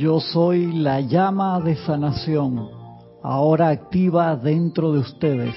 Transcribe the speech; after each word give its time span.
Yo 0.00 0.18
soy 0.18 0.72
la 0.72 1.02
llama 1.02 1.60
de 1.60 1.76
sanación, 1.76 2.70
ahora 3.22 3.68
activa 3.68 4.34
dentro 4.34 4.92
de 4.92 5.00
ustedes. 5.00 5.54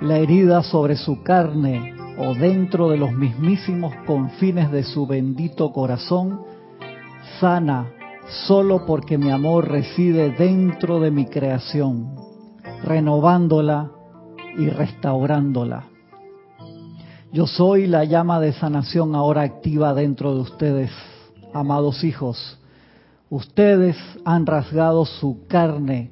La 0.00 0.18
herida 0.18 0.62
sobre 0.62 0.94
su 0.94 1.24
carne 1.24 1.92
o 2.18 2.34
dentro 2.34 2.88
de 2.88 2.98
los 2.98 3.10
mismísimos 3.14 3.92
confines 4.06 4.70
de 4.70 4.84
su 4.84 5.08
bendito 5.08 5.72
corazón, 5.72 6.42
sana 7.40 7.90
solo 8.46 8.86
porque 8.86 9.18
mi 9.18 9.32
amor 9.32 9.68
reside 9.68 10.30
dentro 10.30 11.00
de 11.00 11.10
mi 11.10 11.26
creación, 11.26 12.14
renovándola 12.84 13.90
y 14.56 14.68
restaurándola. 14.68 15.86
Yo 17.32 17.48
soy 17.48 17.88
la 17.88 18.04
llama 18.04 18.38
de 18.38 18.52
sanación 18.52 19.16
ahora 19.16 19.42
activa 19.42 19.94
dentro 19.94 20.36
de 20.36 20.42
ustedes, 20.42 20.92
amados 21.52 22.04
hijos. 22.04 22.58
Ustedes 23.30 23.96
han 24.24 24.46
rasgado 24.46 25.04
su 25.04 25.46
carne 25.48 26.10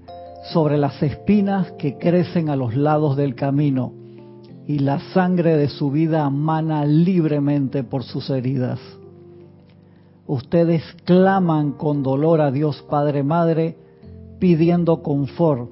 sobre 0.53 0.79
las 0.79 1.03
espinas 1.03 1.73
que 1.73 1.99
crecen 1.99 2.49
a 2.49 2.57
los 2.57 2.75
lados 2.75 3.17
del 3.17 3.35
camino 3.35 3.93
y 4.67 4.79
la 4.79 5.01
sangre 5.13 5.57
de 5.57 5.69
su 5.69 5.91
vida 5.91 6.29
mana 6.31 6.85
libremente 6.85 7.85
por 7.85 8.05
sus 8.05 8.31
heridas. 8.31 8.79
Ustedes 10.27 10.83
claman 11.05 11.73
con 11.73 12.03
dolor 12.03 12.41
a 12.41 12.51
Dios 12.51 12.83
Padre 12.89 13.23
Madre 13.23 13.77
pidiendo 14.39 15.03
confort 15.03 15.69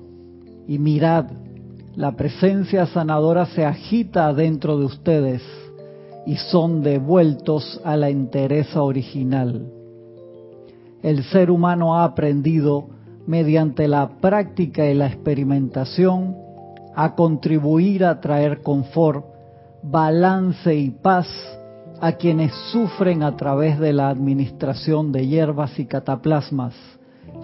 y 0.66 0.78
mirad, 0.78 1.27
la 1.95 2.12
presencia 2.12 2.87
sanadora 2.87 3.47
se 3.47 3.64
agita 3.64 4.33
dentro 4.34 4.78
de 4.78 4.84
ustedes 4.84 5.42
y 6.28 6.37
son 6.37 6.82
devueltos 6.82 7.80
a 7.84 7.96
la 7.96 8.10
entereza 8.10 8.82
original. 8.82 9.73
El 11.02 11.24
ser 11.24 11.50
humano 11.50 11.96
ha 11.96 12.05
aprendido 12.05 12.91
mediante 13.27 13.89
la 13.89 14.20
práctica 14.20 14.84
y 14.84 14.92
la 14.92 15.06
experimentación 15.06 16.36
a 16.94 17.14
contribuir 17.14 18.05
a 18.05 18.20
traer 18.20 18.61
confort, 18.61 19.25
balance 19.83 20.75
y 20.75 20.91
paz 20.91 21.27
a 21.98 22.12
quienes 22.12 22.53
sufren 22.72 23.22
a 23.22 23.34
través 23.34 23.78
de 23.78 23.94
la 23.94 24.10
administración 24.10 25.12
de 25.12 25.27
hierbas 25.27 25.78
y 25.78 25.86
cataplasmas, 25.86 26.75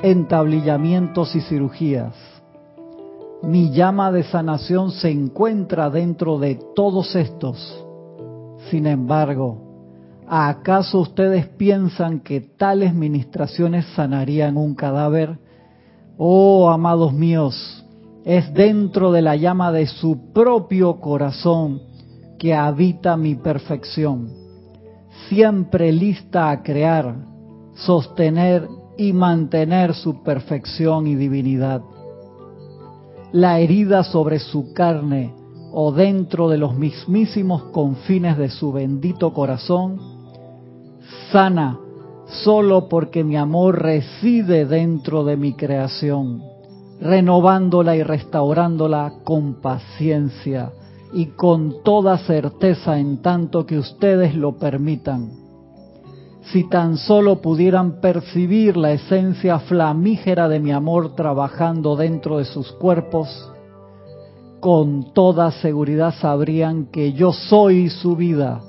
entablillamientos 0.03 1.35
y 1.35 1.41
cirugías. 1.41 2.13
Mi 3.43 3.71
llama 3.71 4.13
de 4.13 4.25
sanación 4.25 4.91
se 4.91 5.11
encuentra 5.11 5.89
dentro 5.89 6.39
de 6.39 6.59
todos 6.77 7.17
estos. 7.17 7.84
Sin 8.71 8.87
embargo, 8.87 10.23
¿acaso 10.27 11.01
ustedes 11.01 11.47
piensan 11.47 12.21
que 12.21 12.41
tales 12.41 12.95
ministraciones 12.95 13.85
sanarían 13.95 14.57
un 14.57 14.75
cadáver? 14.75 15.39
Oh, 16.17 16.71
amados 16.71 17.13
míos, 17.13 17.85
es 18.25 18.53
dentro 18.55 19.13
de 19.13 19.23
la 19.23 19.37
llama 19.37 19.71
de 19.73 19.87
su 19.87 20.33
propio 20.33 21.01
corazón 21.01 21.83
que 22.39 22.55
habita 22.55 23.17
mi 23.17 23.35
perfección, 23.35 24.31
siempre 25.29 25.93
lista 25.93 26.51
a 26.51 26.63
crear, 26.63 27.15
sostener 27.75 28.69
y 28.97 29.13
mantener 29.13 29.95
su 29.95 30.23
perfección 30.23 31.07
y 31.07 31.17
divinidad. 31.17 31.83
La 33.33 33.59
herida 33.59 34.05
sobre 34.05 34.39
su 34.39 34.73
carne 34.73 35.35
o 35.77 35.93
dentro 35.93 36.49
de 36.49 36.59
los 36.59 36.77
mismísimos 36.77 37.65
confines 37.65 38.39
de 38.39 38.49
su 38.49 38.73
bendito 38.73 39.33
corazón, 39.33 39.99
sana 41.33 41.79
solo 42.27 42.89
porque 42.89 43.25
mi 43.25 43.37
amor 43.37 43.83
reside 43.83 44.67
dentro 44.67 45.25
de 45.25 45.37
mi 45.37 45.55
creación 45.55 46.55
renovándola 47.01 47.97
y 47.97 48.03
restaurándola 48.03 49.13
con 49.25 49.61
paciencia 49.61 50.73
y 51.13 51.27
con 51.27 51.83
toda 51.85 52.19
certeza 52.19 52.99
en 52.99 53.23
tanto 53.23 53.67
que 53.67 53.79
ustedes 53.79 54.35
lo 54.35 54.57
permitan. 54.57 55.31
Si 56.53 56.69
tan 56.69 56.97
solo 56.97 57.41
pudieran 57.41 58.01
percibir 58.01 58.77
la 58.77 58.93
esencia 58.93 59.59
flamígera 59.61 60.49
de 60.49 60.61
mi 60.61 60.73
amor 60.73 61.15
trabajando 61.15 61.97
dentro 61.97 62.39
de 62.39 62.45
sus 62.45 62.73
cuerpos, 62.73 63.29
con 64.65 65.13
toda 65.13 65.51
seguridad 65.51 66.15
sabrían 66.23 66.87
que 66.87 67.13
yo 67.13 67.35
soy 67.35 67.91
su 67.91 68.17
vida, 68.17 68.63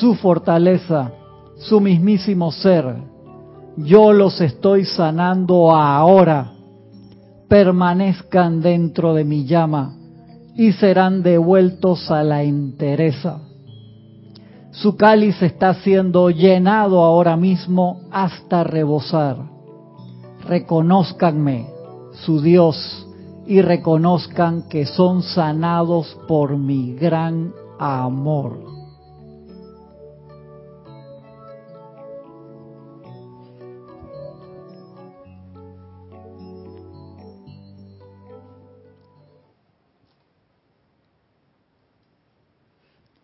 su 0.00 0.16
fortaleza, 0.16 1.12
su 1.58 1.80
mismísimo 1.80 2.50
ser. 2.50 2.96
Yo 3.76 4.12
los 4.12 4.40
estoy 4.40 4.84
sanando 4.84 5.70
ahora 5.70 6.54
permanezcan 7.46 8.60
dentro 8.62 9.14
de 9.14 9.22
mi 9.22 9.44
llama 9.44 9.94
y 10.56 10.72
serán 10.72 11.22
devueltos 11.22 12.10
a 12.10 12.24
la 12.24 12.42
entereza. 12.42 13.38
Su 14.72 14.96
cáliz 14.96 15.40
está 15.40 15.72
siendo 15.74 16.30
llenado 16.30 17.04
ahora 17.04 17.36
mismo 17.36 18.00
hasta 18.10 18.64
rebosar. 18.64 19.36
Reconózcanme, 20.48 21.68
su 22.24 22.42
Dios, 22.42 23.07
y 23.48 23.60
reconozcan 23.62 24.68
que 24.68 24.86
son 24.86 25.22
sanados 25.22 26.16
por 26.28 26.56
mi 26.56 26.94
gran 26.94 27.52
amor. 27.80 28.78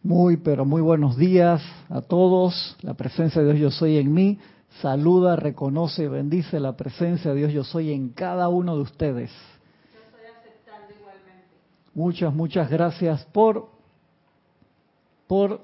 Muy, 0.04 0.36
pero 0.36 0.66
muy 0.66 0.82
buenos 0.82 1.16
días 1.16 1.62
a 1.88 2.02
todos. 2.02 2.76
La 2.82 2.92
presencia 2.92 3.42
de 3.42 3.54
Dios 3.54 3.72
yo 3.72 3.78
soy 3.78 3.96
en 3.96 4.12
mí. 4.12 4.38
Saluda, 4.82 5.34
reconoce 5.34 6.04
y 6.04 6.08
bendice 6.08 6.60
la 6.60 6.76
presencia 6.76 7.32
de 7.32 7.38
Dios 7.38 7.52
yo 7.52 7.64
soy 7.64 7.90
en 7.90 8.10
cada 8.10 8.48
uno 8.48 8.76
de 8.76 8.82
ustedes. 8.82 9.30
Yo 9.92 10.00
estoy 10.00 10.26
aceptando 10.26 10.92
igualmente. 10.92 11.48
Muchas, 11.94 12.34
muchas 12.34 12.68
gracias 12.70 13.24
por, 13.26 13.68
por 15.28 15.60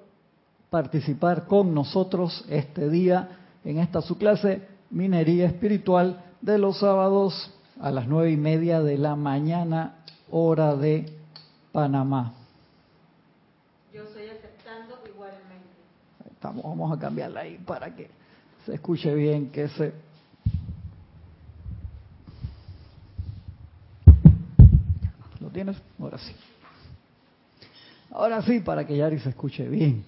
participar 0.71 1.47
con 1.47 1.75
nosotros 1.75 2.45
este 2.49 2.89
día 2.89 3.39
en 3.65 3.79
esta 3.79 4.01
su 4.01 4.17
clase 4.17 4.63
Minería 4.91 5.47
Espiritual 5.47 6.23
de 6.41 6.59
los 6.59 6.79
sábados 6.79 7.53
a 7.81 7.91
las 7.91 8.07
nueve 8.07 8.31
y 8.31 8.37
media 8.37 8.81
de 8.81 8.97
la 8.97 9.17
mañana, 9.17 9.97
hora 10.31 10.77
de 10.77 11.13
Panamá. 11.73 12.35
vamos 16.43 16.97
a 16.97 16.99
cambiarla 16.99 17.41
ahí 17.41 17.59
para 17.59 17.95
que 17.95 18.11
se 18.65 18.75
escuche 18.75 19.15
bien, 19.15 19.51
que 19.51 19.69
se... 19.69 20.10
¿Lo 25.51 25.55
tienes? 25.55 25.83
Ahora 25.99 26.17
sí. 26.17 26.33
Ahora 28.13 28.41
sí, 28.43 28.61
para 28.61 28.87
que 28.87 28.97
Yari 28.97 29.19
se 29.19 29.31
escuche 29.31 29.69
bien. 29.69 30.05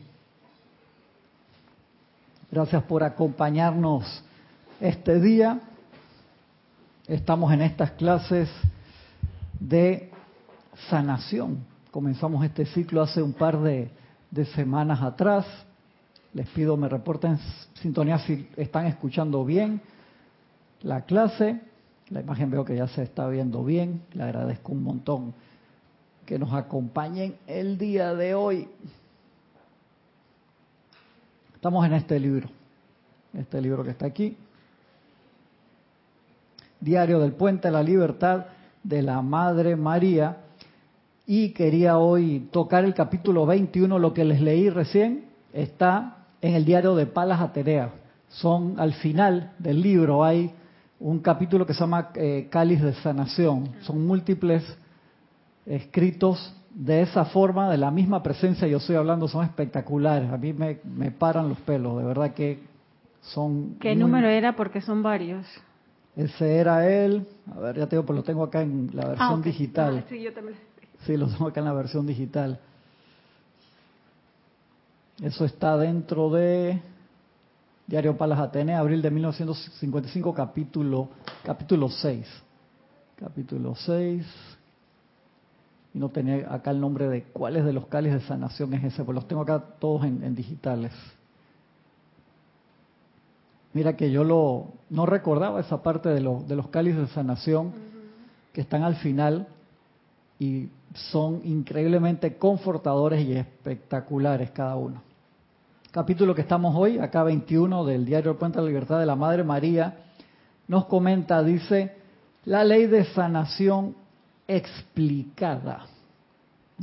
Gracias 2.48 2.80
por 2.84 3.02
acompañarnos 3.02 4.22
este 4.80 5.18
día. 5.18 5.60
Estamos 7.08 7.52
en 7.52 7.62
estas 7.62 7.90
clases 7.90 8.48
de 9.58 10.12
sanación. 10.88 11.64
Comenzamos 11.90 12.44
este 12.44 12.64
ciclo 12.64 13.02
hace 13.02 13.20
un 13.20 13.32
par 13.32 13.58
de, 13.58 13.90
de 14.30 14.44
semanas 14.44 15.02
atrás 15.02 15.44
les 16.34 16.48
pido 16.50 16.76
me 16.76 16.88
reporten 16.88 17.38
sintonía 17.74 18.18
si 18.20 18.48
están 18.56 18.86
escuchando 18.86 19.44
bien 19.44 19.82
la 20.82 21.00
clase. 21.02 21.60
La 22.12 22.20
imagen 22.20 22.50
veo 22.50 22.62
que 22.62 22.76
ya 22.76 22.86
se 22.88 23.02
está 23.02 23.26
viendo 23.28 23.64
bien. 23.64 24.02
Le 24.12 24.24
agradezco 24.24 24.72
un 24.72 24.82
montón 24.82 25.32
que 26.26 26.38
nos 26.38 26.52
acompañen 26.52 27.36
el 27.46 27.78
día 27.78 28.14
de 28.14 28.34
hoy. 28.34 28.68
Estamos 31.54 31.86
en 31.86 31.94
este 31.94 32.20
libro, 32.20 32.48
este 33.32 33.62
libro 33.62 33.82
que 33.82 33.90
está 33.90 34.06
aquí. 34.06 34.36
Diario 36.80 37.18
del 37.18 37.32
Puente 37.32 37.68
de 37.68 37.72
la 37.72 37.82
Libertad 37.82 38.44
de 38.82 39.00
la 39.00 39.22
Madre 39.22 39.74
María. 39.74 40.36
Y 41.26 41.50
quería 41.50 41.96
hoy 41.96 42.48
tocar 42.52 42.84
el 42.84 42.92
capítulo 42.92 43.46
21, 43.46 43.98
lo 43.98 44.12
que 44.12 44.26
les 44.26 44.42
leí 44.42 44.68
recién, 44.68 45.24
está 45.54 46.26
en 46.42 46.54
el 46.54 46.66
diario 46.66 46.94
de 46.94 47.06
Palas 47.06 47.40
Aterea. 47.40 47.90
Son 48.28 48.78
al 48.78 48.92
final 48.92 49.52
del 49.58 49.80
libro 49.80 50.24
hay 50.24 50.52
un 51.02 51.18
capítulo 51.18 51.66
que 51.66 51.74
se 51.74 51.80
llama 51.80 52.10
eh, 52.14 52.48
Cáliz 52.50 52.80
de 52.80 52.94
Sanación. 52.94 53.68
Son 53.82 54.06
múltiples 54.06 54.62
escritos 55.66 56.54
de 56.70 57.02
esa 57.02 57.26
forma, 57.26 57.70
de 57.70 57.76
la 57.76 57.90
misma 57.90 58.22
presencia 58.22 58.66
yo 58.66 58.78
estoy 58.78 58.96
hablando, 58.96 59.28
son 59.28 59.44
espectaculares. 59.44 60.30
A 60.30 60.38
mí 60.38 60.52
me, 60.52 60.78
me 60.84 61.10
paran 61.10 61.48
los 61.48 61.60
pelos, 61.60 61.98
de 61.98 62.04
verdad 62.04 62.32
que 62.32 62.62
son... 63.20 63.76
¿Qué 63.78 63.94
número 63.94 64.28
era? 64.28 64.56
Porque 64.56 64.80
son 64.80 65.02
varios. 65.02 65.46
Ese 66.16 66.56
era 66.56 66.88
él, 66.88 67.26
a 67.54 67.58
ver, 67.58 67.76
ya 67.76 67.86
te 67.86 67.96
digo, 67.96 68.06
pues 68.06 68.16
lo 68.16 68.22
tengo 68.22 68.44
acá 68.44 68.62
en 68.62 68.90
la 68.92 69.08
versión 69.08 69.40
ah, 69.40 69.42
digital. 69.44 70.04
Ah, 70.04 70.08
sí, 70.08 70.22
yo 70.22 70.32
también. 70.32 70.58
Sí, 71.06 71.16
lo 71.16 71.26
tengo 71.26 71.48
acá 71.48 71.60
en 71.60 71.66
la 71.66 71.72
versión 71.72 72.06
digital. 72.06 72.60
Eso 75.20 75.44
está 75.44 75.76
dentro 75.76 76.30
de 76.30 76.80
Diario 77.92 78.16
Palas 78.16 78.38
Atenea, 78.38 78.78
abril 78.78 79.02
de 79.02 79.10
1955, 79.10 80.32
capítulo, 80.32 81.10
capítulo 81.44 81.90
6. 81.90 82.26
Capítulo 83.16 83.74
6. 83.74 84.26
Y 85.92 85.98
no 85.98 86.08
tenía 86.08 86.54
acá 86.54 86.70
el 86.70 86.80
nombre 86.80 87.06
de 87.10 87.24
cuáles 87.24 87.66
de 87.66 87.74
los 87.74 87.88
cálices 87.88 88.22
de 88.22 88.28
sanación 88.28 88.72
es 88.72 88.84
ese, 88.84 89.04
pues 89.04 89.14
los 89.14 89.28
tengo 89.28 89.42
acá 89.42 89.62
todos 89.78 90.06
en 90.06 90.34
digitales. 90.34 90.90
Mira 93.74 93.94
que 93.94 94.10
yo 94.10 94.24
lo, 94.24 94.68
no 94.88 95.04
recordaba 95.04 95.60
esa 95.60 95.82
parte 95.82 96.08
de, 96.08 96.20
de 96.48 96.56
los 96.56 96.68
cálices 96.68 97.02
de 97.02 97.08
sanación 97.08 97.74
que 98.54 98.62
están 98.62 98.84
al 98.84 98.96
final 98.96 99.48
y 100.38 100.70
son 100.94 101.42
increíblemente 101.44 102.38
confortadores 102.38 103.22
y 103.22 103.34
espectaculares 103.34 104.50
cada 104.50 104.76
uno. 104.76 105.11
Capítulo 105.92 106.34
que 106.34 106.40
estamos 106.40 106.74
hoy, 106.74 106.98
acá 106.98 107.22
21 107.22 107.84
del 107.84 108.06
diario 108.06 108.38
Puente 108.38 108.56
de 108.56 108.62
la 108.62 108.68
Libertad 108.68 108.98
de 108.98 109.04
la 109.04 109.14
Madre 109.14 109.44
María, 109.44 109.98
nos 110.66 110.86
comenta, 110.86 111.42
dice, 111.42 111.94
la 112.46 112.64
ley 112.64 112.86
de 112.86 113.04
sanación 113.04 113.94
explicada. 114.48 115.84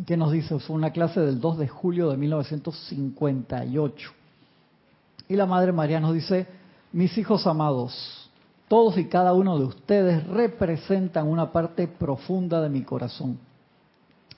¿Qué 0.05 0.15
nos 0.15 0.31
dice? 0.31 0.59
Fue 0.59 0.75
una 0.75 0.91
clase 0.91 1.21
del 1.21 1.41
2 1.41 1.57
de 1.57 1.67
julio 1.67 2.11
de 2.11 2.17
1958. 2.17 4.11
Y 5.27 5.35
la 5.35 5.47
Madre 5.47 5.71
María 5.71 5.99
nos 5.99 6.13
dice, 6.13 6.45
mis 6.91 7.17
hijos 7.17 7.47
amados, 7.47 8.29
todos 8.67 8.95
y 8.99 9.05
cada 9.05 9.33
uno 9.33 9.57
de 9.57 9.65
ustedes 9.65 10.27
representan 10.27 11.27
una 11.27 11.51
parte 11.51 11.87
profunda 11.87 12.61
de 12.61 12.69
mi 12.69 12.83
corazón. 12.83 13.39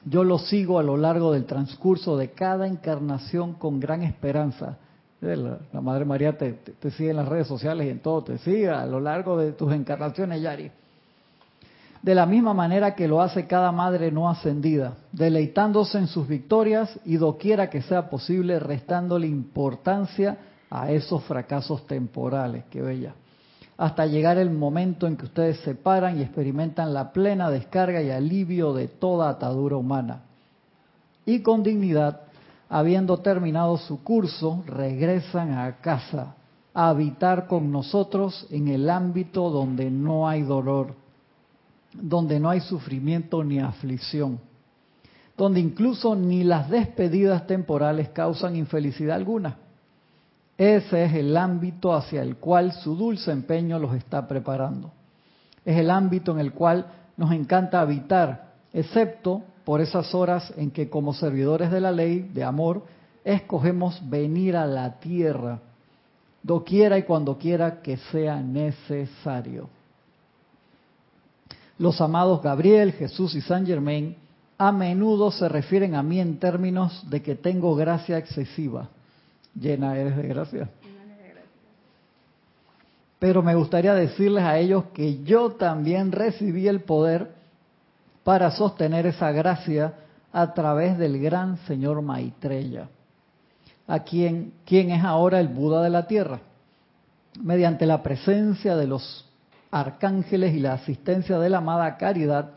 Yo 0.06 0.24
los 0.24 0.48
sigo 0.48 0.80
a 0.80 0.84
lo 0.84 0.98
largo 0.98 1.32
del 1.32 1.46
transcurso 1.46 2.18
de 2.18 2.32
cada 2.32 2.68
encarnación 2.68 3.54
con 3.54 3.80
gran 3.80 4.02
esperanza. 4.02 4.78
La, 5.20 5.82
Madre 5.82 6.06
María 6.06 6.36
te, 6.36 6.58
sigue 6.92 7.12
en 7.12 7.18
las 7.18 7.28
redes 7.28 7.48
sociales 7.48 7.86
y 7.86 7.90
en 7.90 8.00
todo, 8.00 8.24
te 8.24 8.40
sigue 8.40 8.70
a 8.70 8.86
lo 8.88 9.00
largo 9.00 9.38
de 9.38 9.52
tus 9.52 9.72
encarnaciones, 9.72 10.42
Yari. 10.42 10.72
De 12.02 12.16
la 12.16 12.26
misma 12.26 12.56
manera 12.56 12.96
que 12.96 13.08
lo 13.08 13.22
hace 13.22 13.46
cada 13.46 13.72
madre 13.72 14.12
no 14.12 14.28
ascendida, 14.28 14.96
deleitándose 15.12 16.00
en 16.00 16.08
sus 16.08 16.28
victorias 16.28 17.00
y 17.06 17.18
doquiera 17.18 17.70
que 17.70 17.84
sea 17.84 18.10
posible, 18.10 18.60
restándole 18.60 19.28
importancia 19.28 20.40
a 20.72 20.92
esos 20.92 21.24
fracasos 21.26 21.86
temporales, 21.86 22.64
qué 22.72 22.82
bella, 22.82 23.14
hasta 23.78 24.06
llegar 24.06 24.38
el 24.38 24.52
momento 24.52 25.08
en 25.08 25.18
que 25.18 25.26
ustedes 25.26 25.60
se 25.62 25.76
paran 25.76 26.18
y 26.18 26.22
experimentan 26.22 26.94
la 26.94 27.12
plena 27.12 27.50
descarga 27.50 28.02
y 28.02 28.12
alivio 28.12 28.74
de 28.74 28.88
toda 28.88 29.30
atadura 29.30 29.78
humana. 29.78 30.22
Y 31.26 31.42
con 31.42 31.64
dignidad, 31.64 32.22
habiendo 32.70 33.18
terminado 33.18 33.78
su 33.78 34.04
curso, 34.04 34.64
regresan 34.68 35.54
a 35.54 35.78
casa, 35.78 36.36
a 36.74 36.90
habitar 36.90 37.48
con 37.48 37.72
nosotros 37.72 38.48
en 38.52 38.68
el 38.68 38.90
ámbito 38.90 39.50
donde 39.50 39.90
no 39.90 40.28
hay 40.28 40.44
dolor, 40.44 40.96
donde 41.94 42.40
no 42.40 42.50
hay 42.50 42.62
sufrimiento 42.62 43.44
ni 43.44 43.60
aflicción, 43.60 44.40
donde 45.38 45.60
incluso 45.60 46.16
ni 46.16 46.44
las 46.44 46.70
despedidas 46.70 47.48
temporales 47.48 48.10
causan 48.10 48.56
infelicidad 48.56 49.16
alguna 49.16 49.58
ese 50.62 51.06
es 51.06 51.14
el 51.16 51.36
ámbito 51.38 51.92
hacia 51.92 52.22
el 52.22 52.38
cual 52.38 52.72
su 52.72 52.96
dulce 52.96 53.32
empeño 53.32 53.80
los 53.80 53.96
está 53.96 54.28
preparando. 54.28 54.92
Es 55.66 55.76
el 55.76 55.90
ámbito 55.90 56.34
en 56.34 56.40
el 56.40 56.54
cual 56.54 56.86
nos 57.18 57.32
encanta 57.32 57.82
habitar, 57.82 58.52
excepto 58.72 59.42
por 59.66 59.82
esas 59.82 60.14
horas 60.14 60.54
en 60.58 60.70
que 60.70 60.88
como 60.88 61.16
servidores 61.16 61.72
de 61.72 61.82
la 61.82 61.92
ley 61.92 62.30
de 62.32 62.44
amor 62.44 62.84
escogemos 63.24 64.08
venir 64.08 64.56
a 64.56 64.68
la 64.68 65.00
tierra, 65.00 65.58
doquiera 66.44 67.00
y 67.00 67.04
cuando 67.04 67.40
quiera 67.40 67.82
que 67.82 67.98
sea 67.98 68.40
necesario. 68.40 69.68
Los 71.80 72.00
amados 72.02 72.40
Gabriel, 72.44 72.92
Jesús 72.92 73.34
y 73.34 73.42
San 73.42 73.66
Germain 73.66 74.16
a 74.60 74.72
menudo 74.72 75.32
se 75.32 75.50
refieren 75.50 75.96
a 75.96 76.04
mí 76.04 76.20
en 76.20 76.38
términos 76.38 77.04
de 77.10 77.24
que 77.24 77.34
tengo 77.34 77.76
gracia 77.76 78.20
excesiva 78.20 78.90
llena 79.56 79.98
eres 79.98 80.18
de 80.18 80.28
gracia. 80.28 80.70
Pero 83.20 83.44
me 83.44 83.54
gustaría 83.54 83.94
decirles 83.94 84.44
a 84.44 84.58
ellos 84.58 84.86
que 84.94 85.24
yo 85.24 85.52
también 85.52 86.12
recibí 86.12 86.68
el 86.68 86.82
poder 86.82 87.30
para 88.24 88.50
sostener 88.52 89.06
esa 89.06 89.32
gracia 89.32 89.94
a 90.34 90.54
través 90.54 90.98
del 90.98 91.20
gran 91.20 91.58
señor 91.68 92.02
Maitreya, 92.02 92.90
a 93.88 94.00
quien, 94.00 94.54
quien 94.66 94.90
es 94.90 95.04
ahora 95.04 95.40
el 95.40 95.50
Buda 95.50 95.84
de 95.84 95.92
la 95.92 96.08
Tierra, 96.08 96.40
mediante 97.40 97.86
la 97.86 98.02
presencia 98.02 98.76
de 98.76 98.88
los 98.88 99.30
arcángeles 99.70 100.56
y 100.56 100.60
la 100.60 100.74
asistencia 100.74 101.38
de 101.38 101.50
la 101.50 101.60
amada 101.60 101.98
caridad 101.98 102.52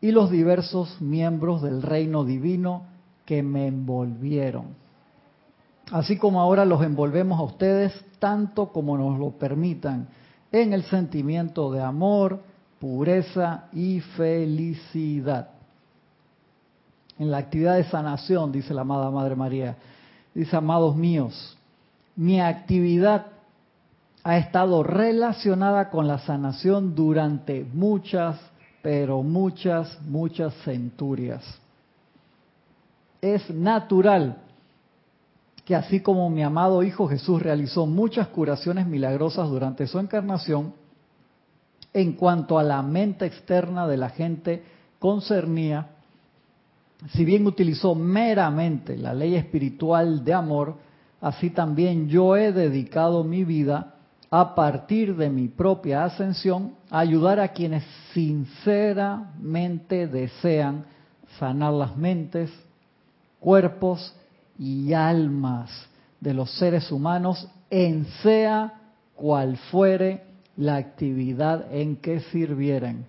y 0.00 0.12
los 0.12 0.30
diversos 0.30 1.00
miembros 1.00 1.60
del 1.60 1.82
reino 1.82 2.24
divino 2.24 2.84
que 3.24 3.42
me 3.42 3.66
envolvieron 3.66 4.87
así 5.92 6.16
como 6.16 6.40
ahora 6.40 6.64
los 6.64 6.82
envolvemos 6.82 7.38
a 7.38 7.44
ustedes 7.44 7.92
tanto 8.18 8.68
como 8.72 8.96
nos 8.98 9.18
lo 9.18 9.30
permitan, 9.30 10.08
en 10.50 10.72
el 10.72 10.82
sentimiento 10.84 11.70
de 11.72 11.82
amor, 11.82 12.40
pureza 12.80 13.64
y 13.72 14.00
felicidad. 14.00 15.50
En 17.18 17.30
la 17.30 17.38
actividad 17.38 17.76
de 17.76 17.84
sanación, 17.84 18.52
dice 18.52 18.72
la 18.72 18.82
amada 18.82 19.10
Madre 19.10 19.36
María, 19.36 19.76
dice, 20.34 20.56
amados 20.56 20.96
míos, 20.96 21.56
mi 22.16 22.40
actividad 22.40 23.26
ha 24.24 24.36
estado 24.38 24.82
relacionada 24.82 25.90
con 25.90 26.06
la 26.06 26.18
sanación 26.18 26.94
durante 26.94 27.64
muchas, 27.72 28.38
pero 28.82 29.22
muchas, 29.22 30.00
muchas 30.02 30.54
centurias. 30.64 31.42
Es 33.20 33.50
natural 33.50 34.36
que 35.68 35.76
así 35.76 36.00
como 36.00 36.30
mi 36.30 36.42
amado 36.42 36.82
Hijo 36.82 37.06
Jesús 37.08 37.42
realizó 37.42 37.84
muchas 37.84 38.28
curaciones 38.28 38.86
milagrosas 38.86 39.50
durante 39.50 39.86
su 39.86 39.98
encarnación, 39.98 40.72
en 41.92 42.14
cuanto 42.14 42.58
a 42.58 42.62
la 42.62 42.80
mente 42.80 43.26
externa 43.26 43.86
de 43.86 43.98
la 43.98 44.08
gente 44.08 44.62
concernía, 44.98 45.88
si 47.10 47.22
bien 47.26 47.46
utilizó 47.46 47.94
meramente 47.94 48.96
la 48.96 49.12
ley 49.12 49.34
espiritual 49.34 50.24
de 50.24 50.32
amor, 50.32 50.76
así 51.20 51.50
también 51.50 52.08
yo 52.08 52.34
he 52.34 52.50
dedicado 52.50 53.22
mi 53.22 53.44
vida 53.44 53.96
a 54.30 54.54
partir 54.54 55.16
de 55.16 55.28
mi 55.28 55.48
propia 55.48 56.02
ascensión 56.04 56.76
a 56.88 57.00
ayudar 57.00 57.40
a 57.40 57.48
quienes 57.48 57.84
sinceramente 58.14 60.06
desean 60.06 60.86
sanar 61.38 61.74
las 61.74 61.94
mentes, 61.94 62.50
cuerpos 63.38 64.14
y 64.58 64.92
almas 64.92 65.70
de 66.20 66.34
los 66.34 66.50
seres 66.58 66.90
humanos 66.90 67.48
en 67.70 68.06
sea 68.22 68.74
cual 69.14 69.56
fuere 69.70 70.24
la 70.56 70.76
actividad 70.76 71.72
en 71.72 71.96
que 71.96 72.20
sirvieren. 72.20 73.06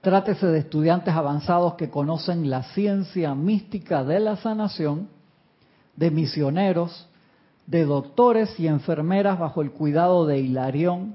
Trátese 0.00 0.46
de 0.46 0.58
estudiantes 0.58 1.14
avanzados 1.14 1.74
que 1.74 1.90
conocen 1.90 2.50
la 2.50 2.64
ciencia 2.74 3.34
mística 3.36 4.02
de 4.02 4.18
la 4.18 4.36
sanación, 4.36 5.08
de 5.96 6.10
misioneros, 6.10 7.08
de 7.66 7.84
doctores 7.84 8.58
y 8.58 8.66
enfermeras 8.66 9.38
bajo 9.38 9.62
el 9.62 9.70
cuidado 9.70 10.26
de 10.26 10.40
Hilarión, 10.40 11.14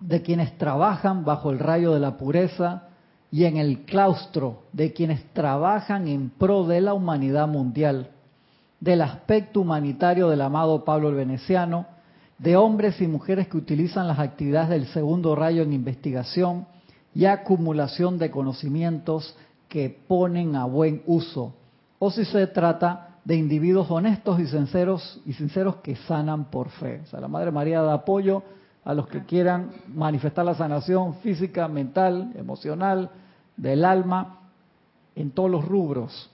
de 0.00 0.20
quienes 0.20 0.56
trabajan 0.58 1.24
bajo 1.24 1.50
el 1.50 1.58
rayo 1.58 1.94
de 1.94 2.00
la 2.00 2.18
pureza, 2.18 2.87
y 3.30 3.44
en 3.44 3.56
el 3.56 3.84
claustro 3.84 4.62
de 4.72 4.92
quienes 4.92 5.24
trabajan 5.32 6.08
en 6.08 6.30
pro 6.30 6.66
de 6.66 6.80
la 6.80 6.94
humanidad 6.94 7.46
mundial, 7.46 8.10
del 8.80 9.02
aspecto 9.02 9.60
humanitario 9.60 10.28
del 10.28 10.40
amado 10.40 10.84
Pablo 10.84 11.08
el 11.08 11.16
Veneciano, 11.16 11.86
de 12.38 12.56
hombres 12.56 13.00
y 13.00 13.06
mujeres 13.06 13.48
que 13.48 13.56
utilizan 13.56 14.06
las 14.06 14.18
actividades 14.18 14.70
del 14.70 14.86
segundo 14.86 15.34
rayo 15.34 15.62
en 15.62 15.72
investigación 15.72 16.66
y 17.14 17.24
acumulación 17.24 18.18
de 18.18 18.30
conocimientos 18.30 19.36
que 19.68 19.90
ponen 19.90 20.54
a 20.56 20.64
buen 20.64 21.02
uso, 21.06 21.54
o 21.98 22.10
si 22.10 22.24
se 22.24 22.46
trata 22.46 23.18
de 23.24 23.36
individuos 23.36 23.90
honestos 23.90 24.40
y 24.40 24.46
sinceros 24.46 25.20
y 25.26 25.34
sinceros 25.34 25.76
que 25.76 25.96
sanan 25.96 26.46
por 26.46 26.70
fe. 26.70 27.02
O 27.04 27.06
sea, 27.06 27.20
la 27.20 27.28
Madre 27.28 27.50
María 27.50 27.82
da 27.82 27.92
apoyo 27.92 28.42
a 28.88 28.94
los 28.94 29.06
que 29.06 29.22
quieran 29.26 29.70
manifestar 29.88 30.46
la 30.46 30.54
sanación 30.54 31.16
física, 31.16 31.68
mental, 31.68 32.32
emocional, 32.36 33.10
del 33.54 33.84
alma, 33.84 34.48
en 35.14 35.30
todos 35.30 35.50
los 35.50 35.64
rubros. 35.64 36.30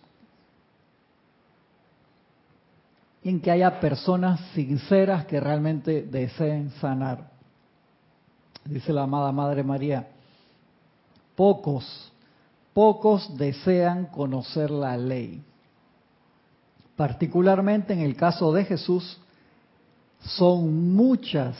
en 3.25 3.41
que 3.41 3.51
haya 3.51 3.81
personas 3.81 4.39
sinceras 4.53 5.25
que 5.25 5.41
realmente 5.41 6.03
deseen 6.03 6.69
sanar. 6.73 7.31
Dice 8.67 8.93
la 8.93 9.05
amada 9.05 9.33
Madre 9.33 9.65
María, 9.65 10.11
pocos, 11.35 12.13
pocos 12.75 13.35
desean 13.39 14.07
conocer 14.07 14.71
la 14.71 14.99
ley. 14.99 15.43
Particularmente 16.97 17.95
en 17.95 18.01
el 18.01 18.15
caso 18.15 18.53
de 18.53 18.67
Jesús, 18.67 19.19
son 20.21 20.93
muchas 20.95 21.57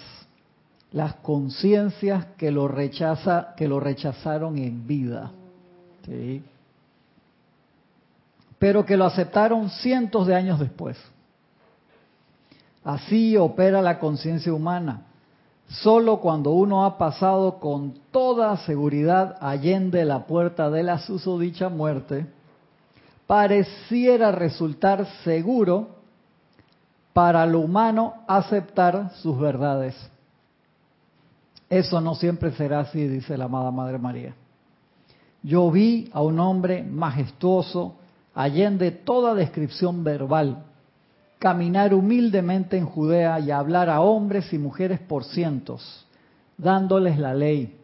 las 0.95 1.15
conciencias 1.15 2.25
que 2.39 2.53
lo 2.53 2.69
rechaza, 2.69 3.55
que 3.57 3.67
lo 3.67 3.81
rechazaron 3.81 4.57
en 4.59 4.87
vida. 4.87 5.33
Pero 8.61 8.87
que 8.87 8.97
lo 8.97 9.05
aceptaron 9.05 9.71
cientos 9.71 10.29
de 10.29 10.37
años 10.37 10.61
después. 10.61 10.97
Así 12.85 13.37
opera 13.37 13.83
la 13.83 13.99
conciencia 13.99 14.55
humana. 14.55 15.03
Solo 15.67 16.21
cuando 16.21 16.53
uno 16.53 16.85
ha 16.85 16.97
pasado 16.97 17.59
con 17.59 17.95
toda 18.13 18.57
seguridad 18.59 19.37
allende 19.41 20.05
la 20.05 20.27
puerta 20.27 20.71
de 20.71 20.85
la 20.85 20.99
susodicha 21.01 21.69
muerte, 21.69 22.25
pareciera 23.27 24.31
resultar 24.31 25.07
seguro 25.25 25.89
para 27.13 27.45
lo 27.47 27.59
humano 27.59 28.15
aceptar 28.29 29.11
sus 29.17 29.37
verdades. 29.41 30.14
Eso 31.75 32.01
no 32.01 32.15
siempre 32.15 32.53
será 32.53 32.79
así, 32.79 33.09
dice 33.09 33.37
la 33.37 33.47
amada 33.47 33.73
Madre 33.73 33.99
María. 33.99 34.33
Yo 35.43 35.73
vi 35.73 36.09
a 36.13 36.23
un 36.23 36.39
hombre 36.39 36.85
majestuoso, 36.85 37.97
allende 38.33 38.93
toda 38.93 39.35
descripción 39.35 40.05
verbal, 40.05 40.67
caminar 41.41 41.93
humildemente 41.93 42.77
en 42.79 42.87
Judea 42.87 43.41
y 43.41 43.51
hablar 43.51 43.91
a 43.91 44.03
hombres 44.03 44.53
y 44.53 44.59
mujeres 44.59 45.01
por 45.01 45.25
cientos, 45.25 46.07
dándoles 46.57 47.19
la 47.19 47.35
ley. 47.35 47.77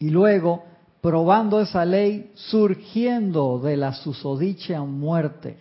Y 0.00 0.10
luego, 0.10 0.64
probando 1.00 1.60
esa 1.60 1.84
ley, 1.84 2.32
surgiendo 2.34 3.60
de 3.60 3.76
la 3.76 3.92
susodicha 3.92 4.82
muerte, 4.82 5.60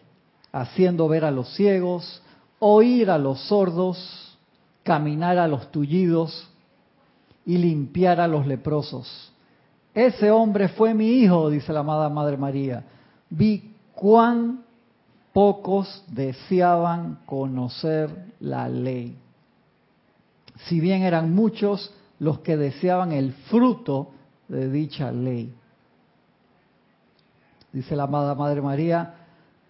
haciendo 0.51 1.07
ver 1.07 1.23
a 1.23 1.29
los 1.29 1.53
ciegos, 1.53 2.23
oír 2.57 3.11
a 3.11 3.19
los 3.19 3.41
sordos, 3.41 4.39
caminar 4.81 5.37
a 5.37 5.47
los 5.47 5.71
tullidos 5.71 6.49
y 7.45 7.57
limpiar 7.57 8.19
a 8.19 8.27
los 8.27 8.47
leprosos. 8.47 9.31
Ese 9.93 10.31
hombre 10.31 10.67
fue 10.69 10.93
mi 10.93 11.07
hijo, 11.07 11.49
dice 11.49 11.71
la 11.71 11.81
amada 11.81 12.09
Madre 12.09 12.37
María. 12.37 12.83
Vi 13.29 13.73
cuán 13.93 14.63
pocos 15.31 16.03
deseaban 16.07 17.19
conocer 17.25 18.33
la 18.39 18.67
ley. 18.67 19.17
Si 20.67 20.79
bien 20.79 21.03
eran 21.03 21.33
muchos 21.33 21.93
los 22.19 22.39
que 22.39 22.57
deseaban 22.57 23.11
el 23.11 23.33
fruto 23.33 24.11
de 24.47 24.69
dicha 24.69 25.11
ley. 25.11 25.53
Dice 27.71 27.95
la 27.95 28.03
amada 28.03 28.35
Madre 28.35 28.61
María, 28.61 29.15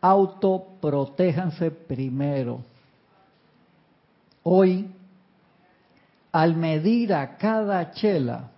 autoprotéjanse 0.01 1.71
primero 1.71 2.61
Hoy, 4.47 4.91
al 6.35 6.57
medir 6.57 7.13
a 7.13 7.37
cada 7.37 7.91
chela, 7.91 8.49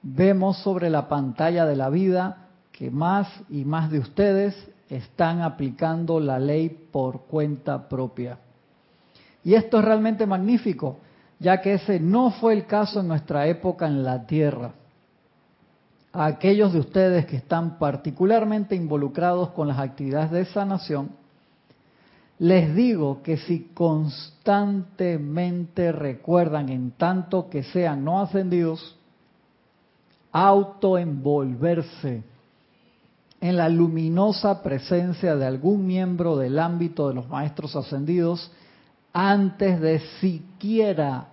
vemos 0.00 0.56
sobre 0.62 0.88
la 0.88 1.08
pantalla 1.08 1.66
de 1.66 1.76
la 1.76 1.90
vida 1.90 2.46
que 2.72 2.90
más 2.90 3.28
y 3.50 3.66
más 3.66 3.90
de 3.90 3.98
ustedes 3.98 4.56
están 4.88 5.42
aplicando 5.42 6.20
la 6.20 6.38
ley 6.38 6.70
por 6.70 7.26
cuenta 7.26 7.86
propia. 7.86 8.38
Y 9.44 9.52
esto 9.52 9.78
es 9.78 9.84
realmente 9.84 10.24
magnífico, 10.24 10.96
ya 11.38 11.60
que 11.60 11.74
ese 11.74 12.00
no 12.00 12.30
fue 12.30 12.54
el 12.54 12.64
caso 12.64 13.00
en 13.00 13.08
nuestra 13.08 13.46
época 13.46 13.86
en 13.86 14.02
la 14.02 14.26
Tierra. 14.26 14.70
A 16.14 16.24
aquellos 16.24 16.72
de 16.72 16.78
ustedes 16.78 17.26
que 17.26 17.36
están 17.36 17.78
particularmente 17.78 18.74
involucrados 18.74 19.50
con 19.50 19.68
las 19.68 19.80
actividades 19.80 20.30
de 20.30 20.46
sanación, 20.46 21.10
les 22.38 22.74
digo 22.74 23.22
que 23.22 23.38
si 23.38 23.70
constantemente 23.72 25.90
recuerdan, 25.92 26.68
en 26.68 26.90
tanto 26.92 27.48
que 27.48 27.62
sean 27.62 28.04
no 28.04 28.20
ascendidos, 28.20 28.98
autoenvolverse 30.32 32.22
en 33.40 33.56
la 33.56 33.70
luminosa 33.70 34.62
presencia 34.62 35.34
de 35.36 35.46
algún 35.46 35.86
miembro 35.86 36.36
del 36.36 36.58
ámbito 36.58 37.08
de 37.08 37.14
los 37.14 37.26
maestros 37.28 37.74
ascendidos 37.74 38.52
antes 39.12 39.80
de 39.80 40.00
siquiera 40.20 41.28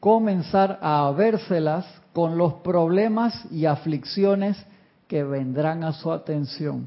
comenzar 0.00 0.78
a 0.80 1.10
vérselas 1.10 1.84
con 2.14 2.38
los 2.38 2.54
problemas 2.54 3.46
y 3.52 3.66
aflicciones 3.66 4.56
que 5.06 5.22
vendrán 5.22 5.84
a 5.84 5.92
su 5.92 6.10
atención. 6.10 6.86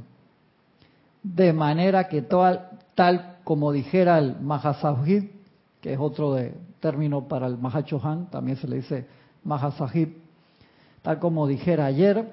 De 1.22 1.53
manera 1.53 2.10
que 2.10 2.24
tal 2.24 3.32
como 3.43 3.71
dijera 3.71 4.19
el 4.19 4.39
Mahasahib, 4.39 5.31
que 5.81 5.93
es 5.93 6.00
otro 6.00 6.33
de, 6.33 6.53
término 6.79 7.27
para 7.27 7.47
el 7.47 7.57
Mahachohan, 7.57 8.29
también 8.29 8.57
se 8.57 8.67
le 8.67 8.77
dice 8.77 9.07
Mahasahib, 9.43 10.17
tal 11.01 11.19
como 11.19 11.47
dijera 11.47 11.85
ayer, 11.85 12.29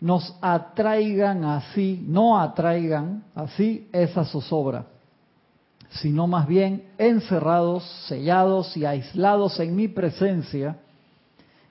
nos 0.00 0.36
atraigan 0.40 1.44
así, 1.44 2.04
no 2.06 2.40
atraigan 2.40 3.24
así 3.34 3.88
esa 3.92 4.24
zozobra, 4.24 4.86
sino 5.90 6.26
más 6.26 6.46
bien 6.46 6.84
encerrados, 6.98 7.84
sellados 8.08 8.76
y 8.76 8.84
aislados 8.84 9.58
en 9.60 9.74
mi 9.76 9.88
presencia, 9.88 10.78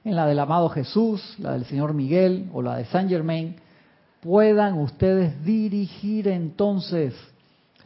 en 0.03 0.15
la 0.15 0.25
del 0.25 0.39
amado 0.39 0.69
Jesús, 0.69 1.35
la 1.39 1.53
del 1.53 1.65
Señor 1.65 1.93
Miguel 1.93 2.49
o 2.53 2.61
la 2.61 2.77
de 2.77 2.85
Saint 2.85 3.09
Germain, 3.09 3.55
puedan 4.21 4.77
ustedes 4.79 5.43
dirigir 5.43 6.27
entonces 6.27 7.13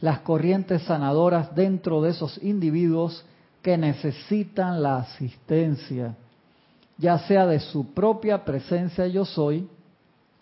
las 0.00 0.20
corrientes 0.20 0.82
sanadoras 0.82 1.54
dentro 1.54 2.02
de 2.02 2.10
esos 2.10 2.42
individuos 2.42 3.24
que 3.62 3.76
necesitan 3.76 4.82
la 4.82 4.98
asistencia, 4.98 6.14
ya 6.98 7.18
sea 7.20 7.46
de 7.46 7.60
su 7.60 7.92
propia 7.92 8.44
presencia 8.44 9.06
yo 9.06 9.24
soy 9.24 9.68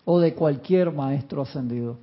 o 0.03 0.19
de 0.19 0.35
cualquier 0.35 0.91
maestro 0.91 1.41
ascendido, 1.41 1.97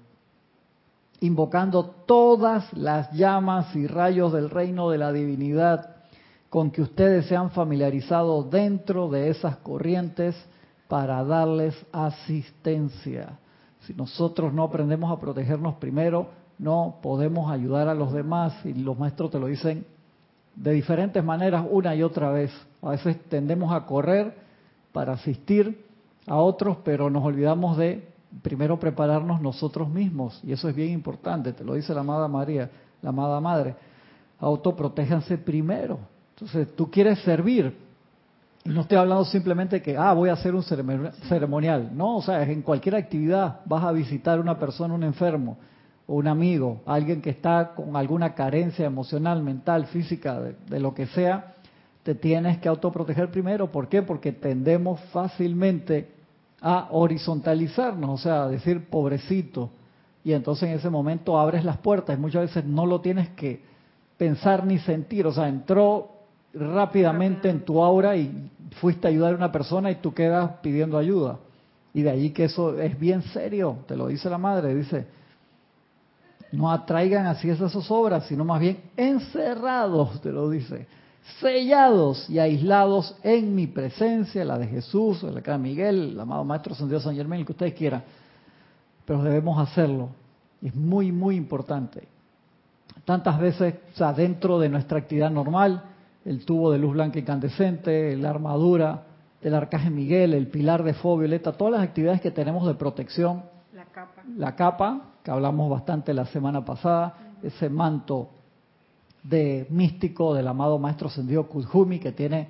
invocando 1.21 1.85
todas 2.07 2.73
las 2.73 3.13
llamas 3.13 3.75
y 3.77 3.87
rayos 3.87 4.33
del 4.33 4.51
reino 4.51 4.91
de 4.91 4.99
la 4.99 5.13
divinidad 5.13 5.97
con 6.51 6.71
que 6.71 6.83
ustedes 6.83 7.27
se 7.27 7.37
han 7.37 7.51
familiarizado 7.51 8.43
dentro 8.43 9.09
de 9.09 9.31
esas 9.31 9.57
corrientes 9.59 10.37
para 10.89 11.25
darles 11.25 11.75
asistencia. 11.93 13.39
Si 13.81 13.95
nosotros 13.95 14.53
no 14.53 14.65
aprendemos 14.65 15.11
a 15.11 15.19
protegernos 15.19 15.77
primero, 15.77 16.29
no 16.63 16.99
podemos 17.03 17.51
ayudar 17.51 17.89
a 17.89 17.95
los 17.95 18.13
demás 18.13 18.55
y 18.65 18.73
los 18.73 18.97
maestros 18.97 19.33
te 19.33 19.41
lo 19.41 19.49
dicen 19.49 19.85
de 20.55 20.71
diferentes 20.71 21.23
maneras 21.25 21.67
una 21.69 21.93
y 21.97 22.05
otra 22.05 22.31
vez. 22.31 22.53
A 22.83 22.91
veces 22.91 23.21
tendemos 23.29 23.73
a 23.73 23.85
correr 23.85 24.33
para 24.93 25.15
asistir 25.15 25.85
a 26.29 26.37
otros, 26.37 26.77
pero 26.85 27.11
nos 27.11 27.25
olvidamos 27.25 27.77
de 27.77 28.07
primero 28.43 28.79
prepararnos 28.79 29.41
nosotros 29.41 29.91
mismos 29.91 30.41
y 30.45 30.53
eso 30.53 30.69
es 30.69 30.77
bien 30.77 30.93
importante, 30.93 31.53
te 31.53 31.65
lo 31.65 31.75
dice 31.75 31.93
la 31.95 32.03
amada 32.03 32.29
María, 32.29 32.71
la 33.03 33.09
amada 33.09 33.41
Madre. 33.41 33.75
Autoprotéjanse 34.39 35.39
primero. 35.39 35.99
Entonces, 36.37 36.77
tú 36.77 36.89
quieres 36.89 37.19
servir, 37.23 37.77
y 38.65 38.69
no 38.69 38.83
estoy 38.83 38.99
hablando 38.99 39.25
simplemente 39.25 39.83
que, 39.83 39.97
ah, 39.97 40.13
voy 40.13 40.29
a 40.29 40.35
hacer 40.35 40.55
un 40.55 40.63
ceremonial. 40.63 41.91
No, 41.93 42.19
o 42.19 42.23
sea, 42.23 42.45
en 42.45 42.63
cualquier 42.63 42.95
actividad 42.95 43.61
vas 43.65 43.83
a 43.83 43.91
visitar 43.91 44.39
a 44.39 44.41
una 44.41 44.57
persona, 44.57 44.95
un 44.95 45.03
enfermo 45.03 45.57
un 46.07 46.27
amigo, 46.27 46.81
alguien 46.87 47.23
que 47.23 47.31
está 47.31 47.73
con 47.75 47.97
alguna 47.97 48.35
carencia 48.35 48.87
emocional, 48.87 49.43
mental, 49.43 49.87
física, 49.87 50.41
de, 50.41 50.81
lo 50.81 50.95
que 50.95 51.07
sea, 51.07 51.55
te 52.03 52.15
tienes 52.15 52.59
que 52.59 52.69
autoproteger 52.69 53.31
primero. 53.31 53.71
¿Por 53.71 53.89
qué? 53.89 54.03
Porque 54.03 54.33
tendemos 54.33 55.01
fácilmente 55.13 56.11
a 56.61 56.89
horizontalizarnos, 56.91 58.11
o 58.11 58.23
sea, 58.23 58.45
a 58.45 58.49
decir 58.49 58.89
pobrecito. 58.89 59.71
Y 60.25 60.33
entonces 60.33 60.69
en 60.69 60.77
ese 60.77 60.91
momento 60.91 61.39
abres 61.39 61.65
las 61.65 61.79
puertas 61.79 62.17
y 62.17 62.21
muchas 62.21 62.43
veces 62.43 62.65
no 62.65 62.87
lo 62.87 63.01
tienes 63.01 63.29
que 63.31 63.63
pensar 64.17 64.67
ni 64.67 64.79
sentir. 64.79 65.27
O 65.27 65.33
sea, 65.33 65.49
entró 65.49 66.11
rápidamente 66.55 67.49
en 67.49 67.65
tu 67.65 67.83
aura 67.83 68.17
y 68.17 68.51
fuiste 68.81 69.07
a 69.07 69.11
ayudar 69.11 69.35
a 69.35 69.37
una 69.37 69.53
persona 69.53 69.91
y 69.91 69.97
tú 69.97 70.15
quedas 70.15 70.51
pidiendo 70.63 70.99
ayuda. 70.99 71.39
Y 71.95 72.03
de 72.03 72.11
allí 72.11 72.31
que 72.31 72.45
eso 72.45 72.79
es 72.81 72.99
bien 72.99 73.23
serio, 73.23 73.79
te 73.87 73.97
lo 73.97 74.07
dice 74.07 74.31
la 74.31 74.39
madre, 74.39 74.75
dice, 74.75 75.07
no 76.53 76.71
atraigan 76.71 77.27
así 77.27 77.49
esas 77.49 77.91
obras, 77.91 78.27
sino 78.27 78.45
más 78.45 78.61
bien 78.61 78.79
encerrados, 78.97 80.21
te 80.21 80.31
lo 80.31 80.51
dice, 80.51 80.87
sellados 81.41 82.29
y 82.29 82.39
aislados 82.39 83.17
en 83.23 83.55
mi 83.55 83.67
presencia, 83.67 84.45
la 84.45 84.59
de 84.59 84.67
Jesús, 84.67 85.23
la 85.23 85.41
de 85.41 85.59
Miguel, 85.59 86.11
el 86.13 86.21
amado 86.21 86.45
Maestro 86.45 86.75
San 86.75 86.89
Dios 86.89 87.03
San 87.03 87.17
Germán, 87.17 87.41
el 87.41 87.47
que 87.47 87.53
ustedes 87.53 87.75
quieran. 87.75 88.03
Pero 89.05 89.23
debemos 89.23 89.59
hacerlo. 89.59 90.11
Es 90.61 90.75
muy, 90.75 91.11
muy 91.11 91.37
importante. 91.37 92.07
tantas 93.05 93.41
veces, 93.41 93.75
o 93.95 93.97
sea, 93.97 94.13
dentro 94.13 94.61
de 94.61 94.69
nuestra 94.69 94.99
actividad 94.99 95.31
normal, 95.31 95.83
el 96.25 96.45
tubo 96.45 96.71
de 96.71 96.79
luz 96.79 96.93
blanca 96.93 97.19
incandescente, 97.19 98.17
la 98.17 98.31
armadura 98.31 99.05
del 99.41 99.55
arcaje 99.55 99.91
Miguel, 99.91 100.35
el 100.35 100.47
pilar 100.47 100.85
de 100.85 100.95
fuego 100.95 101.19
violeta, 101.19 101.53
todas 101.53 101.73
las 101.73 101.83
actividades 101.83 102.21
que 102.21 102.31
tenemos 102.31 102.67
de 102.67 102.75
protección. 102.75 103.43
La 103.93 104.07
capa. 104.07 104.23
La 104.39 104.57
capa, 104.57 105.01
que 105.23 105.31
hablamos 105.31 105.69
bastante 105.69 106.15
la 106.15 106.25
semana 106.25 106.65
pasada, 106.65 107.35
ese 107.43 107.69
manto 107.69 108.31
de 109.23 109.67
místico 109.69 110.33
del 110.33 110.49
amado 110.49 110.79
maestro 110.79 111.11
Sendido 111.11 111.47
Kuzhumi 111.47 111.99
que 111.99 112.13
tiene 112.13 112.49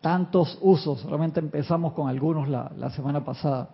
tantos 0.00 0.58
usos. 0.62 1.04
Realmente 1.04 1.40
empezamos 1.40 1.92
con 1.92 2.08
algunos 2.08 2.48
la, 2.48 2.72
la 2.78 2.88
semana 2.88 3.22
pasada. 3.22 3.68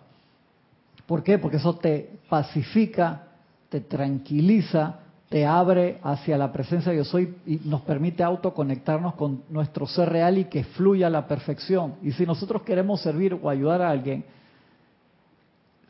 ¿Por 1.05 1.23
qué? 1.23 1.37
Porque 1.37 1.55
eso 1.55 1.75
te 1.75 2.19
pacifica, 2.27 3.27
te 3.69 3.79
tranquiliza, 3.79 4.99
te 5.29 5.45
abre 5.45 5.99
hacia 6.03 6.37
la 6.37 6.51
presencia 6.51 6.91
de 6.91 6.97
yo 6.97 7.05
soy 7.05 7.33
y 7.45 7.61
nos 7.63 7.81
permite 7.81 8.23
autoconectarnos 8.23 9.15
con 9.15 9.43
nuestro 9.49 9.87
ser 9.87 10.09
real 10.09 10.37
y 10.37 10.45
que 10.45 10.65
fluya 10.65 11.07
a 11.07 11.09
la 11.09 11.27
perfección. 11.27 11.95
Y 12.03 12.11
si 12.11 12.25
nosotros 12.25 12.63
queremos 12.63 12.99
servir 12.99 13.39
o 13.41 13.49
ayudar 13.49 13.81
a 13.81 13.89
alguien, 13.89 14.25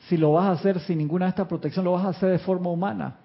si 0.09 0.17
lo 0.17 0.33
vas 0.33 0.47
a 0.47 0.51
hacer 0.51 0.79
sin 0.79 0.97
ninguna 0.97 1.25
de 1.25 1.29
estas 1.29 1.47
protecciones, 1.47 1.85
lo 1.85 1.91
vas 1.91 2.05
a 2.05 2.09
hacer 2.09 2.31
de 2.31 2.39
forma 2.39 2.71
humana. 2.71 3.17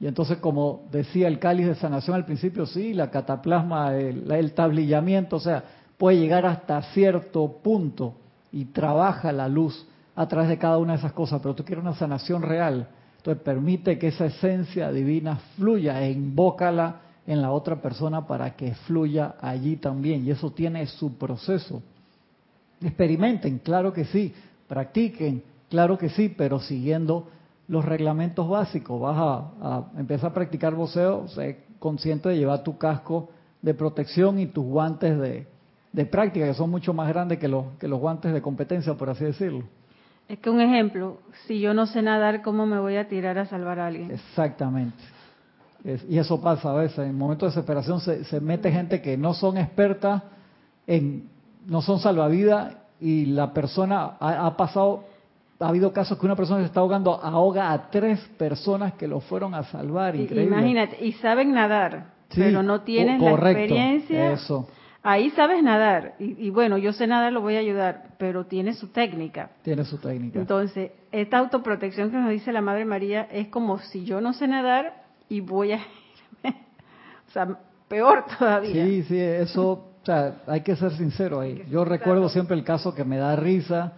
Y 0.00 0.06
entonces, 0.06 0.38
como 0.38 0.88
decía 0.90 1.28
el 1.28 1.38
cáliz 1.38 1.66
de 1.66 1.74
sanación 1.74 2.16
al 2.16 2.24
principio, 2.24 2.64
sí, 2.64 2.94
la 2.94 3.10
cataplasma, 3.10 3.94
el, 3.94 4.52
tablillamiento, 4.54 5.36
o 5.36 5.40
sea, 5.40 5.62
puede 5.98 6.18
llegar 6.18 6.46
hasta 6.46 6.80
cierto 6.94 7.58
punto 7.62 8.14
y 8.50 8.64
trabaja 8.66 9.30
la 9.30 9.46
luz 9.46 9.86
a 10.16 10.26
través 10.26 10.48
de 10.48 10.56
cada 10.56 10.78
una 10.78 10.94
de 10.94 11.00
esas 11.00 11.12
cosas, 11.12 11.42
pero 11.42 11.54
tú 11.54 11.62
quieres 11.62 11.84
una 11.84 11.94
sanación 11.94 12.40
real, 12.40 12.88
entonces 13.18 13.42
permite 13.42 13.98
que 13.98 14.08
esa 14.08 14.24
esencia 14.24 14.90
divina 14.90 15.36
fluya 15.56 16.00
e 16.02 16.10
invócala 16.10 17.02
en 17.26 17.42
la 17.42 17.50
otra 17.50 17.76
persona 17.82 18.26
para 18.26 18.56
que 18.56 18.74
fluya 18.86 19.34
allí 19.42 19.76
también. 19.76 20.26
Y 20.26 20.30
eso 20.30 20.50
tiene 20.52 20.86
su 20.86 21.18
proceso. 21.18 21.82
Experimenten, 22.80 23.58
claro 23.58 23.92
que 23.92 24.06
sí. 24.06 24.32
Practiquen, 24.66 25.42
claro 25.70 25.96
que 25.96 26.10
sí, 26.10 26.28
pero 26.28 26.60
siguiendo 26.60 27.28
los 27.68 27.84
reglamentos 27.84 28.48
básicos. 28.48 29.00
Vas 29.00 29.16
a, 29.18 29.84
empezar 29.96 30.32
a 30.32 30.34
practicar 30.34 30.74
voceo, 30.74 31.28
sé 31.28 31.64
consciente 31.78 32.28
de 32.28 32.36
llevar 32.36 32.62
tu 32.62 32.76
casco 32.76 33.30
de 33.62 33.72
protección 33.72 34.38
y 34.38 34.46
tus 34.46 34.64
guantes 34.64 35.18
de, 35.18 35.46
de 35.92 36.04
práctica, 36.04 36.46
que 36.46 36.54
son 36.54 36.70
mucho 36.70 36.92
más 36.92 37.08
grandes 37.08 37.38
que 37.38 37.48
los, 37.48 37.64
que 37.78 37.88
los 37.88 37.98
guantes 37.98 38.32
de 38.32 38.42
competencia, 38.42 38.94
por 38.94 39.08
así 39.08 39.24
decirlo. 39.24 39.64
Es 40.28 40.38
que 40.38 40.48
un 40.48 40.60
ejemplo, 40.60 41.18
si 41.46 41.58
yo 41.58 41.74
no 41.74 41.86
sé 41.86 42.02
nadar, 42.02 42.42
¿cómo 42.42 42.64
me 42.64 42.78
voy 42.78 42.96
a 42.96 43.08
tirar 43.08 43.36
a 43.38 43.46
salvar 43.46 43.80
a 43.80 43.88
alguien? 43.88 44.12
Exactamente. 44.12 44.96
y 46.08 46.18
eso 46.18 46.40
pasa 46.40 46.70
a 46.70 46.74
veces, 46.74 47.00
en 47.00 47.18
momentos 47.18 47.52
de 47.52 47.60
desesperación 47.60 48.00
se, 48.00 48.40
mete 48.40 48.70
gente 48.70 49.02
que 49.02 49.16
no 49.16 49.34
son 49.34 49.58
expertas 49.58 50.22
en, 50.86 51.28
no 51.66 51.82
son 51.82 51.98
salvavidas 51.98 52.76
y 53.00 53.26
la 53.26 53.52
persona 53.52 54.16
ha, 54.20 54.56
pasado, 54.56 55.04
ha 55.60 55.68
habido 55.68 55.92
casos 55.92 56.18
que 56.18 56.26
una 56.26 56.36
persona 56.36 56.60
se 56.60 56.66
está 56.66 56.80
ahogando, 56.80 57.12
ahoga 57.22 57.72
a 57.72 57.90
tres 57.90 58.18
personas 58.38 58.94
que 58.94 59.06
lo 59.06 59.20
fueron 59.20 59.54
a 59.54 59.62
salvar, 59.64 60.16
increíble. 60.16 60.56
Imagínate, 60.56 61.04
y 61.04 61.12
saben 61.12 61.52
nadar, 61.52 62.14
pero 62.34 62.62
no 62.62 62.80
tienen 62.80 63.22
la 63.22 63.32
experiencia. 63.32 64.32
Eso 64.32 64.66
ahí 65.02 65.30
sabes 65.30 65.62
nadar 65.62 66.14
y, 66.18 66.50
bueno, 66.50 66.78
yo 66.78 66.92
sé 66.92 67.06
nadar, 67.06 67.32
lo 67.32 67.40
voy 67.40 67.56
a 67.56 67.60
ayudar, 67.60 68.14
pero 68.18 68.44
tiene 68.46 68.74
su 68.74 68.88
técnica. 68.88 69.50
Tiene 69.62 69.84
su 69.84 69.98
técnica. 69.98 70.38
Entonces, 70.38 70.92
esta 71.10 71.38
autoprotección 71.38 72.10
que 72.10 72.18
nos 72.18 72.30
dice 72.30 72.52
la 72.52 72.60
Madre 72.60 72.84
María 72.84 73.22
es 73.30 73.48
como 73.48 73.78
si 73.78 74.04
yo 74.04 74.20
no 74.20 74.32
sé 74.32 74.46
nadar 74.46 75.04
y 75.28 75.40
voy 75.40 75.72
a 75.72 75.76
irme, 76.44 76.60
o 77.28 77.32
sea, 77.32 77.58
peor 77.88 78.24
todavía. 78.38 78.84
Sí, 78.84 79.02
sí, 79.04 79.18
eso, 79.18 79.70
o 79.70 80.04
sea, 80.04 80.42
hay 80.46 80.60
que 80.60 80.76
ser 80.76 80.92
sincero 80.92 81.40
ahí. 81.40 81.64
Yo 81.70 81.84
recuerdo 81.84 82.28
siempre 82.28 82.56
el 82.56 82.64
caso 82.64 82.94
que 82.94 83.04
me 83.04 83.16
da 83.16 83.36
risa 83.36 83.94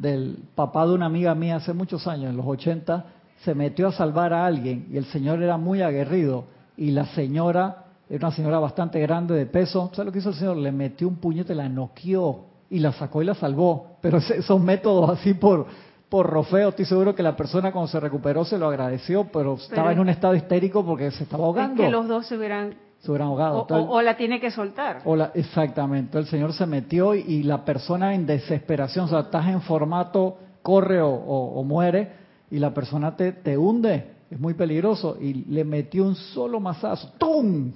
del 0.00 0.38
papá 0.54 0.86
de 0.86 0.94
una 0.94 1.06
amiga 1.06 1.34
mía 1.34 1.56
hace 1.56 1.74
muchos 1.74 2.06
años, 2.06 2.30
en 2.30 2.36
los 2.36 2.46
80, 2.46 3.04
se 3.44 3.54
metió 3.54 3.88
a 3.88 3.92
salvar 3.92 4.32
a 4.32 4.46
alguien 4.46 4.86
y 4.90 4.96
el 4.96 5.04
señor 5.06 5.42
era 5.42 5.58
muy 5.58 5.82
aguerrido 5.82 6.44
y 6.76 6.90
la 6.90 7.04
señora 7.06 7.84
era 8.08 8.26
una 8.26 8.34
señora 8.34 8.58
bastante 8.58 8.98
grande 9.00 9.34
de 9.34 9.44
peso. 9.44 9.90
¿Sabes 9.92 10.06
lo 10.06 10.12
que 10.12 10.18
hizo 10.20 10.30
el 10.30 10.34
señor? 10.36 10.56
Le 10.56 10.72
metió 10.72 11.06
un 11.06 11.16
puñete, 11.16 11.54
la 11.54 11.68
noqueó 11.68 12.46
y 12.70 12.78
la 12.78 12.92
sacó 12.92 13.20
y 13.20 13.26
la 13.26 13.34
salvó. 13.34 13.98
Pero 14.00 14.18
esos 14.18 14.60
métodos 14.60 15.10
así 15.10 15.34
por, 15.34 15.66
por 16.08 16.26
rofeo, 16.26 16.70
estoy 16.70 16.86
seguro 16.86 17.14
que 17.14 17.22
la 17.22 17.36
persona 17.36 17.70
cuando 17.70 17.88
se 17.88 18.00
recuperó 18.00 18.44
se 18.44 18.56
lo 18.56 18.68
agradeció, 18.68 19.24
pero, 19.30 19.54
estaba 19.56 19.92
en 19.92 20.00
un 20.00 20.08
estado 20.08 20.34
histérico 20.34 20.84
porque 20.84 21.10
se 21.10 21.24
estaba 21.24 21.44
ahogando. 21.44 21.82
Es 21.82 21.88
que 21.88 21.92
los 21.92 22.08
dos 22.08 22.26
se 22.26 22.38
hubieran 22.38 22.74
se 23.00 23.10
hubieran 23.10 23.28
ahogado. 23.28 23.66
O, 23.68 24.02
la 24.02 24.16
tiene 24.16 24.40
que 24.40 24.50
soltar. 24.50 25.00
O 25.04 25.16
la, 25.16 25.32
exactamente. 25.34 26.18
El 26.18 26.26
señor 26.26 26.52
se 26.52 26.66
metió 26.66 27.14
y, 27.14 27.42
la 27.42 27.64
persona 27.64 28.14
en 28.14 28.26
desesperación, 28.26 29.06
o 29.06 29.08
sea, 29.08 29.20
estás 29.20 29.48
en 29.48 29.62
formato 29.62 30.36
corre 30.62 31.00
o, 31.02 31.62
muere 31.64 32.12
y 32.50 32.58
la 32.58 32.74
persona 32.74 33.16
te, 33.16 33.32
te 33.32 33.56
hunde. 33.56 34.12
Es 34.30 34.38
muy 34.38 34.54
peligroso. 34.54 35.16
Y 35.18 35.32
le 35.32 35.64
metió 35.64 36.04
un 36.04 36.14
solo 36.14 36.60
mazazo. 36.60 37.12
¡Tum! 37.18 37.72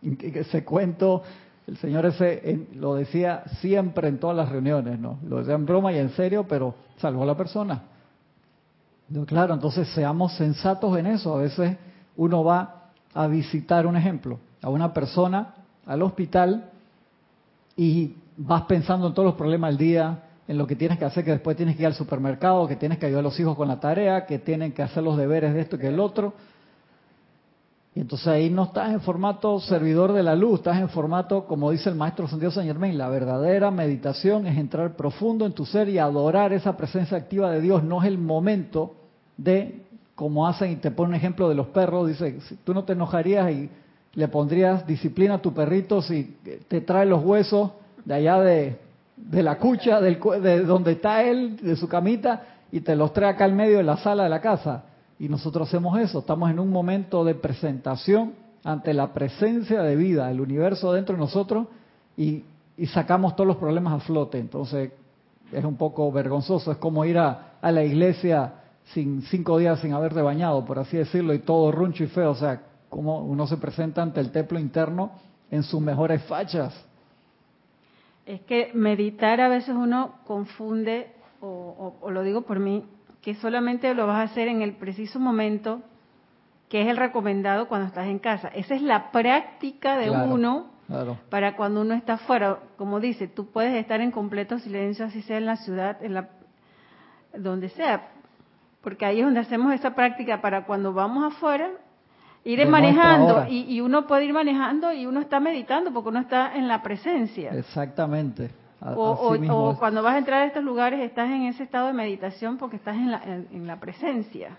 ese 0.00 0.64
cuento, 0.64 1.22
el 1.66 1.76
señor 1.78 2.06
ese 2.06 2.68
lo 2.74 2.94
decía 2.94 3.42
siempre 3.60 4.06
en 4.06 4.18
todas 4.18 4.36
las 4.36 4.48
reuniones, 4.48 5.00
¿no? 5.00 5.18
Lo 5.26 5.38
decía 5.38 5.54
en 5.54 5.66
broma 5.66 5.92
y 5.92 5.98
en 5.98 6.10
serio, 6.10 6.46
pero 6.48 6.74
salvó 6.98 7.24
a 7.24 7.26
la 7.26 7.36
persona. 7.36 7.82
claro, 9.26 9.54
entonces 9.54 9.88
seamos 9.88 10.36
sensatos 10.36 10.96
en 10.96 11.06
eso. 11.06 11.34
A 11.36 11.42
veces 11.42 11.76
uno 12.16 12.44
va 12.44 12.77
a 13.14 13.26
visitar, 13.26 13.86
un 13.86 13.96
ejemplo, 13.96 14.38
a 14.62 14.68
una 14.68 14.92
persona 14.92 15.54
al 15.86 16.02
hospital 16.02 16.70
y 17.76 18.14
vas 18.36 18.62
pensando 18.62 19.08
en 19.08 19.14
todos 19.14 19.26
los 19.26 19.34
problemas 19.34 19.70
del 19.70 19.78
día, 19.78 20.22
en 20.46 20.56
lo 20.56 20.66
que 20.66 20.76
tienes 20.76 20.98
que 20.98 21.04
hacer, 21.04 21.24
que 21.24 21.32
después 21.32 21.56
tienes 21.56 21.76
que 21.76 21.82
ir 21.82 21.86
al 21.86 21.94
supermercado, 21.94 22.66
que 22.66 22.76
tienes 22.76 22.98
que 22.98 23.06
ayudar 23.06 23.20
a 23.20 23.24
los 23.24 23.38
hijos 23.38 23.56
con 23.56 23.68
la 23.68 23.80
tarea, 23.80 24.26
que 24.26 24.38
tienen 24.38 24.72
que 24.72 24.82
hacer 24.82 25.02
los 25.02 25.16
deberes 25.16 25.52
de 25.54 25.60
esto 25.60 25.76
y 25.76 25.78
que 25.80 25.88
el 25.88 26.00
otro. 26.00 26.34
Y 27.94 28.00
entonces 28.00 28.28
ahí 28.28 28.48
no 28.48 28.64
estás 28.64 28.92
en 28.92 29.00
formato 29.00 29.58
servidor 29.60 30.12
de 30.12 30.22
la 30.22 30.36
luz, 30.36 30.60
estás 30.60 30.78
en 30.78 30.88
formato, 30.88 31.46
como 31.46 31.70
dice 31.70 31.90
el 31.90 31.96
maestro 31.96 32.28
Santiago 32.28 32.52
San 32.52 32.64
Germain, 32.64 32.96
la 32.96 33.08
verdadera 33.08 33.70
meditación 33.70 34.46
es 34.46 34.56
entrar 34.56 34.94
profundo 34.94 35.44
en 35.44 35.52
tu 35.52 35.66
ser 35.66 35.88
y 35.88 35.98
adorar 35.98 36.52
esa 36.52 36.76
presencia 36.76 37.18
activa 37.18 37.50
de 37.50 37.60
Dios. 37.60 37.82
No 37.82 38.00
es 38.00 38.08
el 38.08 38.18
momento 38.18 38.94
de, 39.36 39.82
como 40.18 40.48
hacen, 40.48 40.72
y 40.72 40.76
te 40.76 40.90
pone 40.90 41.10
un 41.10 41.14
ejemplo 41.14 41.48
de 41.48 41.54
los 41.54 41.68
perros, 41.68 42.08
dice, 42.08 42.38
tú 42.64 42.74
no 42.74 42.82
te 42.82 42.94
enojarías 42.94 43.52
y 43.52 43.70
le 44.14 44.26
pondrías 44.26 44.84
disciplina 44.84 45.34
a 45.34 45.38
tu 45.38 45.54
perrito 45.54 46.02
si 46.02 46.36
te 46.66 46.80
trae 46.80 47.06
los 47.06 47.24
huesos 47.24 47.70
de 48.04 48.14
allá 48.14 48.40
de, 48.40 48.78
de 49.16 49.42
la 49.44 49.58
cucha, 49.58 50.00
del, 50.00 50.18
de 50.42 50.62
donde 50.64 50.92
está 50.92 51.22
él, 51.22 51.56
de 51.62 51.76
su 51.76 51.88
camita, 51.88 52.42
y 52.72 52.80
te 52.80 52.96
los 52.96 53.12
trae 53.12 53.30
acá 53.30 53.44
al 53.44 53.52
medio 53.52 53.76
de 53.76 53.84
la 53.84 53.96
sala 53.98 54.24
de 54.24 54.28
la 54.28 54.40
casa 54.40 54.82
y 55.20 55.28
nosotros 55.28 55.68
hacemos 55.68 55.98
eso, 56.00 56.20
estamos 56.20 56.50
en 56.50 56.58
un 56.58 56.70
momento 56.70 57.24
de 57.24 57.36
presentación 57.36 58.34
ante 58.64 58.92
la 58.92 59.12
presencia 59.12 59.82
de 59.82 59.94
vida, 59.94 60.30
el 60.32 60.40
universo 60.40 60.92
dentro 60.92 61.14
de 61.14 61.20
nosotros, 61.20 61.68
y, 62.16 62.44
sacamos 62.92 63.34
todos 63.34 63.46
los 63.46 63.56
problemas 63.56 63.94
a 63.94 63.98
flote. 64.00 64.38
Entonces, 64.38 64.92
es 65.52 65.64
un 65.64 65.76
poco 65.76 66.10
vergonzoso, 66.12 66.70
es 66.70 66.78
como 66.78 67.04
ir 67.04 67.18
a, 67.18 67.56
la 67.60 67.82
iglesia 67.82 68.52
sin 68.92 69.22
cinco 69.22 69.58
días 69.58 69.80
sin 69.80 69.92
haberte 69.92 70.22
bañado, 70.22 70.64
por 70.64 70.78
así 70.78 70.96
decirlo, 70.96 71.34
y 71.34 71.40
todo 71.40 71.70
runcho 71.72 72.04
y 72.04 72.08
feo. 72.08 72.30
O 72.30 72.34
sea, 72.34 72.62
como 72.88 73.20
uno 73.20 73.46
se 73.46 73.56
presenta 73.56 74.02
ante 74.02 74.20
el 74.20 74.30
templo 74.32 74.58
interno 74.58 75.12
en 75.50 75.62
sus 75.62 75.80
mejores 75.80 76.22
fachas. 76.24 76.74
Es 78.26 78.40
que 78.42 78.70
meditar 78.74 79.40
a 79.40 79.48
veces 79.48 79.74
uno 79.74 80.16
confunde, 80.26 81.12
o 81.40 82.10
lo 82.10 82.22
digo 82.22 82.42
por 82.42 82.58
mí, 82.58 82.84
que 83.22 83.34
solamente 83.34 83.92
lo 83.94 84.06
vas 84.06 84.16
a 84.16 84.32
hacer 84.32 84.48
en 84.48 84.62
el 84.62 84.74
preciso 84.74 85.18
momento 85.18 85.82
que 86.68 86.82
es 86.82 86.88
el 86.88 86.96
recomendado 86.96 87.68
cuando 87.68 87.86
estás 87.86 88.06
en 88.06 88.18
casa. 88.18 88.48
Esa 88.48 88.74
es 88.74 88.82
la 88.82 89.10
práctica 89.10 89.96
de 89.96 90.10
uno 90.10 90.70
para 91.30 91.56
cuando 91.56 91.80
uno 91.80 91.94
está 91.94 92.18
fuera. 92.18 92.58
Como 92.76 93.00
dice, 93.00 93.26
tú 93.26 93.46
puedes 93.50 93.74
estar 93.74 94.00
en 94.00 94.10
completo 94.10 94.58
silencio, 94.58 95.06
así 95.06 95.22
sea 95.22 95.38
en 95.38 95.46
la 95.46 95.56
ciudad, 95.56 96.02
en 96.04 96.14
la 96.14 96.28
donde 97.34 97.68
sea, 97.70 98.08
porque 98.82 99.04
ahí 99.04 99.20
es 99.20 99.24
donde 99.24 99.40
hacemos 99.40 99.72
esa 99.72 99.94
práctica 99.94 100.40
para 100.40 100.64
cuando 100.64 100.92
vamos 100.92 101.32
afuera 101.32 101.70
ir 102.44 102.66
manejando 102.66 103.46
y, 103.48 103.64
y, 103.74 103.80
uno 103.80 104.06
puede 104.06 104.24
ir 104.24 104.32
manejando 104.32 104.92
y 104.92 105.06
uno 105.06 105.20
está 105.20 105.40
meditando 105.40 105.92
porque 105.92 106.08
uno 106.08 106.20
está 106.20 106.56
en 106.56 106.68
la 106.68 106.82
presencia. 106.82 107.50
Exactamente 107.50 108.50
o, 108.80 109.76
cuando 109.78 110.02
vas 110.02 110.14
a 110.14 110.18
entrar 110.18 110.42
a 110.42 110.46
estos 110.46 110.62
lugares 110.62 111.00
estás 111.00 111.28
en 111.30 111.42
ese 111.42 111.64
estado 111.64 111.88
de 111.88 111.92
meditación 111.92 112.58
porque 112.58 112.76
estás 112.76 112.96
en 112.96 113.10
la, 113.10 113.22
en, 113.24 113.66
la 113.66 113.80
presencia. 113.80 114.56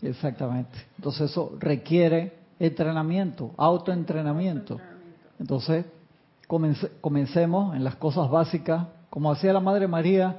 Exactamente. 0.00 0.78
Entonces 0.96 1.30
eso 1.30 1.56
requiere 1.58 2.32
entrenamiento, 2.58 3.52
autoentrenamiento. 3.56 4.80
Entonces, 5.38 5.86
comencemos 7.00 7.74
en 7.76 7.84
las 7.84 7.96
cosas 7.96 8.28
básicas, 8.28 8.86
como 9.10 9.30
hacía 9.30 9.52
la 9.52 9.60
Madre 9.60 9.86
María 9.86 10.36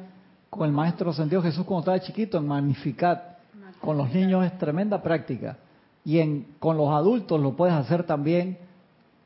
con 0.53 0.67
el 0.67 0.73
Maestro 0.73 1.11
Sentido 1.13 1.41
Jesús 1.41 1.65
cuando 1.65 1.79
estaba 1.81 1.99
chiquito, 1.99 2.37
en 2.37 2.47
Magnificat. 2.47 3.33
Con 3.81 3.97
los 3.97 4.13
niños 4.13 4.45
es 4.45 4.57
tremenda 4.57 5.01
práctica. 5.01 5.57
Y 6.05 6.19
en, 6.19 6.47
con 6.59 6.77
los 6.77 6.89
adultos 6.89 7.41
lo 7.41 7.55
puedes 7.55 7.75
hacer 7.75 8.03
también 8.03 8.57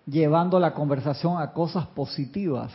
llevando 0.05 0.59
la 0.59 0.73
conversación 0.73 1.39
a 1.39 1.51
cosas 1.51 1.85
positivas, 1.87 2.71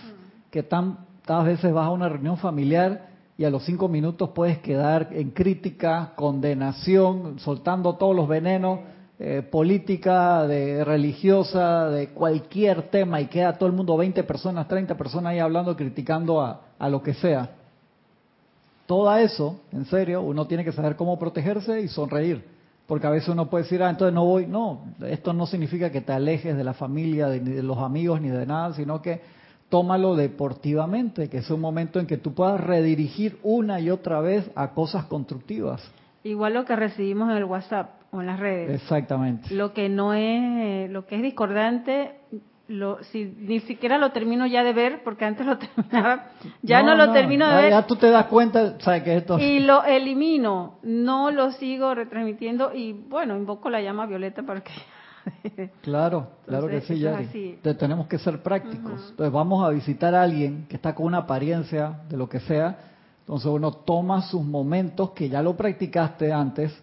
que 0.50 0.62
tantas 0.62 1.44
veces 1.44 1.72
vas 1.72 1.86
a 1.86 1.90
una 1.90 2.08
reunión 2.08 2.36
familiar 2.36 3.08
y 3.38 3.44
a 3.44 3.50
los 3.50 3.64
cinco 3.64 3.88
minutos 3.88 4.30
puedes 4.34 4.58
quedar 4.58 5.08
en 5.12 5.30
crítica, 5.30 6.12
condenación, 6.14 7.38
soltando 7.38 7.94
todos 7.94 8.14
los 8.14 8.28
venenos, 8.28 8.80
eh, 9.18 9.42
política, 9.42 10.46
de 10.46 10.84
religiosa, 10.84 11.88
de 11.88 12.08
cualquier 12.08 12.90
tema 12.90 13.20
y 13.20 13.26
queda 13.26 13.56
todo 13.56 13.68
el 13.68 13.74
mundo, 13.74 13.96
20 13.96 14.22
personas, 14.24 14.68
30 14.68 14.96
personas 14.96 15.30
ahí 15.30 15.38
hablando, 15.38 15.74
criticando 15.76 16.40
a, 16.40 16.60
a 16.78 16.88
lo 16.88 17.02
que 17.02 17.14
sea. 17.14 17.61
Todo 18.86 19.14
eso, 19.16 19.60
en 19.72 19.84
serio, 19.86 20.22
uno 20.22 20.46
tiene 20.46 20.64
que 20.64 20.72
saber 20.72 20.96
cómo 20.96 21.18
protegerse 21.18 21.80
y 21.80 21.88
sonreír. 21.88 22.44
Porque 22.86 23.06
a 23.06 23.10
veces 23.10 23.28
uno 23.28 23.48
puede 23.48 23.64
decir, 23.64 23.82
ah, 23.82 23.90
entonces 23.90 24.12
no 24.12 24.24
voy. 24.24 24.46
No, 24.46 24.84
esto 25.06 25.32
no 25.32 25.46
significa 25.46 25.90
que 25.90 26.00
te 26.00 26.12
alejes 26.12 26.56
de 26.56 26.64
la 26.64 26.74
familia, 26.74 27.28
ni 27.28 27.52
de 27.52 27.62
los 27.62 27.78
amigos, 27.78 28.20
ni 28.20 28.28
de 28.28 28.44
nada, 28.44 28.74
sino 28.74 29.00
que 29.00 29.20
tómalo 29.68 30.16
deportivamente, 30.16 31.30
que 31.30 31.38
es 31.38 31.50
un 31.50 31.60
momento 31.60 31.98
en 31.98 32.06
que 32.06 32.18
tú 32.18 32.34
puedas 32.34 32.60
redirigir 32.60 33.38
una 33.42 33.80
y 33.80 33.88
otra 33.88 34.20
vez 34.20 34.50
a 34.54 34.72
cosas 34.72 35.06
constructivas. 35.06 35.82
Igual 36.24 36.54
lo 36.54 36.64
que 36.66 36.76
recibimos 36.76 37.30
en 37.30 37.38
el 37.38 37.44
WhatsApp 37.44 38.02
o 38.10 38.20
en 38.20 38.26
las 38.26 38.38
redes. 38.38 38.82
Exactamente. 38.82 39.54
Lo 39.54 39.72
que 39.72 39.88
no 39.88 40.12
es, 40.12 40.90
lo 40.90 41.06
que 41.06 41.16
es 41.16 41.22
discordante, 41.22 42.16
lo, 42.68 43.02
si 43.04 43.24
ni 43.24 43.60
siquiera 43.60 43.98
lo 43.98 44.12
termino 44.12 44.46
ya 44.46 44.62
de 44.62 44.72
ver, 44.72 45.02
porque 45.02 45.24
antes 45.24 45.46
lo 45.46 45.58
terminaba, 45.76 46.26
ya 46.62 46.82
no, 46.82 46.94
lo 46.94 47.12
termino 47.12 47.48
de 47.48 47.62
ver. 47.62 47.70
Ya 47.70 47.86
tú 47.86 47.96
te 47.96 48.10
das 48.10 48.26
cuenta, 48.26 48.78
¿sabes 48.80 49.02
que 49.02 49.16
esto? 49.16 49.38
Y 49.38 49.60
lo 49.60 49.84
elimino, 49.84 50.78
no 50.82 51.30
lo 51.30 51.52
sigo 51.52 51.94
retransmitiendo 51.94 52.72
y 52.74 52.92
bueno, 52.92 53.36
invoco 53.36 53.68
la 53.70 53.80
llama 53.80 54.06
violeta 54.06 54.42
para 54.42 54.62
que... 54.62 54.72
claro, 55.82 56.30
claro 56.46 56.66
que 56.66 56.80
sí, 56.80 56.98
Yari. 56.98 57.58
tenemos 57.78 58.08
que 58.08 58.18
ser 58.18 58.42
prácticos. 58.42 59.10
Entonces 59.10 59.32
vamos 59.32 59.64
a 59.64 59.70
visitar 59.70 60.14
a 60.14 60.22
alguien 60.22 60.66
que 60.68 60.76
está 60.76 60.94
con 60.94 61.06
una 61.06 61.18
apariencia 61.18 62.00
de 62.08 62.16
lo 62.16 62.28
que 62.28 62.40
sea, 62.40 62.76
entonces 63.20 63.46
uno 63.46 63.72
toma 63.72 64.22
sus 64.22 64.42
momentos 64.42 65.10
que 65.10 65.28
ya 65.28 65.42
lo 65.42 65.56
practicaste 65.56 66.32
antes, 66.32 66.76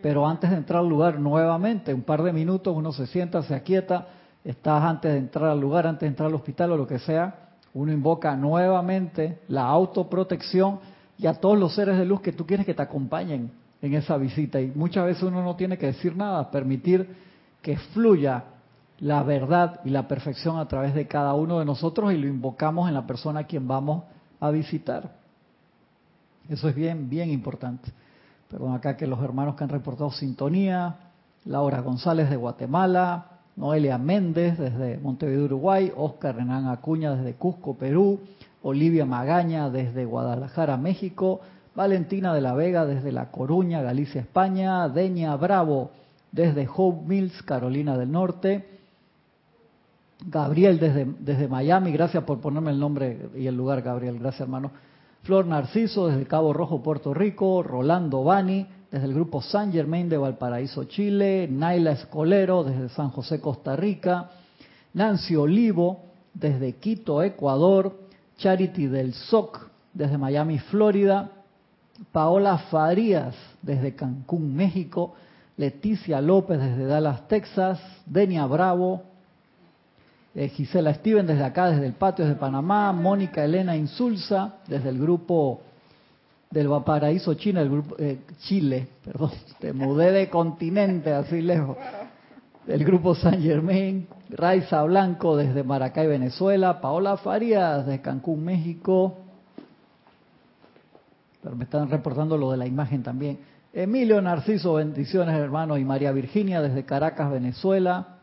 pero 0.00 0.26
antes 0.26 0.50
de 0.50 0.56
entrar 0.56 0.80
al 0.80 0.88
lugar 0.88 1.20
nuevamente, 1.20 1.92
un 1.92 2.02
par 2.02 2.22
de 2.22 2.32
minutos, 2.32 2.74
uno 2.74 2.92
se 2.92 3.06
sienta, 3.06 3.42
se 3.42 3.54
aquieta, 3.54 4.06
estás 4.44 4.82
antes 4.82 5.12
de 5.12 5.18
entrar 5.18 5.50
al 5.50 5.60
lugar, 5.60 5.86
antes 5.86 6.00
de 6.00 6.08
entrar 6.08 6.28
al 6.28 6.34
hospital 6.34 6.72
o 6.72 6.76
lo 6.76 6.86
que 6.86 6.98
sea, 6.98 7.50
uno 7.74 7.92
invoca 7.92 8.36
nuevamente 8.36 9.40
la 9.48 9.64
autoprotección 9.66 10.80
y 11.18 11.26
a 11.26 11.34
todos 11.34 11.58
los 11.58 11.74
seres 11.74 11.98
de 11.98 12.04
luz 12.04 12.20
que 12.20 12.32
tú 12.32 12.46
quieres 12.46 12.66
que 12.66 12.74
te 12.74 12.82
acompañen 12.82 13.50
en 13.80 13.94
esa 13.94 14.16
visita. 14.16 14.60
Y 14.60 14.72
muchas 14.74 15.06
veces 15.06 15.22
uno 15.22 15.42
no 15.42 15.56
tiene 15.56 15.78
que 15.78 15.86
decir 15.86 16.16
nada, 16.16 16.50
permitir 16.50 17.08
que 17.62 17.76
fluya 17.76 18.44
la 18.98 19.22
verdad 19.22 19.80
y 19.84 19.90
la 19.90 20.06
perfección 20.06 20.58
a 20.58 20.68
través 20.68 20.94
de 20.94 21.06
cada 21.06 21.34
uno 21.34 21.58
de 21.58 21.64
nosotros 21.64 22.12
y 22.12 22.18
lo 22.18 22.26
invocamos 22.26 22.88
en 22.88 22.94
la 22.94 23.06
persona 23.06 23.40
a 23.40 23.44
quien 23.44 23.66
vamos 23.66 24.04
a 24.38 24.50
visitar. 24.50 25.10
Eso 26.48 26.68
es 26.68 26.74
bien, 26.74 27.08
bien 27.08 27.30
importante. 27.30 27.90
Perdón 28.48 28.74
acá 28.74 28.96
que 28.96 29.06
los 29.06 29.22
hermanos 29.22 29.56
que 29.56 29.64
han 29.64 29.70
reportado 29.70 30.10
sintonía, 30.10 30.96
Laura 31.44 31.80
González 31.80 32.28
de 32.28 32.36
Guatemala, 32.36 33.31
Noelia 33.56 33.98
Méndez 33.98 34.58
desde 34.58 34.98
Montevideo, 34.98 35.44
Uruguay, 35.44 35.92
Oscar 35.96 36.36
Renan 36.36 36.68
Acuña 36.68 37.14
desde 37.14 37.34
Cusco, 37.34 37.74
Perú, 37.74 38.20
Olivia 38.62 39.04
Magaña 39.04 39.68
desde 39.68 40.04
Guadalajara, 40.04 40.76
México, 40.76 41.40
Valentina 41.74 42.34
de 42.34 42.40
la 42.40 42.54
Vega 42.54 42.86
desde 42.86 43.12
La 43.12 43.30
Coruña, 43.30 43.82
Galicia, 43.82 44.20
España, 44.20 44.88
Deña 44.88 45.36
Bravo 45.36 45.90
desde 46.30 46.68
Hope 46.74 47.06
Mills, 47.06 47.42
Carolina 47.42 47.96
del 47.98 48.10
Norte, 48.10 48.68
Gabriel 50.26 50.78
desde, 50.78 51.06
desde 51.18 51.48
Miami, 51.48 51.92
gracias 51.92 52.24
por 52.24 52.40
ponerme 52.40 52.70
el 52.70 52.78
nombre 52.78 53.30
y 53.36 53.46
el 53.46 53.56
lugar, 53.56 53.82
Gabriel, 53.82 54.18
gracias 54.18 54.42
hermano. 54.42 54.70
Flor 55.22 55.46
Narciso 55.46 56.08
desde 56.08 56.26
Cabo 56.26 56.52
Rojo, 56.52 56.82
Puerto 56.82 57.12
Rico, 57.14 57.62
Rolando 57.62 58.24
Bani 58.24 58.66
desde 58.92 59.06
el 59.06 59.14
grupo 59.14 59.40
San 59.40 59.72
Germain 59.72 60.06
de 60.10 60.18
Valparaíso, 60.18 60.84
Chile, 60.84 61.48
Naila 61.50 61.92
Escolero 61.92 62.62
desde 62.62 62.90
San 62.90 63.08
José, 63.08 63.40
Costa 63.40 63.74
Rica, 63.74 64.30
Nancy 64.92 65.34
Olivo 65.34 66.04
desde 66.34 66.74
Quito, 66.74 67.22
Ecuador, 67.22 67.98
Charity 68.36 68.86
del 68.88 69.14
SOC 69.14 69.70
desde 69.94 70.18
Miami, 70.18 70.58
Florida, 70.58 71.30
Paola 72.12 72.58
Farías 72.70 73.34
desde 73.62 73.94
Cancún, 73.94 74.54
México, 74.54 75.14
Leticia 75.56 76.20
López 76.20 76.60
desde 76.60 76.84
Dallas, 76.84 77.26
Texas, 77.28 77.80
Denia 78.04 78.44
Bravo, 78.44 79.04
eh, 80.34 80.48
Gisela 80.48 80.92
Steven 80.92 81.26
desde 81.26 81.44
acá, 81.44 81.70
desde 81.70 81.86
el 81.86 81.94
patio 81.94 82.26
de 82.26 82.34
Panamá, 82.34 82.92
Mónica 82.92 83.42
Elena 83.42 83.74
Insulza 83.74 84.56
desde 84.66 84.90
el 84.90 84.98
grupo 84.98 85.62
del 86.52 86.68
Valparaíso, 86.68 87.34
China, 87.34 87.62
el 87.62 87.70
grupo, 87.70 87.96
eh, 87.98 88.20
Chile, 88.40 88.86
perdón, 89.04 89.30
te 89.58 89.72
mudé 89.72 90.12
de 90.12 90.28
continente 90.28 91.12
así 91.12 91.40
lejos. 91.40 91.76
El 92.66 92.84
grupo 92.84 93.16
San 93.16 93.42
Germain, 93.42 94.06
Raiza 94.28 94.84
Blanco 94.84 95.36
desde 95.36 95.64
Maracay, 95.64 96.06
Venezuela, 96.06 96.80
Paola 96.80 97.16
Farías 97.16 97.84
desde 97.84 98.00
Cancún, 98.00 98.44
México. 98.44 99.18
Pero 101.42 101.56
me 101.56 101.64
están 101.64 101.90
reportando 101.90 102.36
lo 102.36 102.52
de 102.52 102.58
la 102.58 102.66
imagen 102.66 103.02
también. 103.02 103.40
Emilio 103.72 104.22
Narciso, 104.22 104.74
bendiciones 104.74 105.34
hermanos, 105.36 105.80
y 105.80 105.84
María 105.84 106.12
Virginia 106.12 106.62
desde 106.62 106.84
Caracas, 106.84 107.32
Venezuela. 107.32 108.18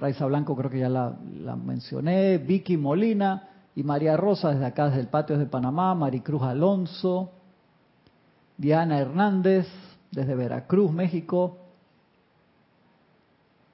Raiza 0.00 0.26
Blanco 0.26 0.56
creo 0.56 0.70
que 0.70 0.80
ya 0.80 0.88
la, 0.88 1.14
la 1.38 1.54
mencioné. 1.54 2.38
Vicky 2.38 2.76
Molina, 2.76 3.51
y 3.74 3.82
María 3.82 4.16
Rosa 4.16 4.50
desde 4.50 4.66
acá, 4.66 4.86
desde 4.86 5.00
el 5.00 5.08
patio 5.08 5.38
de 5.38 5.46
Panamá, 5.46 5.94
Maricruz 5.94 6.42
Alonso, 6.42 7.30
Diana 8.56 8.98
Hernández 8.98 9.66
desde 10.10 10.34
Veracruz, 10.34 10.92
México, 10.92 11.58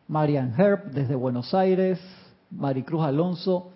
Marian 0.06 0.54
Herb 0.58 0.92
desde 0.92 1.14
Buenos 1.14 1.52
Aires, 1.52 2.00
Maricruz 2.50 3.02
Alonso 3.02 3.70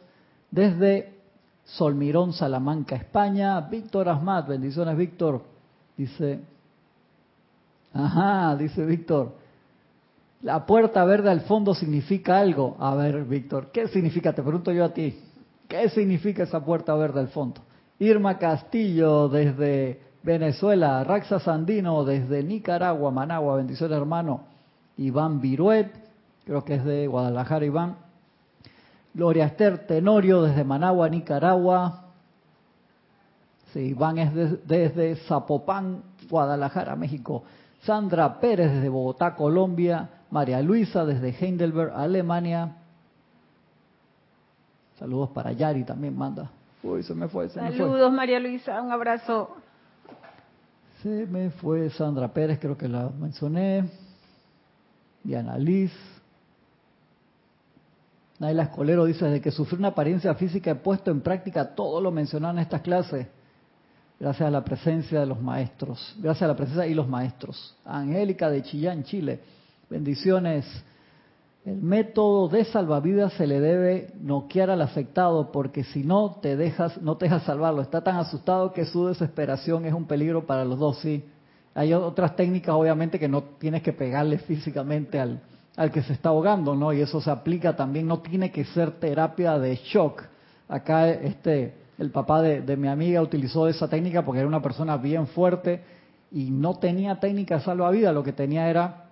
desde 0.50 1.18
Solmirón, 1.64 2.32
Salamanca, 2.32 2.96
España, 2.96 3.60
Víctor 3.60 4.08
Asmat, 4.08 4.48
bendiciones 4.48 4.96
Víctor, 4.96 5.42
dice, 5.96 6.40
ajá, 7.92 8.56
dice 8.56 8.84
Víctor, 8.84 9.34
la 10.42 10.66
puerta 10.66 11.04
verde 11.04 11.30
al 11.30 11.42
fondo 11.42 11.74
significa 11.74 12.38
algo. 12.38 12.76
A 12.80 12.94
ver, 12.96 13.24
Víctor, 13.24 13.70
¿qué 13.72 13.86
significa? 13.88 14.32
Te 14.32 14.42
pregunto 14.42 14.72
yo 14.72 14.84
a 14.84 14.92
ti. 14.92 15.16
¿Qué 15.72 15.88
significa 15.88 16.42
esa 16.42 16.62
puerta 16.62 16.94
verde 16.94 17.20
al 17.20 17.28
fondo? 17.28 17.62
Irma 17.98 18.36
Castillo 18.36 19.30
desde 19.30 20.02
Venezuela, 20.22 21.02
Raxa 21.02 21.40
Sandino 21.40 22.04
desde 22.04 22.42
Nicaragua, 22.42 23.10
Managua, 23.10 23.56
bendiciones 23.56 23.96
hermano. 23.96 24.42
Iván 24.98 25.40
Viruet, 25.40 25.90
creo 26.44 26.62
que 26.62 26.74
es 26.74 26.84
de 26.84 27.06
Guadalajara, 27.06 27.64
Iván. 27.64 27.96
Gloria 29.14 29.46
Esther 29.46 29.86
Tenorio 29.86 30.42
desde 30.42 30.62
Managua, 30.62 31.08
Nicaragua. 31.08 32.04
Sí, 33.72 33.78
Iván 33.80 34.18
es 34.18 34.34
desde 34.68 35.16
Zapopan, 35.26 36.02
Guadalajara, 36.28 36.96
México. 36.96 37.44
Sandra 37.80 38.40
Pérez 38.40 38.72
desde 38.72 38.90
Bogotá, 38.90 39.34
Colombia. 39.36 40.10
María 40.30 40.60
Luisa 40.60 41.06
desde 41.06 41.30
Heidelberg, 41.30 41.94
Alemania. 41.96 42.76
Saludos 44.98 45.30
para 45.30 45.52
Yari 45.52 45.84
también 45.84 46.16
manda. 46.16 46.50
Uy, 46.82 47.02
se 47.02 47.14
me 47.14 47.28
fue. 47.28 47.48
Saludos 47.48 48.12
María 48.12 48.40
Luisa, 48.40 48.80
un 48.82 48.90
abrazo. 48.90 49.56
Se 51.02 51.26
me 51.26 51.50
fue 51.50 51.90
Sandra 51.90 52.32
Pérez, 52.32 52.58
creo 52.60 52.76
que 52.76 52.88
la 52.88 53.08
mencioné. 53.08 53.88
Diana 55.24 55.58
Liz. 55.58 55.92
Naila 58.38 58.64
Escolero 58.64 59.04
dice, 59.04 59.24
desde 59.24 59.40
que 59.40 59.52
sufrí 59.52 59.78
una 59.78 59.88
apariencia 59.88 60.34
física 60.34 60.72
he 60.72 60.74
puesto 60.74 61.10
en 61.10 61.20
práctica 61.20 61.74
todo 61.74 62.00
lo 62.00 62.10
mencionado 62.10 62.54
en 62.54 62.60
estas 62.60 62.82
clases. 62.82 63.28
Gracias 64.18 64.46
a 64.46 64.50
la 64.50 64.64
presencia 64.64 65.20
de 65.20 65.26
los 65.26 65.40
maestros. 65.40 66.16
Gracias 66.18 66.42
a 66.42 66.48
la 66.48 66.56
presencia 66.56 66.86
y 66.86 66.94
los 66.94 67.08
maestros. 67.08 67.76
Angélica 67.84 68.50
de 68.50 68.62
Chillán, 68.62 69.04
Chile. 69.04 69.40
Bendiciones. 69.90 70.64
El 71.64 71.80
método 71.80 72.48
de 72.48 72.64
salvavidas 72.64 73.34
se 73.34 73.46
le 73.46 73.60
debe 73.60 74.08
noquear 74.20 74.70
al 74.70 74.82
afectado 74.82 75.52
porque 75.52 75.84
si 75.84 76.02
no 76.02 76.38
te 76.42 76.56
dejas, 76.56 77.00
no 77.00 77.16
te 77.16 77.26
dejas 77.26 77.44
salvarlo. 77.44 77.82
Está 77.82 78.02
tan 78.02 78.16
asustado 78.16 78.72
que 78.72 78.84
su 78.84 79.06
desesperación 79.06 79.84
es 79.84 79.94
un 79.94 80.06
peligro 80.06 80.44
para 80.44 80.64
los 80.64 80.80
dos, 80.80 80.98
sí. 80.98 81.24
Hay 81.74 81.94
otras 81.94 82.34
técnicas, 82.34 82.74
obviamente, 82.74 83.18
que 83.20 83.28
no 83.28 83.42
tienes 83.60 83.82
que 83.82 83.92
pegarle 83.92 84.38
físicamente 84.38 85.20
al, 85.20 85.40
al 85.76 85.92
que 85.92 86.02
se 86.02 86.14
está 86.14 86.30
ahogando, 86.30 86.74
¿no? 86.74 86.92
Y 86.92 87.00
eso 87.00 87.20
se 87.20 87.30
aplica 87.30 87.76
también, 87.76 88.08
no 88.08 88.18
tiene 88.18 88.50
que 88.50 88.64
ser 88.64 88.98
terapia 88.98 89.56
de 89.56 89.76
shock. 89.76 90.20
Acá 90.68 91.10
este, 91.10 91.74
el 91.96 92.10
papá 92.10 92.42
de, 92.42 92.62
de 92.62 92.76
mi 92.76 92.88
amiga 92.88 93.22
utilizó 93.22 93.68
esa 93.68 93.88
técnica 93.88 94.24
porque 94.24 94.40
era 94.40 94.48
una 94.48 94.62
persona 94.62 94.96
bien 94.96 95.28
fuerte 95.28 95.80
y 96.32 96.50
no 96.50 96.74
tenía 96.74 97.20
técnica 97.20 97.58
de 97.58 97.64
salvavidas, 97.64 98.12
lo 98.12 98.24
que 98.24 98.32
tenía 98.32 98.68
era 98.68 99.11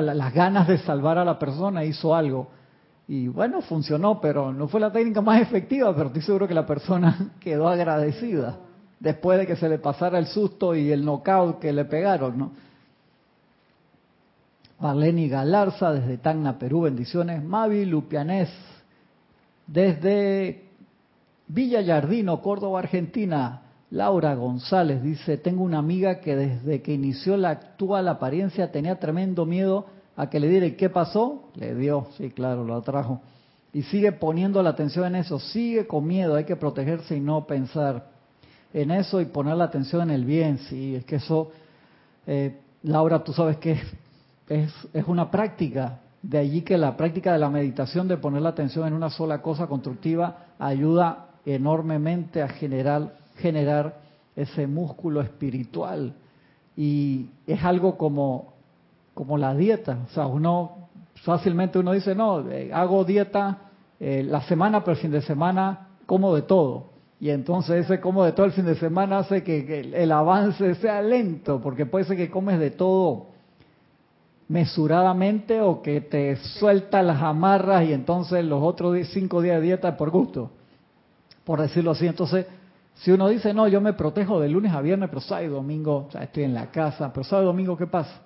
las 0.00 0.32
ganas 0.32 0.68
de 0.68 0.78
salvar 0.78 1.18
a 1.18 1.24
la 1.24 1.38
persona 1.38 1.84
hizo 1.84 2.14
algo. 2.14 2.48
Y 3.08 3.28
bueno, 3.28 3.60
funcionó, 3.60 4.20
pero 4.20 4.52
no 4.52 4.68
fue 4.68 4.80
la 4.80 4.92
técnica 4.92 5.20
más 5.20 5.40
efectiva, 5.40 5.94
pero 5.94 6.06
estoy 6.06 6.22
seguro 6.22 6.48
que 6.48 6.54
la 6.54 6.66
persona 6.66 7.32
quedó 7.40 7.68
agradecida 7.68 8.58
después 9.00 9.38
de 9.38 9.46
que 9.46 9.56
se 9.56 9.68
le 9.68 9.78
pasara 9.78 10.18
el 10.18 10.26
susto 10.26 10.74
y 10.74 10.92
el 10.92 11.04
knockout 11.04 11.58
que 11.58 11.72
le 11.72 11.84
pegaron, 11.84 12.38
¿no? 12.38 12.52
Marlene 14.78 15.28
Galarza 15.28 15.92
desde 15.92 16.18
Tacna, 16.18 16.58
Perú, 16.58 16.82
bendiciones. 16.82 17.42
Mavi 17.42 17.84
Lupianés 17.84 18.50
desde 19.66 20.64
Villa 21.46 21.80
Yardino, 21.80 22.40
Córdoba, 22.42 22.80
Argentina. 22.80 23.62
Laura 23.92 24.34
González 24.34 25.02
dice, 25.02 25.36
tengo 25.36 25.62
una 25.62 25.76
amiga 25.76 26.20
que 26.20 26.34
desde 26.34 26.80
que 26.80 26.94
inició 26.94 27.36
la 27.36 27.50
actual 27.50 28.08
apariencia 28.08 28.72
tenía 28.72 28.98
tremendo 28.98 29.44
miedo 29.44 29.84
a 30.16 30.30
que 30.30 30.40
le 30.40 30.48
diera, 30.48 30.64
¿y 30.64 30.76
qué 30.76 30.88
pasó? 30.88 31.50
Le 31.56 31.74
dio, 31.74 32.06
sí, 32.16 32.30
claro, 32.30 32.64
lo 32.64 32.74
atrajo. 32.74 33.20
Y 33.70 33.82
sigue 33.82 34.12
poniendo 34.12 34.62
la 34.62 34.70
atención 34.70 35.04
en 35.04 35.16
eso, 35.16 35.38
sigue 35.38 35.86
con 35.86 36.06
miedo, 36.06 36.36
hay 36.36 36.44
que 36.44 36.56
protegerse 36.56 37.18
y 37.18 37.20
no 37.20 37.46
pensar 37.46 38.06
en 38.72 38.92
eso 38.92 39.20
y 39.20 39.26
poner 39.26 39.56
la 39.56 39.64
atención 39.64 40.00
en 40.02 40.10
el 40.10 40.24
bien, 40.24 40.56
sí, 40.70 40.94
es 40.94 41.04
que 41.04 41.16
eso, 41.16 41.50
eh, 42.26 42.60
Laura, 42.84 43.22
tú 43.22 43.34
sabes 43.34 43.58
que 43.58 43.72
es, 44.48 44.72
es 44.94 45.04
una 45.06 45.30
práctica, 45.30 46.00
de 46.22 46.38
allí 46.38 46.62
que 46.62 46.78
la 46.78 46.96
práctica 46.96 47.34
de 47.34 47.38
la 47.38 47.50
meditación, 47.50 48.08
de 48.08 48.16
poner 48.16 48.40
la 48.40 48.50
atención 48.50 48.88
en 48.88 48.94
una 48.94 49.10
sola 49.10 49.42
cosa 49.42 49.66
constructiva, 49.66 50.46
ayuda 50.58 51.26
enormemente 51.44 52.40
a 52.40 52.48
generar, 52.48 53.20
generar 53.42 54.00
ese 54.34 54.66
músculo 54.66 55.20
espiritual. 55.20 56.14
Y 56.76 57.28
es 57.46 57.62
algo 57.62 57.98
como, 57.98 58.54
como 59.12 59.36
la 59.36 59.54
dieta. 59.54 59.98
O 60.06 60.14
sea, 60.14 60.26
uno 60.26 60.88
fácilmente 61.24 61.78
uno 61.78 61.92
dice, 61.92 62.14
no, 62.14 62.48
eh, 62.50 62.70
hago 62.72 63.04
dieta 63.04 63.58
eh, 64.00 64.22
la 64.24 64.40
semana, 64.42 64.80
pero 64.80 64.92
el 64.92 65.02
fin 65.02 65.10
de 65.10 65.22
semana 65.22 65.88
como 66.06 66.34
de 66.34 66.42
todo. 66.42 66.92
Y 67.20 67.30
entonces 67.30 67.84
ese 67.84 68.00
como 68.00 68.24
de 68.24 68.32
todo 68.32 68.46
el 68.46 68.52
fin 68.52 68.64
de 68.64 68.74
semana 68.74 69.18
hace 69.18 69.44
que 69.44 69.92
el 69.94 70.10
avance 70.10 70.74
sea 70.76 71.00
lento, 71.02 71.60
porque 71.60 71.86
puede 71.86 72.04
ser 72.04 72.16
que 72.16 72.30
comes 72.30 72.58
de 72.58 72.70
todo 72.70 73.26
mesuradamente 74.48 75.60
o 75.60 75.80
que 75.82 76.00
te 76.00 76.36
suelta 76.36 77.02
las 77.02 77.22
amarras 77.22 77.84
y 77.88 77.92
entonces 77.92 78.44
los 78.44 78.62
otros 78.62 78.98
cinco 79.08 79.40
días 79.40 79.56
de 79.60 79.66
dieta 79.68 79.96
por 79.96 80.10
gusto, 80.10 80.50
por 81.44 81.60
decirlo 81.60 81.92
así. 81.92 82.06
Entonces, 82.06 82.46
si 83.02 83.10
uno 83.10 83.28
dice, 83.28 83.52
no, 83.52 83.66
yo 83.66 83.80
me 83.80 83.94
protejo 83.94 84.38
de 84.40 84.48
lunes 84.48 84.72
a 84.72 84.80
viernes, 84.80 85.08
pero 85.08 85.20
sábado 85.20 85.46
y 85.46 85.50
domingo, 85.50 86.06
o 86.08 86.10
sea, 86.12 86.22
estoy 86.22 86.44
en 86.44 86.54
la 86.54 86.70
casa, 86.70 87.12
pero 87.12 87.24
sábado 87.24 87.48
y 87.48 87.52
domingo, 87.52 87.76
¿qué 87.76 87.88
pasa? 87.88 88.20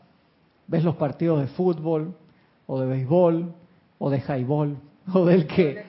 Ves 0.67 0.85
los 0.85 0.97
partidos 0.97 1.41
de 1.41 1.47
fútbol, 1.47 2.15
o 2.67 2.79
de 2.79 2.87
béisbol, 2.87 3.55
o 3.99 4.11
de 4.11 4.19
highball, 4.19 4.77
o 5.15 5.25
del 5.25 5.47
que, 5.47 5.83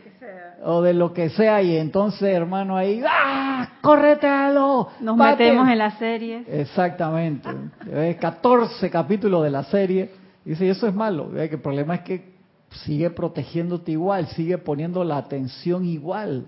o 0.63 0.81
de 0.81 0.93
lo 0.93 1.13
que 1.13 1.29
sea, 1.31 1.61
y 1.61 1.75
entonces, 1.75 2.33
hermano, 2.33 2.77
ahí, 2.77 3.03
¡ah! 3.05 3.73
¡Córretelo! 3.81 4.87
Nos 5.01 5.17
metemos 5.17 5.67
en 5.67 5.77
la 5.77 5.91
serie. 5.97 6.45
Exactamente. 6.47 7.49
14 8.19 8.89
capítulos 8.89 9.43
de 9.43 9.49
la 9.49 9.63
serie. 9.65 10.11
Y 10.45 10.51
dice, 10.51 10.69
eso 10.69 10.87
es 10.87 10.93
malo. 10.93 11.31
Que 11.31 11.43
el 11.45 11.59
problema 11.59 11.95
es 11.95 12.01
que 12.01 12.33
sigue 12.85 13.09
protegiéndote 13.09 13.91
igual, 13.91 14.27
sigue 14.27 14.57
poniendo 14.57 15.03
la 15.03 15.17
atención 15.17 15.85
igual. 15.85 16.47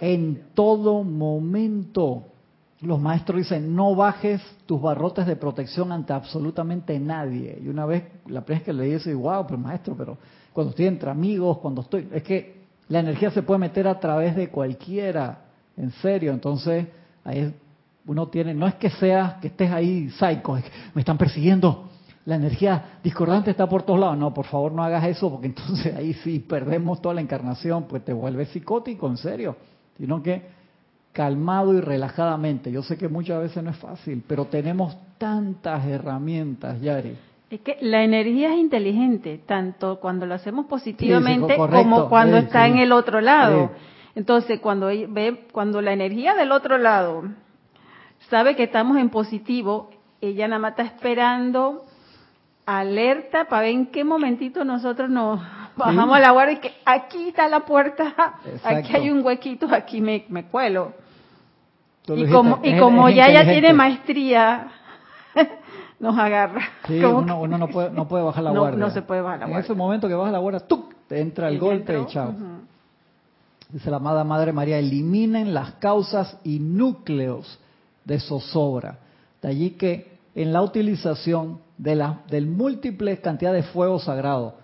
En 0.00 0.48
todo 0.54 1.02
momento. 1.02 2.24
Los 2.80 3.00
maestros 3.00 3.38
dicen, 3.38 3.74
no 3.74 3.94
bajes 3.94 4.42
tus 4.66 4.80
barrotes 4.80 5.26
de 5.26 5.36
protección 5.36 5.92
ante 5.92 6.12
absolutamente 6.12 6.98
nadie. 7.00 7.58
Y 7.62 7.68
una 7.68 7.86
vez, 7.86 8.04
la 8.26 8.42
primera 8.42 8.60
vez 8.60 8.62
que 8.62 8.72
leí 8.72 8.92
eso, 8.92 9.08
digo, 9.08 9.22
wow, 9.22 9.46
pero 9.46 9.58
maestro, 9.58 9.94
pero 9.96 10.18
cuando 10.52 10.70
estoy 10.70 10.86
entre 10.86 11.10
amigos, 11.10 11.58
cuando 11.58 11.82
estoy... 11.82 12.08
Es 12.12 12.22
que 12.22 12.56
la 12.88 13.00
energía 13.00 13.30
se 13.30 13.42
puede 13.42 13.58
meter 13.58 13.88
a 13.88 13.98
través 13.98 14.36
de 14.36 14.48
cualquiera, 14.48 15.40
en 15.76 15.90
serio. 15.92 16.32
Entonces, 16.32 16.86
ahí 17.24 17.52
uno 18.06 18.28
tiene, 18.28 18.54
no 18.54 18.66
es 18.66 18.74
que 18.74 18.90
sea 18.90 19.38
que 19.40 19.48
estés 19.48 19.70
ahí 19.70 20.08
psycho, 20.10 20.58
me 20.94 21.00
están 21.00 21.18
persiguiendo, 21.18 21.88
la 22.26 22.34
energía 22.34 22.98
discordante 23.02 23.52
está 23.52 23.68
por 23.68 23.84
todos 23.84 24.00
lados. 24.00 24.18
No, 24.18 24.34
por 24.34 24.46
favor 24.46 24.72
no 24.72 24.82
hagas 24.82 25.04
eso 25.04 25.30
porque 25.30 25.46
entonces 25.56 25.94
ahí 25.94 26.12
sí 26.12 26.40
perdemos 26.40 27.00
toda 27.00 27.14
la 27.14 27.20
encarnación, 27.20 27.84
pues 27.84 28.04
te 28.04 28.12
vuelves 28.12 28.48
psicótico, 28.50 29.08
en 29.08 29.16
serio. 29.16 29.56
Sino 29.98 30.22
que 30.22 30.42
calmado 31.16 31.72
y 31.72 31.80
relajadamente. 31.80 32.70
Yo 32.70 32.82
sé 32.82 32.98
que 32.98 33.08
muchas 33.08 33.40
veces 33.40 33.62
no 33.62 33.70
es 33.70 33.78
fácil, 33.78 34.22
pero 34.28 34.44
tenemos 34.44 34.96
tantas 35.16 35.86
herramientas, 35.86 36.80
Yari. 36.80 37.16
Es 37.48 37.60
que 37.60 37.78
la 37.80 38.04
energía 38.04 38.52
es 38.52 38.58
inteligente, 38.58 39.40
tanto 39.46 39.98
cuando 39.98 40.26
lo 40.26 40.34
hacemos 40.34 40.66
positivamente 40.66 41.56
como 41.56 42.08
cuando 42.10 42.36
está 42.36 42.66
en 42.66 42.78
el 42.78 42.92
otro 42.92 43.20
lado. 43.22 43.70
Entonces, 44.14 44.60
cuando 44.60 44.86
ve, 44.86 45.46
cuando 45.52 45.80
la 45.80 45.92
energía 45.92 46.34
del 46.34 46.52
otro 46.52 46.76
lado 46.76 47.22
sabe 48.28 48.54
que 48.54 48.64
estamos 48.64 48.98
en 48.98 49.08
positivo, 49.08 49.90
ella 50.20 50.48
nada 50.48 50.58
más 50.58 50.72
está 50.72 50.82
esperando 50.82 51.84
alerta 52.66 53.44
para 53.44 53.62
ver 53.62 53.70
en 53.70 53.86
qué 53.86 54.04
momentito 54.04 54.64
nosotros 54.64 55.08
nos 55.08 55.40
bajamos 55.76 56.18
la 56.20 56.30
guardia 56.30 56.54
y 56.54 56.60
que 56.60 56.74
aquí 56.84 57.28
está 57.28 57.48
la 57.48 57.60
puerta, 57.60 58.14
aquí 58.64 58.96
hay 58.96 59.10
un 59.10 59.24
huequito, 59.24 59.68
aquí 59.70 60.00
me, 60.00 60.24
me 60.28 60.46
cuelo. 60.46 60.92
y 62.08 62.26
como, 62.26 62.60
y 62.62 62.78
como 62.78 63.08
ya 63.08 63.30
ya 63.30 63.44
tiene 63.44 63.72
maestría 63.72 64.68
nos 66.00 66.18
agarra. 66.18 66.62
Sí, 66.86 67.02
uno, 67.02 67.46
no, 67.46 67.68
puede, 67.68 67.90
no 67.90 68.08
puede 68.08 68.24
bajar 68.24 68.44
la 68.44 68.50
guardia. 68.50 68.78
No 68.78 68.90
se 68.90 69.02
puede 69.02 69.20
bajar 69.20 69.40
la 69.40 69.46
guardia. 69.46 69.58
En 69.58 69.64
ese 69.64 69.74
momento 69.74 70.08
que 70.08 70.14
baja 70.14 70.30
la 70.30 70.38
guardia, 70.38 70.60
¡tuc! 70.60 70.94
te 71.08 71.20
entra 71.20 71.48
el 71.48 71.58
golpe 71.58 71.98
y 71.98 72.06
chao. 72.06 72.34
Dice 73.68 73.90
la 73.90 73.96
amada 73.96 74.24
Madre 74.24 74.52
María, 74.52 74.78
eliminen 74.78 75.52
las 75.52 75.72
causas 75.74 76.38
y 76.44 76.58
núcleos 76.58 77.58
de 78.04 78.20
zozobra. 78.20 78.98
De 79.42 79.48
allí 79.48 79.70
que 79.70 80.18
en 80.34 80.52
la 80.52 80.62
utilización 80.62 81.60
de 81.76 81.96
la 81.96 82.20
del 82.28 82.46
múltiple 82.46 83.20
cantidad 83.20 83.52
de 83.52 83.62
fuego 83.62 83.98
sagrado 83.98 84.54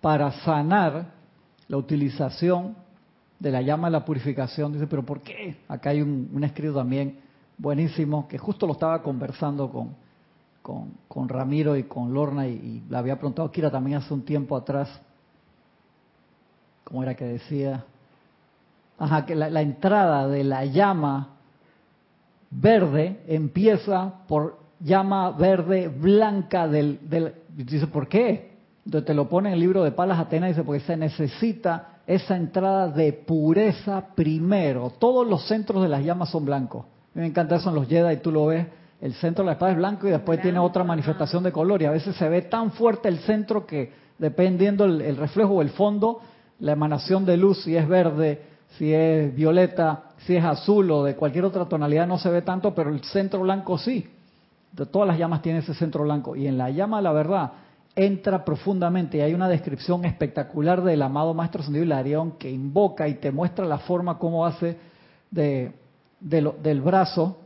para 0.00 0.30
sanar 0.44 1.12
la 1.68 1.76
utilización 1.76 2.74
de 3.38 3.50
la 3.50 3.62
llama 3.62 3.88
de 3.88 3.92
la 3.92 4.04
purificación, 4.04 4.72
dice, 4.72 4.86
pero 4.86 5.04
¿por 5.04 5.20
qué? 5.20 5.56
Acá 5.68 5.90
hay 5.90 6.02
un, 6.02 6.42
escrito 6.44 6.74
también 6.74 7.20
buenísimo 7.56 8.28
que 8.28 8.38
justo 8.38 8.66
lo 8.66 8.74
estaba 8.74 9.02
conversando 9.02 9.70
con, 9.70 9.96
con, 11.08 11.28
Ramiro 11.28 11.76
y 11.76 11.84
con 11.84 12.12
Lorna 12.12 12.46
y, 12.46 12.82
la 12.88 12.98
había 12.98 13.16
preguntado 13.16 13.50
Kira 13.50 13.70
también 13.70 13.98
hace 13.98 14.12
un 14.12 14.24
tiempo 14.24 14.56
atrás, 14.56 14.88
¿cómo 16.84 17.02
era 17.02 17.14
que 17.14 17.24
decía? 17.24 17.84
Ajá, 18.98 19.24
que 19.24 19.34
la, 19.34 19.62
entrada 19.62 20.28
de 20.28 20.44
la 20.44 20.66
llama 20.66 21.36
verde 22.50 23.22
empieza 23.26 24.26
por 24.28 24.58
llama 24.80 25.30
verde 25.30 25.88
blanca 25.88 26.68
del, 26.68 27.08
del 27.08 27.34
dice 27.48 27.86
¿por 27.86 28.08
qué? 28.08 28.49
Entonces 28.84 29.06
te 29.06 29.14
lo 29.14 29.28
pone 29.28 29.50
en 29.50 29.54
el 29.54 29.60
libro 29.60 29.84
de 29.84 29.92
Palas 29.92 30.18
Atenas 30.18 30.50
dice 30.50 30.64
porque 30.64 30.80
se 30.80 30.96
necesita 30.96 32.00
esa 32.06 32.36
entrada 32.36 32.88
de 32.88 33.12
pureza 33.12 34.08
primero. 34.14 34.92
Todos 34.98 35.26
los 35.26 35.46
centros 35.46 35.82
de 35.82 35.88
las 35.88 36.04
llamas 36.04 36.30
son 36.30 36.44
blancos. 36.44 36.84
A 36.84 37.18
mí 37.18 37.22
me 37.22 37.26
encanta 37.26 37.56
eso 37.56 37.68
en 37.68 37.74
los 37.74 37.88
Jedi, 37.88 38.16
tú 38.18 38.32
lo 38.32 38.46
ves 38.46 38.66
el 39.00 39.14
centro 39.14 39.42
de 39.42 39.46
la 39.46 39.52
espada 39.52 39.72
es 39.72 39.78
blanco 39.78 40.06
y 40.06 40.10
después 40.10 40.42
tiene 40.42 40.58
otra 40.58 40.84
manifestación 40.84 41.42
de 41.42 41.52
color 41.52 41.80
y 41.80 41.86
a 41.86 41.90
veces 41.90 42.14
se 42.16 42.28
ve 42.28 42.42
tan 42.42 42.72
fuerte 42.72 43.08
el 43.08 43.18
centro 43.20 43.66
que 43.66 43.92
dependiendo 44.18 44.84
el, 44.84 45.16
reflejo 45.16 45.54
o 45.54 45.62
el 45.62 45.70
fondo, 45.70 46.20
la 46.58 46.72
emanación 46.72 47.24
de 47.24 47.38
luz, 47.38 47.62
si 47.64 47.74
es 47.74 47.88
verde, 47.88 48.42
si 48.76 48.92
es 48.92 49.34
violeta, 49.34 50.10
si 50.18 50.36
es 50.36 50.44
azul 50.44 50.90
o 50.90 51.04
de 51.04 51.16
cualquier 51.16 51.46
otra 51.46 51.64
tonalidad 51.64 52.06
no 52.06 52.18
se 52.18 52.28
ve 52.28 52.42
tanto, 52.42 52.74
pero 52.74 52.90
el 52.90 53.02
centro 53.04 53.40
blanco 53.40 53.78
sí. 53.78 54.06
De 54.72 54.84
todas 54.84 55.08
las 55.08 55.18
llamas 55.18 55.40
tiene 55.40 55.60
ese 55.60 55.74
centro 55.74 56.04
blanco 56.04 56.36
y 56.36 56.46
en 56.46 56.58
la 56.58 56.70
llama 56.70 57.00
la 57.00 57.12
verdad 57.12 57.52
entra 58.04 58.44
profundamente 58.44 59.18
y 59.18 59.20
hay 59.20 59.34
una 59.34 59.48
descripción 59.48 60.04
espectacular 60.04 60.82
del 60.82 61.02
amado 61.02 61.34
Maestro 61.34 61.62
Sendido 61.62 61.84
Hilarión 61.84 62.32
que 62.32 62.50
invoca 62.50 63.08
y 63.08 63.14
te 63.14 63.30
muestra 63.30 63.66
la 63.66 63.78
forma 63.78 64.18
como 64.18 64.46
hace 64.46 64.76
de, 65.30 65.72
del 66.20 66.80
brazo 66.80 67.38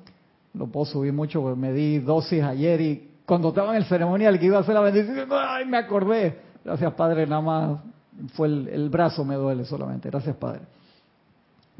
lo 0.54 0.68
puedo 0.68 0.86
subir 0.86 1.12
mucho 1.12 1.42
porque 1.42 1.60
me 1.60 1.72
di 1.72 1.98
dosis 1.98 2.42
ayer 2.42 2.80
y 2.80 3.10
cuando 3.26 3.48
estaba 3.48 3.70
en 3.70 3.76
el 3.76 3.84
ceremonial 3.84 4.38
que 4.38 4.46
iba 4.46 4.58
a 4.58 4.60
hacer 4.60 4.74
la 4.74 4.80
bendición, 4.80 5.28
¡ay, 5.30 5.66
me 5.66 5.78
acordé! 5.78 6.38
Gracias, 6.64 6.92
Padre, 6.94 7.26
nada 7.26 7.42
más 7.42 7.80
fue 8.34 8.46
el, 8.46 8.88
brazo 8.88 9.24
me 9.24 9.34
duele 9.34 9.64
solamente. 9.64 10.08
Gracias, 10.10 10.36
Padre. 10.36 10.60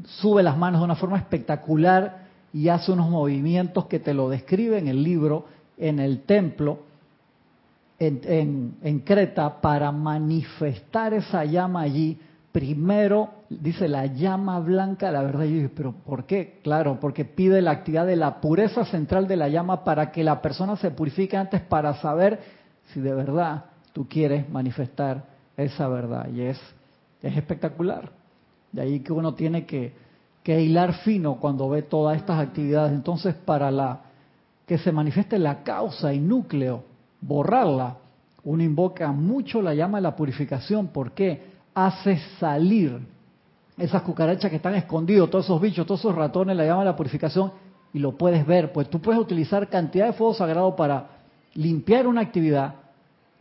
Sube 0.03 0.43
las 0.43 0.57
manos 0.57 0.81
de 0.81 0.85
una 0.85 0.95
forma 0.95 1.17
espectacular 1.17 2.25
y 2.51 2.67
hace 2.67 2.91
unos 2.91 3.09
movimientos 3.09 3.85
que 3.85 3.99
te 3.99 4.13
lo 4.13 4.29
describe 4.29 4.77
en 4.77 4.87
el 4.87 5.03
libro, 5.03 5.45
en 5.77 5.99
el 5.99 6.23
templo, 6.23 6.79
en, 7.99 8.75
en 8.81 8.99
Creta, 8.99 9.61
para 9.61 9.91
manifestar 9.91 11.13
esa 11.13 11.45
llama 11.45 11.81
allí 11.81 12.19
primero 12.55 13.31
dice 13.49 13.89
la 13.89 14.05
llama 14.05 14.61
blanca, 14.61 15.11
la 15.11 15.23
verdad, 15.23 15.43
yo 15.43 15.55
dije, 15.55 15.69
pero 15.75 15.91
¿por 15.91 16.25
qué? 16.25 16.61
Claro, 16.63 17.01
porque 17.01 17.25
pide 17.25 17.61
la 17.61 17.71
actividad 17.71 18.05
de 18.05 18.15
la 18.15 18.39
pureza 18.39 18.85
central 18.85 19.27
de 19.27 19.35
la 19.35 19.49
llama 19.49 19.83
para 19.83 20.09
que 20.13 20.23
la 20.23 20.41
persona 20.41 20.77
se 20.77 20.89
purifique 20.89 21.35
antes 21.35 21.59
para 21.59 21.95
saber 21.95 22.39
si 22.93 23.01
de 23.01 23.13
verdad 23.13 23.65
tú 23.91 24.07
quieres 24.07 24.49
manifestar 24.49 25.25
esa 25.57 25.89
verdad. 25.89 26.29
Y 26.33 26.43
es, 26.43 26.57
es 27.21 27.35
espectacular. 27.35 28.11
De 28.71 28.83
ahí 28.83 29.01
que 29.01 29.11
uno 29.11 29.33
tiene 29.33 29.65
que, 29.65 29.91
que 30.41 30.61
hilar 30.61 30.93
fino 30.99 31.35
cuando 31.41 31.67
ve 31.67 31.81
todas 31.81 32.15
estas 32.15 32.39
actividades. 32.39 32.93
Entonces, 32.93 33.35
para 33.35 33.69
la 33.69 33.99
que 34.65 34.77
se 34.77 34.93
manifieste 34.93 35.37
la 35.37 35.61
causa 35.63 36.13
y 36.13 36.21
núcleo, 36.21 36.85
borrarla, 37.21 37.97
uno 38.43 38.63
invoca 38.63 39.11
mucho 39.11 39.61
la 39.61 39.73
llama 39.73 39.97
de 39.97 40.03
la 40.03 40.15
purificación. 40.15 40.87
porque 40.87 41.55
Hace 41.73 42.19
salir 42.39 43.01
esas 43.77 44.01
cucarachas 44.03 44.49
que 44.49 44.55
están 44.55 44.75
escondidos, 44.75 45.29
todos 45.29 45.43
esos 45.43 45.59
bichos, 45.59 45.85
todos 45.85 45.99
esos 45.99 46.15
ratones, 46.15 46.55
la 46.55 46.65
llama 46.65 46.81
de 46.81 46.85
la 46.85 46.95
purificación 46.95 47.51
y 47.93 47.99
lo 47.99 48.17
puedes 48.17 48.45
ver. 48.45 48.71
Pues 48.71 48.89
tú 48.89 49.01
puedes 49.01 49.19
utilizar 49.19 49.67
cantidad 49.67 50.05
de 50.05 50.13
fuego 50.13 50.33
sagrado 50.33 50.75
para 50.75 51.07
limpiar 51.53 52.07
una 52.07 52.21
actividad, 52.21 52.75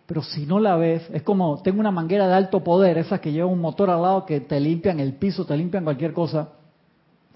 pero 0.07 0.23
si 0.23 0.47
no 0.47 0.59
la 0.59 0.77
ves, 0.77 1.09
es 1.13 1.23
como 1.23 1.63
tengo 1.63 1.81
una 1.81 1.91
manguera 1.91 2.27
de 2.27 2.35
alto 2.35 2.65
poder, 2.65 2.99
esas 2.99 3.21
que 3.21 3.33
lleva 3.33 3.47
un 3.47 3.61
motor 3.61 3.91
al 3.91 4.03
lado 4.03 4.27
que 4.27 4.41
te 4.41 4.59
limpian 4.59 4.99
el 5.01 5.15
piso, 5.15 5.45
te 5.45 5.57
limpian 5.57 5.85
cualquier 5.85 6.13
cosa. 6.13 6.49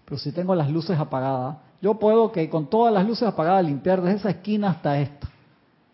Pero 0.04 0.18
si 0.18 0.32
tengo 0.32 0.54
las 0.54 0.70
luces 0.70 0.98
apagadas, 0.98 1.58
yo 1.80 1.94
puedo 1.94 2.32
que 2.32 2.48
con 2.48 2.66
todas 2.66 2.92
las 2.92 3.06
luces 3.06 3.28
apagadas 3.28 3.64
limpiar 3.64 4.02
desde 4.02 4.18
esa 4.18 4.30
esquina 4.30 4.70
hasta 4.70 4.98
esta. 4.98 5.28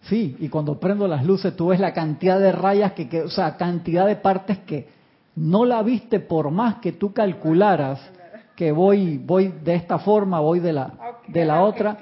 Sí, 0.04 0.36
y 0.38 0.48
cuando 0.48 0.78
prendo 0.78 1.08
las 1.08 1.24
luces 1.24 1.56
tú 1.56 1.68
ves 1.68 1.80
la 1.80 1.92
cantidad 1.92 2.38
de 2.38 2.52
rayas 2.52 2.92
que, 2.92 3.08
que 3.08 3.22
o 3.22 3.30
sea, 3.30 3.56
cantidad 3.56 4.06
de 4.06 4.16
partes 4.16 4.58
que 4.58 4.88
no 5.36 5.64
la 5.64 5.82
viste 5.82 6.20
por 6.20 6.50
más 6.50 6.76
que 6.76 6.92
tú 6.92 7.12
calcularas 7.12 8.00
que 8.54 8.70
voy 8.70 9.18
voy 9.18 9.48
de 9.64 9.74
esta 9.74 9.98
forma, 9.98 10.40
voy 10.40 10.60
de 10.60 10.72
la 10.72 10.92
de 11.26 11.44
la 11.44 11.62
otra. 11.62 11.96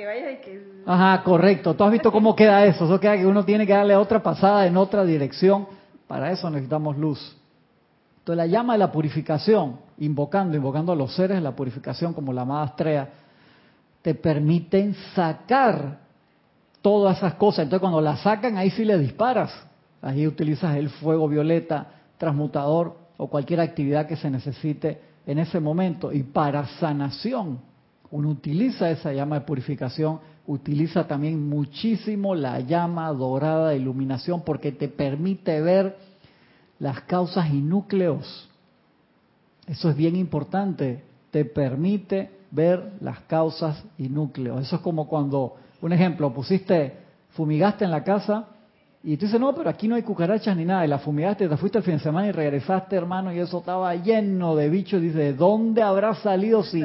Ajá, 0.84 1.22
correcto. 1.22 1.74
Tú 1.74 1.84
has 1.84 1.92
visto 1.92 2.10
cómo 2.10 2.34
queda 2.34 2.64
eso. 2.64 2.84
Eso 2.84 2.98
queda 2.98 3.16
que 3.16 3.26
uno 3.26 3.44
tiene 3.44 3.66
que 3.66 3.72
darle 3.72 3.96
otra 3.96 4.22
pasada 4.22 4.66
en 4.66 4.76
otra 4.76 5.04
dirección. 5.04 5.66
Para 6.06 6.30
eso 6.30 6.50
necesitamos 6.50 6.98
luz. 6.98 7.36
Entonces 8.18 8.36
la 8.36 8.46
llama 8.46 8.74
de 8.74 8.80
la 8.80 8.92
purificación, 8.92 9.78
invocando, 9.98 10.56
invocando 10.56 10.92
a 10.92 10.96
los 10.96 11.14
seres 11.14 11.36
de 11.36 11.40
la 11.42 11.56
purificación 11.56 12.12
como 12.12 12.32
la 12.32 12.42
amada 12.42 12.66
estrella, 12.66 13.08
te 14.02 14.14
permiten 14.14 14.94
sacar 15.14 16.01
todas 16.82 17.18
esas 17.18 17.34
cosas. 17.34 17.64
Entonces 17.64 17.80
cuando 17.80 18.00
las 18.00 18.20
sacan, 18.20 18.58
ahí 18.58 18.70
sí 18.70 18.84
le 18.84 18.98
disparas. 18.98 19.52
Ahí 20.02 20.26
utilizas 20.26 20.76
el 20.76 20.90
fuego 20.90 21.28
violeta 21.28 21.86
transmutador 22.18 22.96
o 23.16 23.28
cualquier 23.28 23.60
actividad 23.60 24.06
que 24.06 24.16
se 24.16 24.30
necesite 24.30 25.00
en 25.26 25.38
ese 25.38 25.60
momento. 25.60 26.12
Y 26.12 26.22
para 26.24 26.66
sanación, 26.78 27.60
uno 28.10 28.28
utiliza 28.28 28.90
esa 28.90 29.12
llama 29.12 29.40
de 29.40 29.46
purificación, 29.46 30.20
utiliza 30.46 31.06
también 31.06 31.48
muchísimo 31.48 32.34
la 32.34 32.60
llama 32.60 33.08
dorada 33.12 33.70
de 33.70 33.76
iluminación 33.76 34.42
porque 34.42 34.72
te 34.72 34.88
permite 34.88 35.60
ver 35.60 35.96
las 36.78 37.02
causas 37.02 37.48
y 37.50 37.60
núcleos. 37.60 38.48
Eso 39.66 39.88
es 39.88 39.96
bien 39.96 40.16
importante, 40.16 41.04
te 41.30 41.44
permite 41.44 42.30
ver 42.50 42.92
las 43.00 43.20
causas 43.20 43.82
y 43.96 44.08
núcleos. 44.08 44.62
Eso 44.62 44.76
es 44.76 44.82
como 44.82 45.08
cuando, 45.08 45.56
un 45.82 45.92
ejemplo, 45.92 46.32
pusiste, 46.32 46.94
fumigaste 47.30 47.84
en 47.84 47.90
la 47.90 48.02
casa 48.02 48.48
y 49.04 49.16
tú 49.16 49.26
dices, 49.26 49.40
no, 49.40 49.52
pero 49.54 49.68
aquí 49.68 49.88
no 49.88 49.96
hay 49.96 50.02
cucarachas 50.02 50.56
ni 50.56 50.64
nada. 50.64 50.84
Y 50.84 50.88
la 50.88 50.98
fumigaste, 50.98 51.48
te 51.48 51.56
fuiste 51.56 51.78
el 51.78 51.84
fin 51.84 51.94
de 51.94 52.00
semana 52.00 52.28
y 52.28 52.32
regresaste, 52.32 52.94
hermano, 52.96 53.32
y 53.32 53.40
eso 53.40 53.58
estaba 53.58 53.94
lleno 53.96 54.54
de 54.54 54.70
bichos. 54.70 55.02
Dice, 55.02 55.18
¿de 55.18 55.34
dónde 55.34 55.82
habrá 55.82 56.14
salido 56.14 56.62
si 56.62 56.84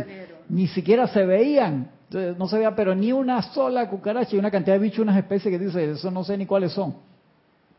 ni 0.50 0.68
siquiera 0.68 1.08
se 1.08 1.26
veían? 1.26 1.92
No 2.38 2.48
se 2.48 2.58
veía, 2.58 2.76
pero 2.76 2.96
ni 2.96 3.12
una 3.12 3.42
sola 3.44 3.88
cucaracha 3.88 4.36
y 4.36 4.40
una 4.40 4.50
cantidad 4.50 4.76
de 4.76 4.82
bichos, 4.82 5.00
unas 5.00 5.18
especies 5.18 5.52
que 5.52 5.64
dice, 5.64 5.92
eso 5.92 6.10
no 6.10 6.24
sé 6.24 6.38
ni 6.38 6.48
cuáles 6.48 6.72
son. 6.72 6.96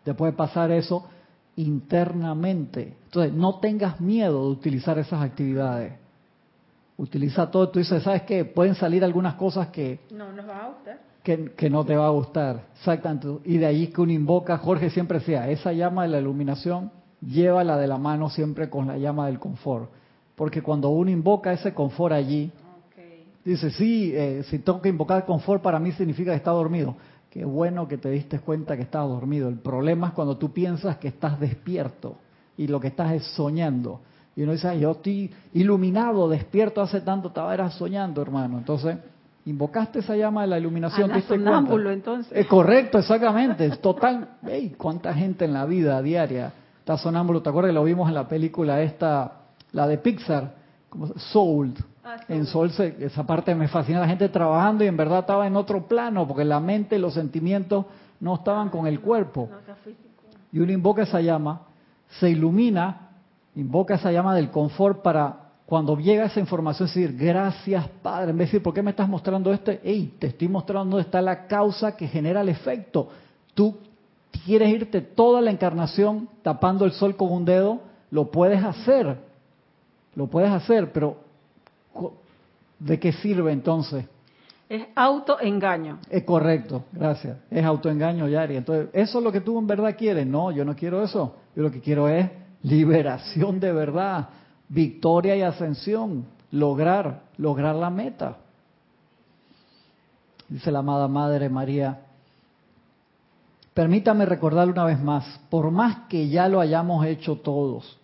Te 0.05 0.15
puede 0.15 0.33
pasar 0.33 0.71
eso 0.71 1.09
internamente. 1.57 2.97
Entonces, 3.07 3.33
no 3.33 3.59
tengas 3.59 4.01
miedo 4.01 4.45
de 4.45 4.53
utilizar 4.53 4.97
esas 5.01 5.21
actividades. 5.21 5.95
Utiliza 6.99 7.51
todo. 7.51 7.71
Tú 7.71 7.79
dices, 7.79 8.03
¿sabes 8.03 8.23
qué? 8.23 8.45
Pueden 8.45 8.75
salir 8.75 9.03
algunas 9.03 9.35
cosas 9.35 9.69
que... 9.69 10.01
No 10.11 10.31
nos 10.33 10.47
va 10.47 10.65
a 10.65 10.69
gustar 10.69 11.09
que, 11.57 11.69
no 11.71 11.85
te 11.85 11.97
va 11.97 12.07
a 12.07 12.11
gustar. 12.11 12.65
Exactamente. 12.75 13.29
Y 13.45 13.59
de 13.59 13.67
ahí 13.67 13.89
que 13.89 14.01
uno 14.01 14.13
invoca, 14.13 14.57
Jorge 14.59 14.91
siempre 14.91 15.19
decía, 15.19 15.49
esa 15.51 15.73
llama 15.73 16.05
de 16.05 16.09
la 16.09 16.19
iluminación, 16.21 16.91
llévala 17.21 17.77
de 17.77 17.87
la 17.87 17.99
mano 17.99 18.31
siempre 18.31 18.71
con 18.71 18.87
la 18.87 18.97
llama 18.97 19.27
del 19.27 19.39
confort. 19.39 19.91
Porque 20.35 20.63
cuando 20.63 20.89
uno 20.89 21.11
invoca 21.11 21.53
ese 21.53 21.75
confort 21.75 22.15
allí, 22.15 22.51
dice, 23.45 23.71
sí, 23.71 24.13
eh, 24.15 24.43
si 24.49 24.61
tengo 24.61 24.81
que 24.81 24.89
invocar 24.89 25.27
confort 25.27 25.63
para 25.63 25.79
mí 25.79 25.93
significa 25.93 26.31
que 26.31 26.37
está 26.37 26.53
dormido. 26.53 26.97
Qué 27.31 27.45
bueno 27.45 27.89
que 27.89 27.99
te 27.99 28.11
diste 28.11 28.39
cuenta 28.41 28.77
que 28.77 28.83
estás 28.83 29.07
dormido. 29.07 29.49
El 29.49 29.59
problema 29.59 30.09
es 30.09 30.13
cuando 30.15 30.39
tú 30.39 30.53
piensas 30.53 30.97
que 30.97 31.09
estás 31.09 31.39
despierto 31.39 32.17
y 32.57 32.69
lo 32.69 32.81
que 32.81 32.89
estás 32.89 33.13
es 33.13 33.25
soñando. 33.35 34.01
Y 34.39 34.45
uno 34.45 34.53
dice, 34.53 34.79
yo 34.79 34.93
estoy 34.93 35.29
iluminado, 35.53 36.29
despierto 36.29 36.81
hace 36.81 37.01
tanto, 37.01 37.27
estaba 37.27 37.53
era 37.53 37.69
soñando, 37.73 38.23
hermano. 38.23 38.59
Entonces, 38.59 38.97
invocaste 39.45 39.99
esa 39.99 40.15
llama 40.15 40.43
de 40.43 40.47
la 40.47 40.59
iluminación. 40.61 41.11
Ah, 41.11 41.21
sonámbulo, 41.23 41.91
entonces. 41.91 42.31
Es 42.33 42.47
correcto, 42.47 43.01
exactamente. 43.01 43.67
Es 43.67 43.81
total. 43.81 44.29
Hey, 44.47 44.77
¿Cuánta 44.79 45.13
gente 45.13 45.45
en 45.45 45.55
la 45.55 45.67
vida 45.67 46.01
diaria 46.03 46.53
está 46.79 46.97
sonámbulo? 46.97 47.43
¿Te 47.43 47.49
acuerdas 47.49 47.71
que 47.71 47.75
lo 47.75 47.83
vimos 47.83 48.07
en 48.09 48.15
la 48.15 48.29
película 48.29 48.81
esta, 48.81 49.41
la 49.73 49.89
de 49.89 49.99
Pixar? 49.99 50.55
Como 50.89 51.09
Soul. 51.17 51.75
Ah, 52.05 52.19
en 52.29 52.47
Soul 52.47 52.71
esa 53.01 53.27
parte 53.27 53.57
me 53.57 53.67
fascina. 53.67 53.99
La 53.99 54.07
gente 54.07 54.29
trabajando 54.29 54.85
y 54.85 54.87
en 54.87 54.97
verdad 54.97 55.19
estaba 55.19 55.49
en 55.49 55.57
otro 55.57 55.89
plano 55.89 56.29
porque 56.29 56.45
la 56.45 56.61
mente 56.61 56.95
y 56.95 57.01
los 57.01 57.15
sentimientos 57.15 57.87
no 58.21 58.37
estaban 58.37 58.69
con 58.69 58.87
el 58.87 59.01
cuerpo. 59.01 59.49
Y 60.53 60.61
uno 60.61 60.71
invoca 60.71 61.03
esa 61.03 61.21
llama, 61.21 61.63
se 62.21 62.31
ilumina, 62.31 63.08
invoca 63.55 63.95
esa 63.95 64.13
llama 64.13 64.35
del 64.35 64.51
confort 64.51 65.03
para 65.03 65.49
cuando 65.69 65.99
llega 65.99 66.25
esa 66.25 66.41
información, 66.41 66.89
decir, 66.89 67.15
gracias 67.15 67.87
Padre, 68.03 68.31
en 68.31 68.39
vez 68.39 68.47
de 68.47 68.53
decir, 68.53 68.63
¿por 68.63 68.73
qué 68.73 68.83
me 68.83 68.91
estás 68.91 69.09
mostrando 69.09 69.53
esto? 69.53 69.71
Hey, 69.83 70.15
te 70.19 70.29
estoy 70.29 70.49
mostrando 70.49 70.97
dónde 70.97 71.05
está 71.05 71.21
la 71.21 71.47
causa 71.47 71.95
que 71.95 72.09
genera 72.09 72.41
el 72.41 72.49
efecto. 72.49 73.11
Tú 73.53 73.77
quieres 74.47 74.71
irte 74.71 75.03
toda 75.03 75.43
la 75.43 75.51
encarnación 75.51 76.29
tapando 76.43 76.87
el 76.87 76.93
sol 76.93 77.17
con 77.17 77.31
un 77.31 77.45
dedo, 77.45 77.81
lo 78.11 78.31
puedes 78.31 78.65
hacer, 78.65 79.19
lo 80.15 80.27
puedes 80.29 80.51
hacer, 80.51 80.91
pero 80.91 81.19
¿de 82.79 82.99
qué 82.99 83.13
sirve 83.13 83.53
entonces? 83.53 84.07
Es 84.71 84.87
autoengaño. 84.95 85.99
Es 86.11 86.25
correcto, 86.25 86.85
gracias. 86.93 87.37
Es 87.51 87.65
autoengaño, 87.65 88.27
Yari. 88.29 88.57
Entonces, 88.57 88.89
¿eso 88.93 89.19
es 89.19 89.25
lo 89.25 89.33
que 89.33 89.41
tú 89.41 89.59
en 89.59 89.67
verdad 89.67 89.97
quieres? 89.99 90.27
No, 90.27 90.51
yo 90.51 90.65
no 90.65 90.75
quiero 90.75 91.03
eso. 91.03 91.37
Yo 91.55 91.63
lo 91.63 91.71
que 91.71 91.81
quiero 91.81 92.09
es 92.09 92.31
liberación 92.63 93.61
de 93.61 93.73
verdad 93.73 94.29
victoria 94.69 95.37
y 95.37 95.43
ascensión, 95.43 96.27
lograr, 96.51 97.23
lograr 97.37 97.75
la 97.75 97.91
meta. 97.91 98.37
Dice 100.49 100.71
la 100.71 100.79
amada 100.81 101.09
Madre 101.09 101.49
María, 101.49 102.01
permítame 103.75 104.25
recordarle 104.25 104.73
una 104.73 104.85
vez 104.85 105.01
más, 105.01 105.41
por 105.51 105.71
más 105.71 106.09
que 106.09 106.29
ya 106.29 106.49
lo 106.49 106.61
hayamos 106.61 107.05
hecho 107.07 107.37
todos, 107.37 107.99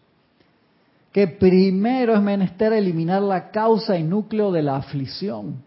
que 1.13 1.27
primero 1.29 2.15
es 2.15 2.21
menester 2.21 2.73
eliminar 2.73 3.23
la 3.23 3.51
causa 3.51 3.97
y 3.97 4.03
núcleo 4.03 4.53
de 4.53 4.63
la 4.63 4.77
aflicción. 4.77 5.63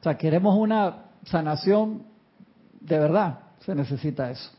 O 0.00 0.02
sea, 0.02 0.16
queremos 0.16 0.56
una 0.56 1.04
sanación 1.24 2.04
de 2.80 2.98
verdad, 2.98 3.40
se 3.60 3.74
necesita 3.74 4.30
eso. 4.30 4.50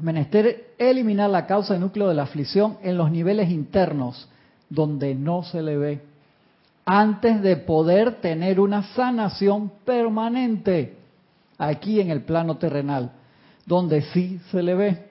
Menester 0.00 0.74
eliminar 0.78 1.30
la 1.30 1.46
causa 1.46 1.76
y 1.76 1.78
núcleo 1.78 2.08
de 2.08 2.14
la 2.14 2.22
aflicción 2.22 2.78
en 2.82 2.96
los 2.96 3.10
niveles 3.10 3.50
internos, 3.50 4.28
donde 4.68 5.14
no 5.14 5.42
se 5.42 5.62
le 5.62 5.76
ve, 5.76 6.00
antes 6.84 7.42
de 7.42 7.56
poder 7.56 8.20
tener 8.20 8.60
una 8.60 8.82
sanación 8.94 9.70
permanente 9.84 10.96
aquí 11.58 12.00
en 12.00 12.10
el 12.10 12.22
plano 12.22 12.56
terrenal, 12.56 13.12
donde 13.66 14.02
sí 14.02 14.40
se 14.50 14.62
le 14.62 14.74
ve. 14.74 15.06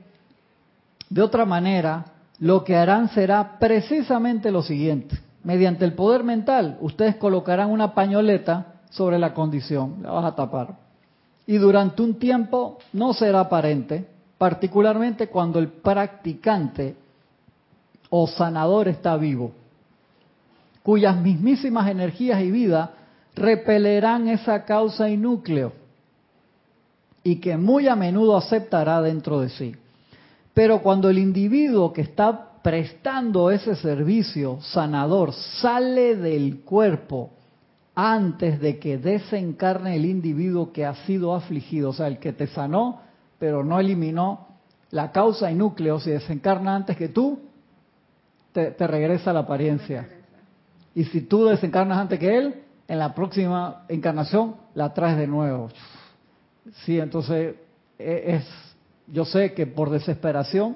De 1.09 1.21
otra 1.21 1.45
manera, 1.45 2.05
lo 2.39 2.63
que 2.63 2.75
harán 2.75 3.09
será 3.09 3.57
precisamente 3.59 4.51
lo 4.51 4.61
siguiente. 4.61 5.17
Mediante 5.43 5.85
el 5.85 5.93
poder 5.93 6.23
mental, 6.23 6.77
ustedes 6.81 7.15
colocarán 7.15 7.69
una 7.69 7.93
pañoleta 7.93 8.81
sobre 8.89 9.19
la 9.19 9.33
condición, 9.33 9.97
la 10.01 10.11
vas 10.11 10.25
a 10.25 10.35
tapar. 10.35 10.75
Y 11.45 11.57
durante 11.57 12.01
un 12.01 12.15
tiempo 12.15 12.79
no 12.93 13.13
será 13.13 13.41
aparente, 13.41 14.07
particularmente 14.39 15.27
cuando 15.27 15.59
el 15.59 15.67
practicante 15.67 16.95
o 18.09 18.25
sanador 18.25 18.87
está 18.87 19.17
vivo, 19.17 19.51
cuyas 20.81 21.21
mismísimas 21.21 21.89
energías 21.91 22.41
y 22.41 22.49
vida 22.49 22.93
repelerán 23.35 24.29
esa 24.29 24.63
causa 24.63 25.09
y 25.09 25.17
núcleo, 25.17 25.73
y 27.21 27.35
que 27.35 27.57
muy 27.57 27.89
a 27.89 27.97
menudo 27.97 28.37
aceptará 28.37 29.01
dentro 29.01 29.41
de 29.41 29.49
sí. 29.49 29.75
Pero 30.53 30.81
cuando 30.81 31.09
el 31.09 31.19
individuo 31.19 31.91
que 31.91 32.01
está 32.01 32.61
prestando 32.63 33.51
ese 33.51 33.75
servicio 33.75 34.59
sanador 34.61 35.33
sale 35.33 36.15
del 36.15 36.61
cuerpo 36.61 37.31
antes 37.93 38.61
de 38.61 38.79
que 38.79 38.97
desencarne 38.97 39.97
el 39.97 40.05
individuo 40.05 40.71
que 40.71 40.85
ha 40.85 40.95
sido 41.05 41.35
afligido, 41.35 41.89
o 41.89 41.93
sea, 41.93 42.07
el 42.07 42.19
que 42.19 42.31
te 42.31 42.47
sanó, 42.47 43.08
pero 43.39 43.63
no 43.63 43.79
eliminó 43.79 44.47
la 44.91 45.11
causa 45.11 45.49
y 45.49 45.55
núcleo. 45.55 45.99
Si 45.99 46.11
desencarna 46.11 46.75
antes 46.75 46.97
que 46.97 47.09
tú, 47.09 47.39
te, 48.51 48.87
regresa 48.87 49.33
la 49.33 49.41
apariencia. 49.41 50.07
Y 50.93 51.05
si 51.05 51.21
tú 51.21 51.45
desencarnas 51.45 51.97
antes 51.97 52.19
que 52.19 52.37
él, 52.37 52.63
en 52.87 52.99
la 52.99 53.13
próxima 53.13 53.85
encarnación 53.87 54.55
la 54.73 54.93
traes 54.93 55.17
de 55.17 55.27
nuevo. 55.27 55.69
Sí, 56.83 56.99
entonces 56.99 57.55
e, 57.97 58.35
es, 58.35 58.75
yo 59.07 59.25
sé 59.25 59.53
que 59.53 59.65
por 59.67 59.89
desesperación 59.89 60.75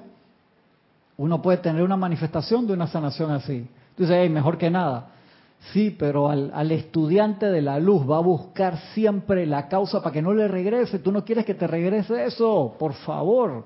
uno 1.16 1.42
puede 1.42 1.58
tener 1.58 1.82
una 1.82 1.96
manifestación 1.96 2.66
de 2.66 2.72
una 2.72 2.86
sanación 2.86 3.30
así. 3.32 3.68
Hey, 3.98 4.28
mejor 4.28 4.58
que 4.58 4.70
nada. 4.70 5.10
Sí, 5.72 5.94
pero 5.98 6.28
al, 6.28 6.50
al, 6.54 6.70
estudiante 6.72 7.46
de 7.46 7.62
la 7.62 7.78
luz 7.78 8.08
va 8.08 8.18
a 8.18 8.20
buscar 8.20 8.76
siempre 8.94 9.46
la 9.46 9.68
causa 9.68 10.02
para 10.02 10.12
que 10.12 10.22
no 10.22 10.34
le 10.34 10.46
regrese. 10.46 10.98
Tú 10.98 11.10
no 11.10 11.24
quieres 11.24 11.44
que 11.44 11.54
te 11.54 11.66
regrese 11.66 12.24
eso, 12.24 12.76
por 12.78 12.92
favor. 12.92 13.64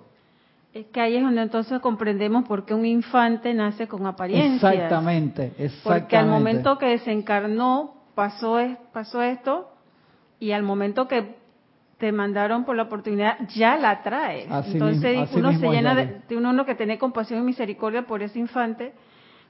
Es 0.72 0.86
que 0.86 1.00
ahí 1.00 1.16
es 1.16 1.22
donde 1.22 1.42
entonces 1.42 1.80
comprendemos 1.80 2.46
por 2.46 2.64
qué 2.64 2.74
un 2.74 2.86
infante 2.86 3.52
nace 3.54 3.88
con 3.88 4.06
apariencias. 4.06 4.72
Exactamente, 4.72 5.52
exactamente. 5.58 6.00
Porque 6.00 6.16
al 6.16 6.26
momento 6.28 6.78
que 6.78 6.86
desencarnó 6.86 7.94
pasó, 8.14 8.58
pasó 8.92 9.22
esto 9.22 9.70
y 10.38 10.52
al 10.52 10.62
momento 10.62 11.08
que 11.08 11.36
te 11.98 12.12
mandaron 12.12 12.64
por 12.64 12.76
la 12.76 12.84
oportunidad 12.84 13.38
ya 13.54 13.76
la 13.76 14.02
traes. 14.02 14.48
entonces 14.72 15.28
uno 15.34 15.52
se 15.58 15.68
llena 15.68 15.94
de, 15.94 16.36
uno 16.36 16.64
que 16.64 16.74
tiene 16.74 16.98
compasión 16.98 17.40
y 17.40 17.42
misericordia 17.44 18.06
por 18.06 18.22
ese 18.22 18.38
infante 18.38 18.92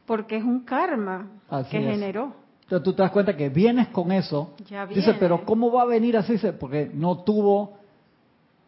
porque 0.09 0.38
es 0.38 0.42
un 0.42 0.61
karma 0.64 1.28
que 1.70 1.80
generó. 1.80 2.32
Entonces 2.62 2.82
tú 2.82 2.94
te 2.94 3.02
das 3.02 3.12
cuenta 3.12 3.36
que 3.36 3.50
vienes 3.50 3.88
con 3.88 4.11
eso. 4.11 4.54
Dice, 4.92 5.14
pero 5.20 5.44
¿cómo 5.44 5.70
va 5.70 5.82
a 5.82 5.86
venir 5.86 6.16
así? 6.16 6.36
Porque 6.59 6.90
no 6.92 7.18
tuvo 7.18 7.78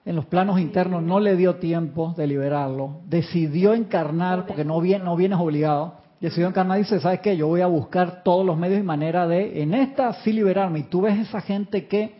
en 0.04 0.16
los 0.16 0.26
planos 0.26 0.58
internos 0.58 1.02
no 1.02 1.20
le 1.20 1.36
dio 1.36 1.56
tiempo 1.56 2.14
de 2.16 2.26
liberarlo, 2.26 3.00
decidió 3.06 3.74
encarnar, 3.74 4.46
porque 4.46 4.64
no, 4.64 4.80
viene, 4.80 5.04
no 5.04 5.14
vienes 5.14 5.38
obligado, 5.38 5.94
decidió 6.20 6.48
encarnar 6.48 6.78
y 6.78 6.82
dice, 6.82 7.00
¿sabes 7.00 7.20
qué? 7.20 7.36
Yo 7.36 7.46
voy 7.48 7.60
a 7.60 7.66
buscar 7.66 8.22
todos 8.22 8.44
los 8.44 8.56
medios 8.56 8.80
y 8.80 8.82
manera 8.82 9.26
de, 9.26 9.62
en 9.62 9.74
esta 9.74 10.12
sí 10.22 10.32
liberarme. 10.32 10.80
Y 10.80 10.82
tú 10.84 11.02
ves 11.02 11.18
esa 11.18 11.40
gente 11.40 11.86
que, 11.86 12.16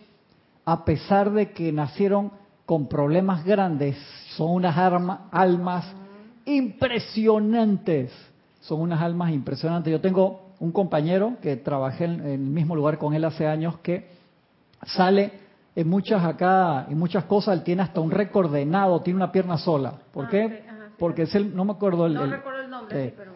a 0.64 0.84
pesar 0.84 1.30
de 1.32 1.52
que 1.52 1.72
nacieron 1.72 2.32
con 2.66 2.86
problemas 2.86 3.44
grandes, 3.44 3.96
son 4.36 4.50
unas 4.52 4.76
almas 5.32 5.94
impresionantes. 6.44 8.12
Son 8.70 8.80
unas 8.80 9.02
almas 9.02 9.32
impresionantes. 9.32 9.90
Yo 9.90 10.00
tengo 10.00 10.52
un 10.60 10.70
compañero 10.70 11.38
que 11.42 11.56
trabajé 11.56 12.04
en 12.04 12.24
el 12.24 12.38
mismo 12.38 12.76
lugar 12.76 12.98
con 12.98 13.14
él 13.14 13.24
hace 13.24 13.44
años 13.44 13.78
que 13.82 14.06
sale 14.86 15.32
en 15.74 15.88
muchas 15.88 16.24
acá, 16.24 16.86
en 16.88 16.96
muchas 16.96 17.24
cosas 17.24 17.54
él 17.54 17.64
tiene 17.64 17.82
hasta 17.82 17.98
un 17.98 18.12
récord 18.12 18.52
de 18.52 18.64
nado, 18.64 19.00
tiene 19.00 19.16
una 19.16 19.32
pierna 19.32 19.58
sola. 19.58 19.94
¿Por 20.12 20.26
ah, 20.26 20.28
qué? 20.30 20.62
Porque 21.00 21.22
es 21.22 21.34
el, 21.34 21.56
no 21.56 21.64
me 21.64 21.72
acuerdo 21.72 22.06
el, 22.06 22.14
no 22.14 22.26
recuerdo 22.26 22.60
el 22.60 22.70
nombre, 22.70 23.08
sí, 23.08 23.14
pero 23.16 23.32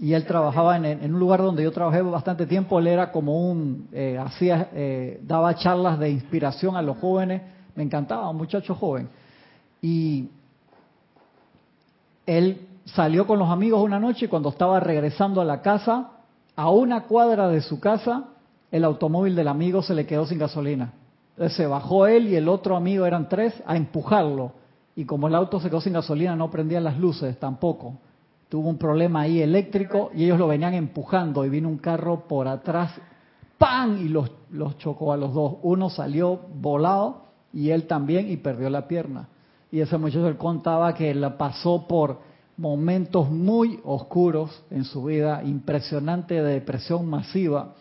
y 0.00 0.14
él 0.14 0.26
trabajaba 0.26 0.76
en, 0.76 1.14
un 1.14 1.20
lugar 1.20 1.42
donde 1.42 1.62
yo 1.62 1.70
trabajé 1.70 2.02
bastante 2.02 2.44
tiempo, 2.44 2.80
él 2.80 2.88
era 2.88 3.12
como 3.12 3.48
un, 3.48 3.86
eh, 3.92 4.18
hacía, 4.18 4.70
eh, 4.74 5.20
daba 5.22 5.54
charlas 5.54 5.96
de 6.00 6.10
inspiración 6.10 6.76
a 6.76 6.82
los 6.82 6.98
jóvenes, 6.98 7.40
me 7.76 7.84
encantaba, 7.84 8.28
un 8.30 8.36
muchacho 8.36 8.74
joven. 8.74 9.08
Y 9.80 10.28
él 12.26 12.65
salió 12.86 13.26
con 13.26 13.38
los 13.38 13.50
amigos 13.50 13.82
una 13.82 13.98
noche 13.98 14.26
y 14.26 14.28
cuando 14.28 14.48
estaba 14.48 14.80
regresando 14.80 15.40
a 15.40 15.44
la 15.44 15.60
casa, 15.60 16.10
a 16.54 16.70
una 16.70 17.02
cuadra 17.04 17.48
de 17.48 17.60
su 17.60 17.80
casa, 17.80 18.28
el 18.70 18.84
automóvil 18.84 19.34
del 19.34 19.48
amigo 19.48 19.82
se 19.82 19.94
le 19.94 20.06
quedó 20.06 20.26
sin 20.26 20.38
gasolina. 20.38 20.92
Entonces 21.30 21.56
se 21.56 21.66
bajó 21.66 22.06
él 22.06 22.28
y 22.28 22.36
el 22.36 22.48
otro 22.48 22.76
amigo, 22.76 23.04
eran 23.04 23.28
tres, 23.28 23.54
a 23.66 23.76
empujarlo. 23.76 24.52
Y 24.94 25.04
como 25.04 25.28
el 25.28 25.34
auto 25.34 25.60
se 25.60 25.68
quedó 25.68 25.80
sin 25.80 25.92
gasolina, 25.92 26.34
no 26.36 26.50
prendían 26.50 26.84
las 26.84 26.98
luces 26.98 27.38
tampoco. 27.38 27.98
Tuvo 28.48 28.68
un 28.68 28.78
problema 28.78 29.22
ahí 29.22 29.42
eléctrico 29.42 30.10
y 30.14 30.24
ellos 30.24 30.38
lo 30.38 30.48
venían 30.48 30.72
empujando 30.72 31.44
y 31.44 31.50
vino 31.50 31.68
un 31.68 31.78
carro 31.78 32.26
por 32.28 32.48
atrás, 32.48 32.92
¡pam! 33.58 33.98
Y 33.98 34.08
los, 34.08 34.30
los 34.50 34.78
chocó 34.78 35.12
a 35.12 35.16
los 35.16 35.34
dos. 35.34 35.56
Uno 35.62 35.90
salió 35.90 36.40
volado 36.54 37.24
y 37.52 37.70
él 37.70 37.86
también 37.86 38.30
y 38.30 38.36
perdió 38.36 38.70
la 38.70 38.86
pierna. 38.86 39.28
Y 39.70 39.80
ese 39.80 39.98
muchacho 39.98 40.28
él 40.28 40.36
contaba 40.36 40.94
que 40.94 41.12
la 41.14 41.36
pasó 41.36 41.86
por 41.86 42.25
momentos 42.56 43.30
muy 43.30 43.80
oscuros 43.84 44.64
en 44.70 44.84
su 44.84 45.04
vida, 45.04 45.42
impresionante 45.44 46.34
de 46.34 46.54
depresión 46.54 47.06
masiva. 47.08 47.74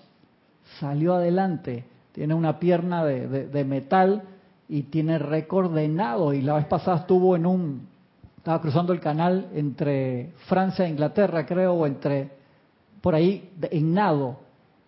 Salió 0.79 1.15
adelante 1.15 1.85
tiene 2.15 2.33
una 2.33 2.59
pierna 2.59 3.03
de, 3.03 3.65
metal 3.65 4.23
y 4.69 4.83
tiene 4.83 5.19
récord 5.19 5.75
de 5.75 5.89
nado. 5.89 6.33
Y 6.33 6.41
la 6.41 6.53
vez 6.53 6.65
pasada 6.65 6.99
estuvo 6.99 7.35
en 7.35 7.45
un, 7.45 7.89
estaba 8.37 8.61
cruzando 8.61 8.93
el 8.93 9.01
canal 9.01 9.49
entre 9.53 10.31
Francia 10.47 10.85
e 10.85 10.89
Inglaterra, 10.89 11.45
creo, 11.45 11.73
o 11.73 11.85
entre, 11.85 12.31
por 13.01 13.15
ahí, 13.15 13.51
en 13.69 13.93
nado. 13.93 14.37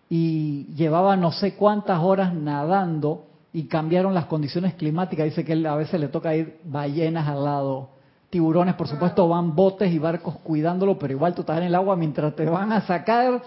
Y 0.08 0.68
llevaba 0.74 1.18
no 1.18 1.30
sé 1.30 1.54
cuántas 1.54 2.00
horas 2.00 2.32
nadando 2.32 3.26
y 3.52 3.64
cambiaron 3.64 4.14
las 4.14 4.24
condiciones 4.24 4.72
climáticas. 4.72 5.26
Dice 5.26 5.44
que 5.44 5.52
a 5.68 5.74
veces 5.74 6.00
le 6.00 6.08
toca 6.08 6.34
ir 6.34 6.58
ballenas 6.64 7.28
al 7.28 7.44
lado. 7.44 7.90
Tiburones, 8.30 8.74
por 8.74 8.88
supuesto, 8.88 9.26
van 9.26 9.54
botes 9.54 9.90
y 9.90 9.98
barcos 9.98 10.36
cuidándolo, 10.42 10.98
pero 10.98 11.14
igual 11.14 11.34
tú 11.34 11.40
estás 11.40 11.58
en 11.58 11.64
el 11.64 11.74
agua 11.74 11.96
mientras 11.96 12.34
te 12.36 12.44
van 12.44 12.72
a 12.72 12.82
sacar 12.82 13.42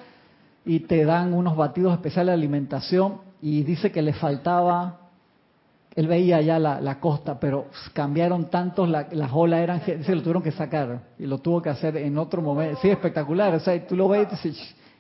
y 0.66 0.82
te 0.82 1.06
dan 1.06 1.34
unos 1.34 1.56
batidos 1.56 1.94
especiales 1.94 2.32
de 2.32 2.34
alimentación 2.34 3.20
y 3.42 3.64
dice 3.64 3.92
que 3.92 4.02
le 4.02 4.14
faltaba, 4.14 4.98
él 5.96 6.08
veía 6.08 6.42
ya 6.42 6.58
la, 6.58 7.00
costa, 7.00 7.40
pero 7.40 7.66
cambiaron 7.94 8.46
tantos, 8.50 8.90
las 8.90 9.32
olas 9.34 9.60
eran, 9.60 9.82
se 9.82 10.16
lo 10.16 10.22
tuvieron 10.22 10.42
que 10.42 10.52
sacar 10.52 11.02
y 11.20 11.26
lo 11.26 11.40
tuvo 11.40 11.62
que 11.62 11.70
hacer 11.70 11.98
en 11.98 12.18
otro 12.18 12.42
momento. 12.42 12.80
Sí, 12.82 12.90
espectacular, 12.90 13.54
o 13.54 13.60
sea, 13.60 13.86
tú 13.86 13.96
lo 13.96 14.08
ves 14.08 14.28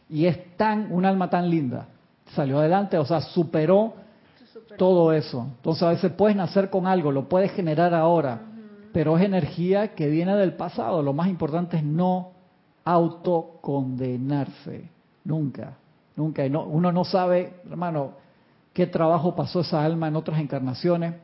y, 0.10 0.26
es 0.26 0.58
tan, 0.58 0.92
un 0.92 1.06
alma 1.06 1.30
tan 1.30 1.50
linda. 1.50 1.88
Salió 2.36 2.60
adelante, 2.60 2.98
o 2.98 3.06
sea, 3.06 3.22
superó 3.22 3.94
todo 4.78 5.14
eso. 5.14 5.48
Entonces 5.58 5.84
a 5.84 5.90
veces 5.90 6.12
puedes 6.12 6.36
nacer 6.36 6.70
con 6.70 6.88
algo, 6.88 7.12
lo 7.12 7.30
puedes 7.30 7.52
generar 7.52 7.94
ahora, 7.94 8.42
pero 8.94 9.18
es 9.18 9.24
energía 9.24 9.96
que 9.96 10.08
viene 10.08 10.36
del 10.36 10.54
pasado. 10.54 11.02
Lo 11.02 11.14
más 11.14 11.28
importante 11.28 11.78
es 11.78 11.84
no 11.84 12.32
autocondenarse, 12.84 14.90
nunca, 15.24 15.78
nunca. 16.16 16.48
No, 16.50 16.66
uno 16.66 16.92
no 16.92 17.04
sabe, 17.04 17.62
hermano, 17.70 18.14
qué 18.74 18.88
trabajo 18.88 19.36
pasó 19.36 19.62
esa 19.62 19.84
alma 19.84 20.08
en 20.08 20.16
otras 20.16 20.40
encarnaciones. 20.40 21.16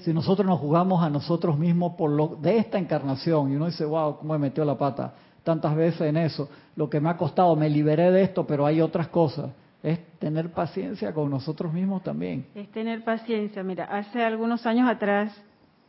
Si 0.00 0.12
nosotros 0.12 0.46
nos 0.46 0.60
jugamos 0.60 1.02
a 1.02 1.10
nosotros 1.10 1.58
mismos 1.58 1.94
por 1.94 2.10
lo 2.10 2.36
de 2.40 2.58
esta 2.58 2.78
encarnación 2.78 3.52
y 3.52 3.56
uno 3.56 3.66
dice, 3.66 3.84
wow, 3.84 4.18
cómo 4.18 4.32
me 4.32 4.38
metió 4.38 4.64
la 4.64 4.78
pata 4.78 5.12
tantas 5.42 5.74
veces 5.74 6.02
en 6.02 6.16
eso, 6.16 6.48
lo 6.76 6.88
que 6.88 7.00
me 7.00 7.10
ha 7.10 7.16
costado, 7.16 7.56
me 7.56 7.68
liberé 7.68 8.10
de 8.10 8.22
esto, 8.22 8.46
pero 8.46 8.64
hay 8.64 8.80
otras 8.80 9.08
cosas. 9.08 9.50
Es 9.82 9.98
tener 10.18 10.52
paciencia 10.52 11.12
con 11.12 11.28
nosotros 11.28 11.72
mismos 11.72 12.04
también. 12.04 12.46
Es 12.54 12.70
tener 12.70 13.02
paciencia. 13.02 13.64
Mira, 13.64 13.86
hace 13.86 14.22
algunos 14.22 14.64
años 14.64 14.88
atrás, 14.88 15.36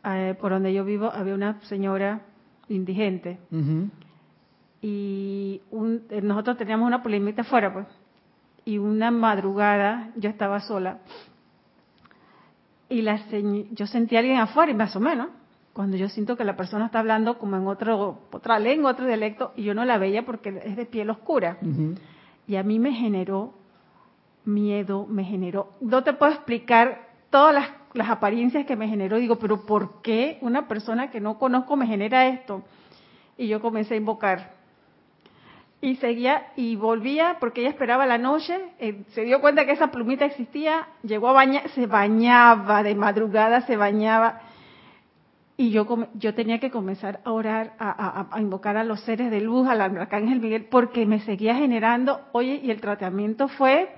eh, 0.06 0.36
por 0.40 0.52
donde 0.52 0.74
yo 0.74 0.84
vivo, 0.84 1.12
había 1.14 1.34
una 1.34 1.62
señora 1.62 2.22
indigente. 2.70 3.40
Y 4.82 5.62
eh, 6.10 6.22
nosotros 6.22 6.58
teníamos 6.58 6.88
una 6.88 7.02
polimita 7.02 7.42
afuera, 7.42 7.72
pues. 7.74 7.88
Y 8.66 8.78
una 8.78 9.12
madrugada 9.12 10.12
yo 10.16 10.30
estaba 10.30 10.60
sola. 10.60 11.00
Y 12.90 13.02
la 13.02 13.20
yo 13.72 13.88
sentí 13.88 14.16
a 14.16 14.20
alguien 14.20 14.38
afuera 14.38 14.72
y 14.72 14.76
más 14.76 14.96
o 14.96 15.00
menos 15.00 15.30
cuando 15.74 15.98
yo 15.98 16.08
siento 16.08 16.38
que 16.38 16.44
la 16.44 16.56
persona 16.56 16.86
está 16.86 17.00
hablando 17.00 17.40
como 17.40 17.58
en 17.58 17.68
otro 17.68 18.20
otra 18.32 18.60
lengua 18.60 18.92
otro 18.92 19.08
dialecto 19.08 19.52
y 19.56 19.64
yo 19.64 19.74
no 19.74 19.84
la 19.84 19.98
veía 19.98 20.24
porque 20.24 20.62
es 20.64 20.76
de 20.78 20.86
piel 20.86 21.10
oscura. 21.10 21.58
Y 22.48 22.56
a 22.56 22.64
mí 22.64 22.78
me 22.78 22.94
generó 22.94 23.56
miedo 24.46 25.08
me 25.08 25.24
generó 25.24 25.72
no 25.82 26.04
te 26.04 26.14
puedo 26.14 26.34
explicar 26.34 27.10
todas 27.30 27.56
las, 27.56 27.70
las 27.94 28.10
apariencias 28.10 28.66
que 28.66 28.76
me 28.76 28.88
generó. 28.88 29.18
Digo 29.18 29.38
pero 29.38 29.66
por 29.66 30.02
qué 30.02 30.38
una 30.42 30.68
persona 30.68 31.12
que 31.12 31.20
no 31.20 31.38
conozco 31.38 31.76
me 31.76 31.88
genera 31.88 32.28
esto 32.28 32.64
y 33.38 33.48
yo 33.48 33.62
comencé 33.62 33.96
a 33.96 33.98
invocar. 33.98 34.52
Y 35.82 35.98
seguía 35.98 36.48
y 36.56 36.78
volvía 36.78 37.38
porque 37.40 37.62
ella 37.62 37.70
esperaba 37.70 38.06
la 38.06 38.18
noche, 38.18 38.58
eh, 38.80 39.04
se 39.10 39.24
dio 39.24 39.42
cuenta 39.42 39.66
que 39.66 39.74
esa 39.74 39.92
plumita 39.92 40.24
existía, 40.24 40.88
llegó 41.02 41.28
a 41.28 41.34
bañar, 41.34 41.70
se 41.72 41.88
bañaba 41.88 42.84
de 42.84 42.96
madrugada, 42.96 43.62
se 43.62 43.76
bañaba. 43.76 44.42
Y 45.58 45.72
yo 45.72 45.86
yo 46.14 46.34
tenía 46.34 46.60
que 46.60 46.72
comenzar 46.72 47.20
a 47.26 47.32
orar, 47.32 47.74
a, 47.80 48.28
invocar 48.40 48.78
a 48.78 48.84
los 48.84 49.02
seres 49.02 49.30
de 49.30 49.42
luz, 49.42 49.68
al 49.68 49.82
arcángel 49.82 50.40
Miguel, 50.40 50.66
porque 50.66 51.06
me 51.06 51.20
seguía 51.20 51.56
generando, 51.56 52.22
oye, 52.32 52.62
y 52.64 52.72
el 52.72 52.82
tratamiento 52.82 53.50
fue, 53.50 53.90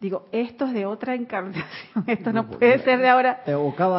digo, 0.00 0.26
esto 0.32 0.66
es 0.66 0.72
de 0.72 0.86
otra 0.86 1.14
encarnación, 1.14 1.64
esto 2.06 2.32
no, 2.32 2.48
puede 2.48 2.78
ser 2.80 3.00
de 3.00 3.08
ahora, 3.08 3.42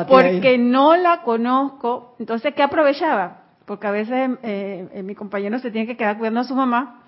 porque 0.07 0.57
no 0.57 0.95
la 0.95 1.21
conozco, 1.23 2.15
entonces 2.19 2.53
¿qué 2.53 2.63
aprovechaba? 2.63 3.43
Porque 3.65 3.87
a 3.87 3.91
veces 3.91 4.37
eh, 4.43 4.87
eh, 4.93 5.03
mi 5.03 5.15
compañero 5.15 5.59
se 5.59 5.71
tiene 5.71 5.87
que 5.87 5.97
quedar 5.97 6.17
cuidando 6.17 6.39
a 6.41 6.45
su 6.45 6.55
mamá 6.55 7.03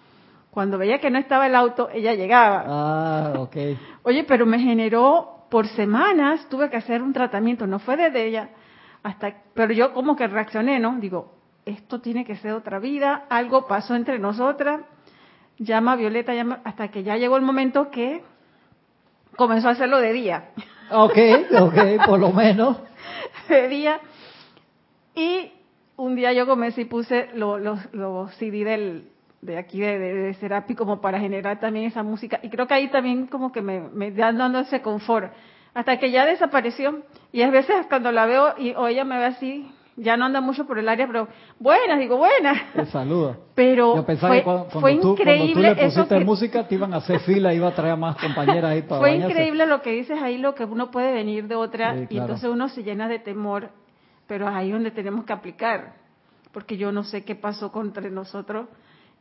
cuando 0.51 0.77
veía 0.77 0.99
que 0.99 1.11
no 1.11 1.19
estaba 1.19 1.47
el 1.47 1.55
auto, 1.55 1.89
ella 1.93 2.13
llegaba. 2.15 2.63
Ah, 2.67 3.33
ok. 3.37 3.55
Oye, 4.03 4.23
pero 4.23 4.45
me 4.45 4.59
generó, 4.59 5.45
por 5.49 5.67
semanas 5.67 6.47
tuve 6.49 6.69
que 6.69 6.77
hacer 6.77 7.01
un 7.01 7.13
tratamiento, 7.13 7.67
no 7.67 7.79
fue 7.79 7.97
desde 7.97 8.25
ella, 8.25 8.49
hasta, 9.03 9.33
pero 9.53 9.73
yo 9.73 9.93
como 9.93 10.15
que 10.15 10.27
reaccioné, 10.27 10.79
¿no? 10.79 10.97
Digo, 10.99 11.33
esto 11.65 12.01
tiene 12.01 12.25
que 12.25 12.35
ser 12.37 12.53
otra 12.53 12.79
vida, 12.79 13.25
algo 13.29 13.67
pasó 13.67 13.95
entre 13.95 14.19
nosotras, 14.19 14.81
llama 15.57 15.93
a 15.93 15.95
Violeta, 15.95 16.33
llama, 16.33 16.59
hasta 16.63 16.89
que 16.89 17.03
ya 17.03 17.17
llegó 17.17 17.37
el 17.37 17.43
momento 17.43 17.91
que 17.91 18.23
comenzó 19.39 19.69
a 19.69 19.71
hacerlo 19.71 20.01
de 20.01 20.11
día. 20.11 20.49
Ok, 20.91 21.17
ok, 21.57 22.05
por 22.05 22.19
lo 22.19 22.33
menos. 22.33 22.77
De 23.47 23.69
día. 23.69 24.01
Y 25.15 25.53
un 25.95 26.15
día 26.15 26.33
yo 26.33 26.45
comencé 26.45 26.81
y 26.81 26.85
puse 26.85 27.29
los, 27.33 27.61
los, 27.93 28.35
CD 28.35 28.65
del, 28.65 29.09
de 29.41 29.57
aquí 29.57 29.79
de, 29.79 29.97
de, 29.97 30.33
Serapi 30.35 30.75
como 30.75 30.99
para 30.99 31.19
generar 31.19 31.57
también 31.59 31.85
esa 31.85 32.03
música. 32.03 32.41
Y 32.43 32.49
creo 32.49 32.67
que 32.67 32.73
ahí 32.73 32.89
también 32.89 33.27
como 33.27 33.53
que 33.53 33.61
me, 33.61 33.79
me 33.79 34.11
dan 34.11 34.37
dando 34.37 34.59
ese 34.59 34.81
confort. 34.81 35.31
Hasta 35.73 35.97
que 35.99 36.11
ya 36.11 36.25
desapareció. 36.25 37.03
Y 37.31 37.41
a 37.41 37.49
veces 37.49 37.85
cuando 37.87 38.11
la 38.11 38.25
veo 38.25 38.55
y 38.57 38.73
o 38.73 38.87
ella 38.87 39.05
me 39.05 39.17
ve 39.17 39.25
así, 39.25 39.71
ya 39.99 40.17
no 40.17 40.25
anda 40.25 40.41
mucho 40.41 40.65
por 40.65 40.79
el 40.79 40.87
área, 40.89 41.05
pero 41.07 41.27
buenas, 41.59 41.99
digo 41.99 42.17
buenas. 42.17 42.57
Te 42.73 42.85
saluda. 42.85 43.37
Pero 43.55 43.95
Yo 43.97 44.05
pensaba 44.05 44.29
fue, 44.29 44.37
que 44.39 44.43
cuando, 44.43 44.65
fue 44.69 44.95
tú, 44.97 45.11
increíble 45.11 45.53
cuando 45.53 45.53
tú 45.53 45.61
le 45.61 45.71
eso 45.85 45.95
pusiste 46.01 46.17
que- 46.19 46.25
música 46.25 46.67
te 46.67 46.75
iban 46.75 46.93
a 46.93 46.97
hacer 46.97 47.19
fila, 47.19 47.53
iba 47.53 47.67
a 47.67 47.71
traer 47.75 47.97
más 47.97 48.15
compañeras 48.17 48.71
ahí 48.71 48.81
para 48.83 48.99
Fue 49.01 49.11
bañarse. 49.11 49.31
increíble 49.33 49.65
lo 49.65 49.81
que 49.81 49.91
dices 49.91 50.21
ahí, 50.21 50.37
lo 50.37 50.55
que 50.55 50.63
uno 50.65 50.89
puede 50.91 51.11
venir 51.13 51.47
de 51.47 51.55
otra, 51.55 51.93
Sí, 51.95 51.99
y 52.03 52.07
claro. 52.07 52.23
entonces 52.25 52.49
uno 52.49 52.69
se 52.69 52.83
llena 52.83 53.07
de 53.07 53.19
temor, 53.19 53.69
pero 54.27 54.47
ahí 54.47 54.67
es 54.67 54.73
donde 54.73 54.91
tenemos 54.91 55.25
que 55.25 55.33
aplicar, 55.33 55.93
porque 56.51 56.77
yo 56.77 56.91
no 56.91 57.03
sé 57.03 57.23
qué 57.23 57.35
pasó 57.35 57.71
entre 57.75 58.09
nosotros 58.09 58.67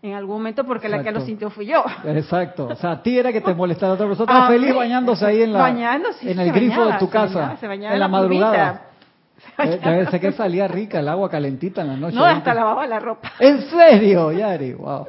en 0.01 0.15
algún 0.15 0.37
momento, 0.37 0.63
porque 0.65 0.89
la 0.89 0.99
que 0.99 1.09
Exacto. 1.09 1.19
lo 1.21 1.27
sintió 1.27 1.51
fui 1.51 1.67
yo. 1.67 1.83
Exacto. 2.05 2.69
O 2.71 2.77
sea, 2.77 2.93
a 2.93 3.03
ti 3.03 3.19
era 3.19 3.33
que 3.33 3.41
te 3.41 3.53
molestara 3.53 3.95
otra 3.95 4.07
persona. 4.07 4.29
Ah, 4.45 4.47
feliz 4.47 4.73
bañándose 4.73 5.27
ahí 5.27 5.43
en 5.43 5.53
la 5.53 5.59
Bañándose, 5.59 6.31
en 6.31 6.37
se 6.37 6.43
el 6.45 6.53
grifo 6.53 6.77
bañaba, 6.83 6.93
de 6.93 6.99
tu 7.01 7.07
se 7.07 7.11
casa. 7.11 7.35
bañaba, 7.41 7.57
se 7.57 7.67
bañaba 7.67 7.89
en 7.89 7.95
en 7.95 8.01
la 8.01 8.05
la 8.07 8.09
madrugada. 8.09 8.83
ser 10.11 10.21
que 10.21 10.33
salía 10.33 10.69
rica 10.69 11.01
el 11.01 11.09
agua 11.09 11.29
calentita 11.29 11.83
en 11.83 11.89
la 11.89 11.97
noche. 11.97 12.17
No, 12.17 12.25
hasta 12.25 12.55
lavaba 12.55 12.87
la 12.87 13.01
ropa. 13.01 13.33
¿En 13.39 13.63
serio, 13.69 14.33
Yari? 14.33 14.75
Wow. 14.75 15.09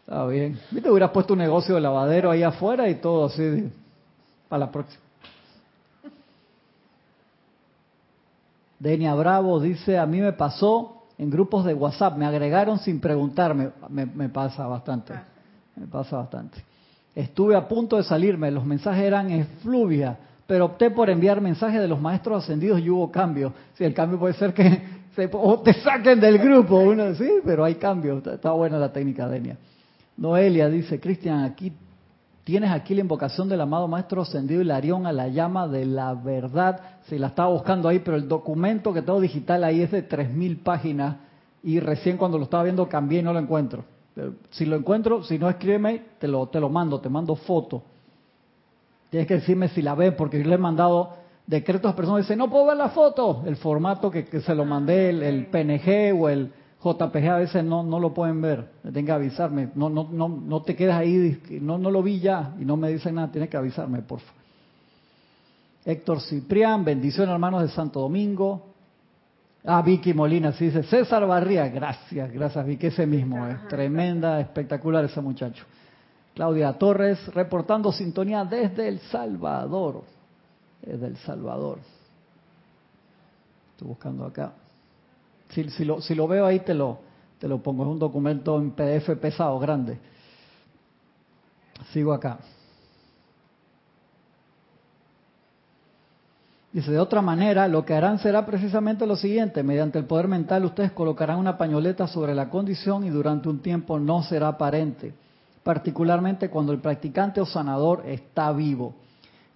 Está 0.00 0.26
bien. 0.26 0.58
Viste, 0.70 0.90
hubieras 0.90 1.10
puesto 1.10 1.32
un 1.32 1.40
negocio 1.40 1.74
de 1.74 1.80
lavadero 1.80 2.30
ahí 2.30 2.42
afuera 2.42 2.88
y 2.88 2.96
todo 2.96 3.26
así. 3.26 3.70
Para 4.48 4.66
la 4.66 4.70
próxima. 4.70 5.02
Denia 8.78 9.14
Bravo 9.14 9.60
dice, 9.60 9.98
a 9.98 10.06
mí 10.06 10.20
me 10.20 10.32
pasó 10.32 11.04
en 11.16 11.30
grupos 11.30 11.64
de 11.64 11.72
WhatsApp, 11.72 12.16
me 12.16 12.26
agregaron 12.26 12.78
sin 12.80 13.00
preguntarme. 13.00 13.70
Me, 13.88 14.06
me 14.06 14.28
pasa 14.28 14.66
bastante. 14.66 15.14
Me 15.76 15.86
pasa 15.86 16.16
bastante. 16.16 16.62
Estuve 17.14 17.54
a 17.54 17.68
punto 17.68 17.96
de 17.96 18.02
salirme, 18.02 18.50
los 18.50 18.64
mensajes 18.64 19.04
eran 19.04 19.30
efluvia, 19.30 20.18
pero 20.52 20.66
opté 20.66 20.90
por 20.90 21.08
enviar 21.08 21.40
mensajes 21.40 21.80
de 21.80 21.88
los 21.88 21.98
maestros 21.98 22.44
ascendidos 22.44 22.78
y 22.78 22.90
hubo 22.90 23.10
cambio. 23.10 23.54
Si 23.72 23.84
el 23.84 23.94
cambio 23.94 24.18
puede 24.18 24.34
ser 24.34 24.52
que 24.52 24.82
se, 25.16 25.30
o 25.32 25.58
te 25.60 25.72
saquen 25.72 26.20
del 26.20 26.36
grupo, 26.36 26.76
uno 26.76 27.14
sí, 27.14 27.26
pero 27.42 27.64
hay 27.64 27.76
cambio. 27.76 28.18
Está, 28.18 28.34
está 28.34 28.52
buena 28.52 28.76
la 28.76 28.92
técnica, 28.92 29.26
Denia. 29.26 29.56
Noelia 30.14 30.68
dice, 30.68 31.00
Cristian, 31.00 31.44
aquí 31.44 31.72
tienes 32.44 32.70
aquí 32.70 32.94
la 32.94 33.00
invocación 33.00 33.48
del 33.48 33.62
amado 33.62 33.88
maestro 33.88 34.20
ascendido 34.20 34.60
Hilarión 34.60 35.06
a 35.06 35.12
la 35.12 35.28
llama 35.28 35.66
de 35.68 35.86
la 35.86 36.12
verdad. 36.12 36.80
Si 37.06 37.18
la 37.18 37.28
estaba 37.28 37.48
buscando 37.48 37.88
ahí, 37.88 38.00
pero 38.00 38.18
el 38.18 38.28
documento 38.28 38.92
que 38.92 39.00
tengo 39.00 39.22
digital 39.22 39.64
ahí 39.64 39.80
es 39.80 39.90
de 39.90 40.06
3.000 40.06 40.62
páginas 40.62 41.16
y 41.62 41.80
recién 41.80 42.18
cuando 42.18 42.36
lo 42.36 42.44
estaba 42.44 42.64
viendo 42.64 42.86
cambié 42.90 43.20
y 43.20 43.22
no 43.22 43.32
lo 43.32 43.38
encuentro. 43.38 43.86
Pero 44.14 44.34
si 44.50 44.66
lo 44.66 44.76
encuentro, 44.76 45.22
si 45.22 45.38
no 45.38 45.48
escríbeme, 45.48 46.02
te 46.18 46.28
lo, 46.28 46.46
te 46.48 46.60
lo 46.60 46.68
mando, 46.68 47.00
te 47.00 47.08
mando 47.08 47.36
foto. 47.36 47.84
Tienes 49.12 49.28
que 49.28 49.34
decirme 49.34 49.68
si 49.68 49.82
la 49.82 49.94
ven, 49.94 50.16
porque 50.16 50.38
yo 50.42 50.48
le 50.48 50.54
he 50.54 50.58
mandado 50.58 51.10
decretos 51.46 51.92
a 51.92 51.94
personas 51.94 52.20
que 52.20 52.22
dicen, 52.22 52.38
no 52.38 52.48
puedo 52.48 52.64
ver 52.64 52.78
la 52.78 52.88
foto. 52.88 53.42
El 53.44 53.56
formato 53.56 54.10
que, 54.10 54.24
que 54.24 54.40
se 54.40 54.54
lo 54.54 54.64
mandé, 54.64 55.10
el, 55.10 55.22
el 55.22 55.46
PNG 55.48 56.18
o 56.18 56.30
el 56.30 56.50
JPG, 56.82 57.28
a 57.28 57.36
veces 57.36 57.62
no, 57.62 57.82
no 57.82 58.00
lo 58.00 58.14
pueden 58.14 58.40
ver. 58.40 58.70
Tienen 58.80 59.04
que 59.04 59.12
avisarme. 59.12 59.68
No, 59.74 59.90
no, 59.90 60.08
no, 60.10 60.30
no 60.30 60.62
te 60.62 60.74
quedas 60.74 60.96
ahí, 60.96 61.42
no, 61.60 61.76
no 61.76 61.90
lo 61.90 62.02
vi 62.02 62.20
ya 62.20 62.54
y 62.58 62.64
no 62.64 62.78
me 62.78 62.88
dicen 62.88 63.16
nada. 63.16 63.30
Tienes 63.30 63.50
que 63.50 63.58
avisarme, 63.58 64.00
por 64.00 64.20
favor. 64.20 64.40
Héctor 65.84 66.22
Ciprián, 66.22 66.82
bendiciones 66.82 67.34
hermanos 67.34 67.64
de 67.64 67.68
Santo 67.68 68.00
Domingo. 68.00 68.68
Ah, 69.62 69.82
Vicky 69.82 70.14
Molina, 70.14 70.52
sí 70.52 70.64
dice 70.64 70.84
César 70.84 71.26
Barría, 71.26 71.68
gracias, 71.68 72.32
gracias 72.32 72.66
Vicky, 72.66 72.86
ese 72.86 73.06
mismo, 73.06 73.46
es 73.46 73.68
tremenda, 73.68 74.40
espectacular 74.40 75.04
ese 75.04 75.20
muchacho. 75.20 75.66
Claudia 76.34 76.72
Torres, 76.74 77.26
reportando 77.34 77.92
sintonía 77.92 78.44
desde 78.44 78.88
El 78.88 79.00
Salvador, 79.00 80.02
desde 80.80 81.06
El 81.06 81.16
Salvador. 81.18 81.78
Estoy 83.72 83.88
buscando 83.88 84.24
acá. 84.24 84.52
Si, 85.50 85.84
lo, 85.84 86.00
si 86.00 86.14
lo 86.14 86.26
veo 86.26 86.46
ahí 86.46 86.60
te 86.60 86.72
lo, 86.72 86.98
te 87.38 87.46
lo 87.46 87.62
pongo, 87.62 87.82
es 87.82 87.88
un 87.90 87.98
documento 87.98 88.58
en 88.58 88.70
PDF 88.70 89.10
pesado, 89.20 89.58
grande. 89.58 89.98
Sigo 91.92 92.12
acá. 92.12 92.38
Dice, 96.72 96.90
de 96.90 96.98
otra 96.98 97.20
manera, 97.20 97.68
lo 97.68 97.84
que 97.84 97.92
harán 97.92 98.18
será 98.18 98.46
precisamente 98.46 99.06
lo 99.06 99.16
siguiente. 99.16 99.62
Mediante 99.62 99.98
el 99.98 100.06
poder 100.06 100.26
mental 100.26 100.64
ustedes 100.64 100.92
colocarán 100.92 101.38
una 101.38 101.58
pañoleta 101.58 102.06
sobre 102.06 102.34
la 102.34 102.48
condición 102.48 103.04
y 103.04 103.10
durante 103.10 103.50
un 103.50 103.60
tiempo 103.60 103.98
no 103.98 104.22
será 104.22 104.48
aparente, 104.48 105.12
particularmente 105.62 106.50
cuando 106.50 106.72
el 106.72 106.80
practicante 106.80 107.40
o 107.40 107.46
sanador 107.46 108.04
está 108.06 108.52
vivo, 108.52 108.94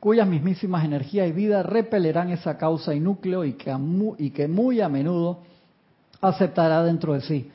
cuyas 0.01 0.29
mismísimas 0.29 0.85
energías 0.85 1.29
y 1.29 1.33
vida 1.33 1.63
repelerán 1.63 2.31
esa 2.31 2.57
causa 2.57 2.95
y 2.95 3.01
núcleo 3.01 3.45
y 3.45 3.55
que, 3.55 3.75
y 4.19 4.31
que 4.31 4.49
muy 4.49 4.81
a 4.81 4.89
menudo 4.89 5.41
aceptará 6.21 6.83
dentro 6.83 7.15
de 7.15 7.21
sí. 7.23 7.51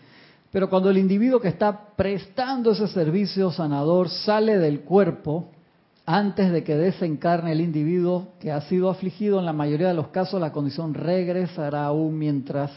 Pero 0.51 0.69
cuando 0.69 0.89
el 0.89 0.97
individuo 0.97 1.39
que 1.39 1.47
está 1.47 1.95
prestando 1.95 2.71
ese 2.71 2.87
servicio 2.87 3.51
sanador 3.51 4.09
sale 4.09 4.57
del 4.57 4.81
cuerpo, 4.81 5.47
antes 6.05 6.51
de 6.51 6.63
que 6.63 6.75
desencarne 6.75 7.53
el 7.53 7.61
individuo 7.61 8.29
que 8.39 8.51
ha 8.51 8.59
sido 8.61 8.89
afligido, 8.89 9.39
en 9.39 9.45
la 9.45 9.53
mayoría 9.53 9.87
de 9.87 9.93
los 9.93 10.07
casos 10.07 10.41
la 10.41 10.51
condición 10.51 10.93
regresará 10.93 11.85
aún 11.85 12.17
mientras 12.17 12.71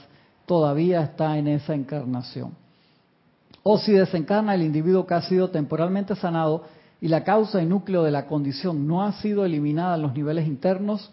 todavía 0.46 1.02
está 1.02 1.36
en 1.36 1.48
esa 1.48 1.74
encarnación. 1.74 2.63
O 3.64 3.78
si 3.78 3.92
desencarna 3.92 4.54
el 4.54 4.62
individuo 4.62 5.06
que 5.06 5.14
ha 5.14 5.22
sido 5.22 5.50
temporalmente 5.50 6.14
sanado 6.14 6.64
y 7.00 7.08
la 7.08 7.24
causa 7.24 7.60
y 7.62 7.66
núcleo 7.66 8.02
de 8.04 8.10
la 8.10 8.26
condición 8.26 8.86
no 8.86 9.02
ha 9.02 9.12
sido 9.14 9.44
eliminada 9.44 9.96
en 9.96 10.02
los 10.02 10.14
niveles 10.14 10.46
internos, 10.46 11.10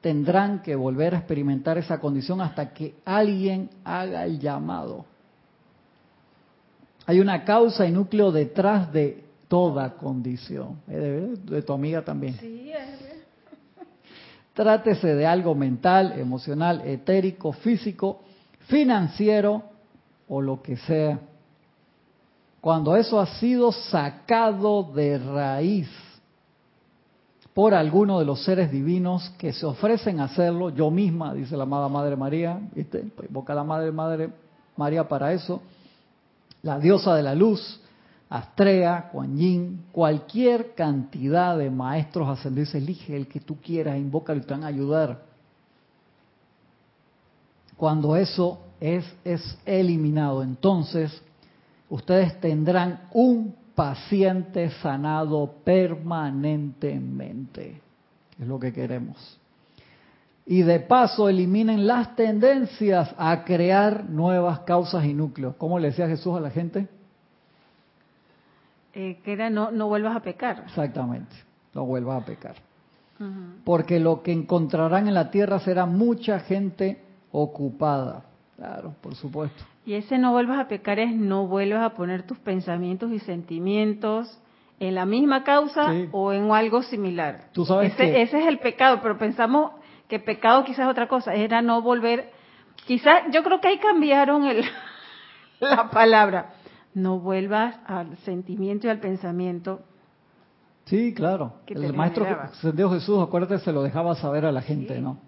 tendrán 0.00 0.62
que 0.62 0.74
volver 0.74 1.14
a 1.14 1.18
experimentar 1.18 1.78
esa 1.78 2.00
condición 2.00 2.40
hasta 2.40 2.72
que 2.74 2.96
alguien 3.04 3.70
haga 3.84 4.24
el 4.26 4.40
llamado. 4.40 5.04
Hay 7.06 7.20
una 7.20 7.44
causa 7.44 7.86
y 7.86 7.92
núcleo 7.92 8.32
detrás 8.32 8.92
de 8.92 9.24
toda 9.48 9.94
condición. 9.94 10.80
De, 10.86 11.36
de 11.36 11.62
tu 11.62 11.72
amiga 11.72 12.02
también. 12.02 12.34
Sí, 12.40 12.70
es- 12.72 13.12
Trátese 14.54 15.14
de 15.14 15.24
algo 15.26 15.54
mental, 15.54 16.18
emocional, 16.18 16.82
etérico, 16.84 17.52
físico, 17.52 18.22
financiero 18.66 19.62
o 20.28 20.40
lo 20.42 20.60
que 20.62 20.76
sea. 20.76 21.20
Cuando 22.62 22.94
eso 22.94 23.18
ha 23.18 23.26
sido 23.26 23.72
sacado 23.72 24.84
de 24.84 25.18
raíz 25.18 25.88
por 27.52 27.74
alguno 27.74 28.20
de 28.20 28.24
los 28.24 28.44
seres 28.44 28.70
divinos 28.70 29.30
que 29.36 29.52
se 29.52 29.66
ofrecen 29.66 30.20
a 30.20 30.26
hacerlo, 30.26 30.70
yo 30.70 30.88
misma, 30.88 31.34
dice 31.34 31.56
la 31.56 31.64
amada 31.64 31.88
Madre 31.88 32.14
María, 32.14 32.60
¿viste? 32.72 33.00
Pues 33.16 33.28
invoca 33.28 33.52
a 33.52 33.56
la 33.56 33.64
Madre 33.64 33.90
Madre 33.90 34.30
María 34.76 35.08
para 35.08 35.32
eso, 35.32 35.60
la 36.62 36.78
diosa 36.78 37.16
de 37.16 37.24
la 37.24 37.34
luz, 37.34 37.80
Astrea, 38.30 39.10
Kuan 39.10 39.36
Yin, 39.36 39.86
cualquier 39.90 40.72
cantidad 40.76 41.58
de 41.58 41.68
maestros 41.68 42.28
ascendidos, 42.28 42.76
elige 42.76 43.16
el 43.16 43.26
que 43.26 43.40
tú 43.40 43.56
quieras, 43.60 43.96
invócalo 43.96 44.38
y 44.38 44.44
te 44.44 44.54
van 44.54 44.62
a 44.62 44.68
ayudar. 44.68 45.20
Cuando 47.76 48.14
eso 48.14 48.60
es, 48.78 49.04
es 49.24 49.58
eliminado, 49.66 50.44
entonces 50.44 51.20
ustedes 51.92 52.40
tendrán 52.40 53.02
un 53.12 53.54
paciente 53.74 54.70
sanado 54.82 55.56
permanentemente, 55.64 57.80
es 58.38 58.46
lo 58.46 58.58
que 58.58 58.72
queremos. 58.72 59.38
Y 60.46 60.62
de 60.62 60.80
paso 60.80 61.28
eliminen 61.28 61.86
las 61.86 62.16
tendencias 62.16 63.14
a 63.16 63.44
crear 63.44 64.08
nuevas 64.08 64.60
causas 64.60 65.04
y 65.04 65.12
núcleos. 65.14 65.54
¿Cómo 65.56 65.78
le 65.78 65.88
decía 65.88 66.08
Jesús 66.08 66.36
a 66.36 66.40
la 66.40 66.50
gente? 66.50 66.88
eh, 68.94 69.20
que 69.24 69.32
era 69.32 69.50
no, 69.50 69.70
no 69.70 69.88
vuelvas 69.88 70.16
a 70.16 70.20
pecar. 70.20 70.64
Exactamente, 70.66 71.34
no 71.74 71.84
vuelvas 71.84 72.22
a 72.22 72.26
pecar. 72.26 72.56
Porque 73.64 74.00
lo 74.00 74.20
que 74.20 74.32
encontrarán 74.32 75.06
en 75.06 75.14
la 75.14 75.30
tierra 75.30 75.60
será 75.60 75.86
mucha 75.86 76.40
gente 76.40 77.00
ocupada. 77.30 78.24
Claro, 78.56 78.96
por 79.00 79.14
supuesto. 79.14 79.62
Y 79.84 79.94
ese 79.94 80.18
no 80.18 80.32
vuelvas 80.32 80.58
a 80.60 80.68
pecar 80.68 80.98
es 80.98 81.14
no 81.14 81.46
vuelvas 81.46 81.82
a 81.82 81.94
poner 81.94 82.22
tus 82.24 82.38
pensamientos 82.38 83.10
y 83.12 83.18
sentimientos 83.18 84.38
en 84.78 84.94
la 84.94 85.06
misma 85.06 85.42
causa 85.44 85.90
Sí. 85.92 86.08
o 86.12 86.32
en 86.32 86.50
algo 86.52 86.82
similar. 86.82 87.48
Tú 87.52 87.64
sabes 87.64 87.92
ese, 87.92 88.04
que- 88.12 88.22
ese 88.22 88.40
es 88.40 88.46
el 88.46 88.58
pecado, 88.58 89.00
pero 89.02 89.18
pensamos 89.18 89.72
que 90.08 90.18
pecado 90.18 90.64
quizás 90.64 90.80
es 90.80 90.90
otra 90.90 91.08
cosa, 91.08 91.34
era 91.34 91.62
no 91.62 91.82
volver 91.82 92.30
Quizás, 92.86 93.24
yo 93.32 93.42
creo 93.44 93.60
que 93.60 93.68
ahí 93.68 93.78
cambiaron 93.78 94.44
el, 94.44 94.64
la 95.60 95.88
palabra. 95.90 96.54
No 96.94 97.20
vuelvas 97.20 97.76
al 97.86 98.16
sentimiento 98.18 98.86
y 98.86 98.90
al 98.90 98.98
pensamiento. 98.98 99.82
Sí, 100.86 101.14
claro. 101.14 101.54
El 101.66 101.92
maestro 101.92 102.24
Jesús, 102.90 103.22
acuérdate, 103.22 103.58
se 103.60 103.72
lo 103.72 103.82
dejaba 103.82 104.14
saber 104.16 104.44
a 104.46 104.52
la 104.52 104.62
gente, 104.62 105.00
¿no? 105.00 105.18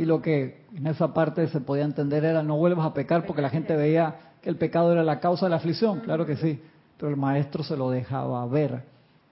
Y 0.00 0.06
lo 0.06 0.22
que 0.22 0.64
en 0.74 0.86
esa 0.86 1.12
parte 1.12 1.46
se 1.48 1.60
podía 1.60 1.84
entender 1.84 2.24
era 2.24 2.42
no 2.42 2.56
vuelvas 2.56 2.86
a 2.86 2.94
pecar 2.94 3.26
porque 3.26 3.42
la 3.42 3.50
gente 3.50 3.76
veía 3.76 4.16
que 4.40 4.48
el 4.48 4.56
pecado 4.56 4.92
era 4.92 5.04
la 5.04 5.20
causa 5.20 5.44
de 5.44 5.50
la 5.50 5.56
aflicción, 5.56 6.00
claro 6.00 6.24
que 6.24 6.38
sí, 6.38 6.58
pero 6.96 7.10
el 7.10 7.18
maestro 7.18 7.62
se 7.62 7.76
lo 7.76 7.90
dejaba 7.90 8.46
ver. 8.46 8.82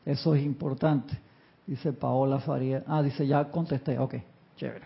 Eso 0.04 0.34
es 0.34 0.44
importante. 0.44 1.18
Dice 1.66 1.94
Paola 1.94 2.40
Faría. 2.40 2.84
Ah, 2.86 3.02
dice, 3.02 3.26
ya 3.26 3.50
contesté. 3.50 3.98
Ok, 3.98 4.16
chévere. 4.58 4.84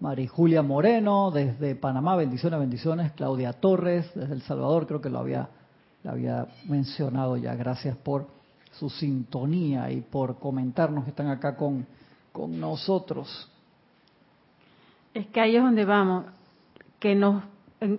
María 0.00 0.28
Julia 0.30 0.62
Moreno, 0.62 1.30
desde 1.32 1.74
Panamá, 1.74 2.16
bendiciones, 2.16 2.58
bendiciones. 2.58 3.12
Claudia 3.12 3.52
Torres, 3.52 4.10
desde 4.14 4.32
El 4.32 4.40
Salvador, 4.40 4.86
creo 4.86 5.02
que 5.02 5.10
lo 5.10 5.18
había, 5.18 5.50
lo 6.02 6.10
había 6.12 6.46
mencionado 6.66 7.36
ya. 7.36 7.54
Gracias 7.56 7.94
por 7.98 8.28
su 8.70 8.88
sintonía 8.88 9.90
y 9.90 10.00
por 10.00 10.38
comentarnos 10.38 11.04
que 11.04 11.10
están 11.10 11.28
acá 11.28 11.56
con, 11.56 11.86
con 12.32 12.58
nosotros. 12.58 13.50
Es 15.14 15.26
que 15.28 15.40
ahí 15.40 15.56
es 15.56 15.62
donde 15.62 15.84
vamos, 15.84 16.24
que 16.98 17.14
nos, 17.14 17.44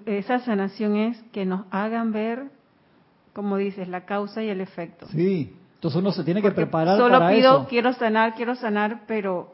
esa 0.06 0.40
sanación 0.40 0.96
es 0.98 1.22
que 1.32 1.46
nos 1.46 1.66
hagan 1.72 2.12
ver 2.12 2.50
como 3.34 3.58
dices, 3.58 3.88
la 3.88 4.06
causa 4.06 4.44
y 4.44 4.50
el 4.50 4.62
efecto. 4.62 5.08
Sí, 5.08 5.56
entonces 5.76 6.00
uno 6.00 6.12
se 6.12 6.24
tiene 6.24 6.42
que 6.42 6.52
preparar 6.52 6.98
solo 6.98 7.28
pido, 7.30 7.68
quiero 7.68 7.94
sanar, 7.94 8.36
quiero 8.36 8.56
sanar, 8.56 9.02
pero 9.08 9.52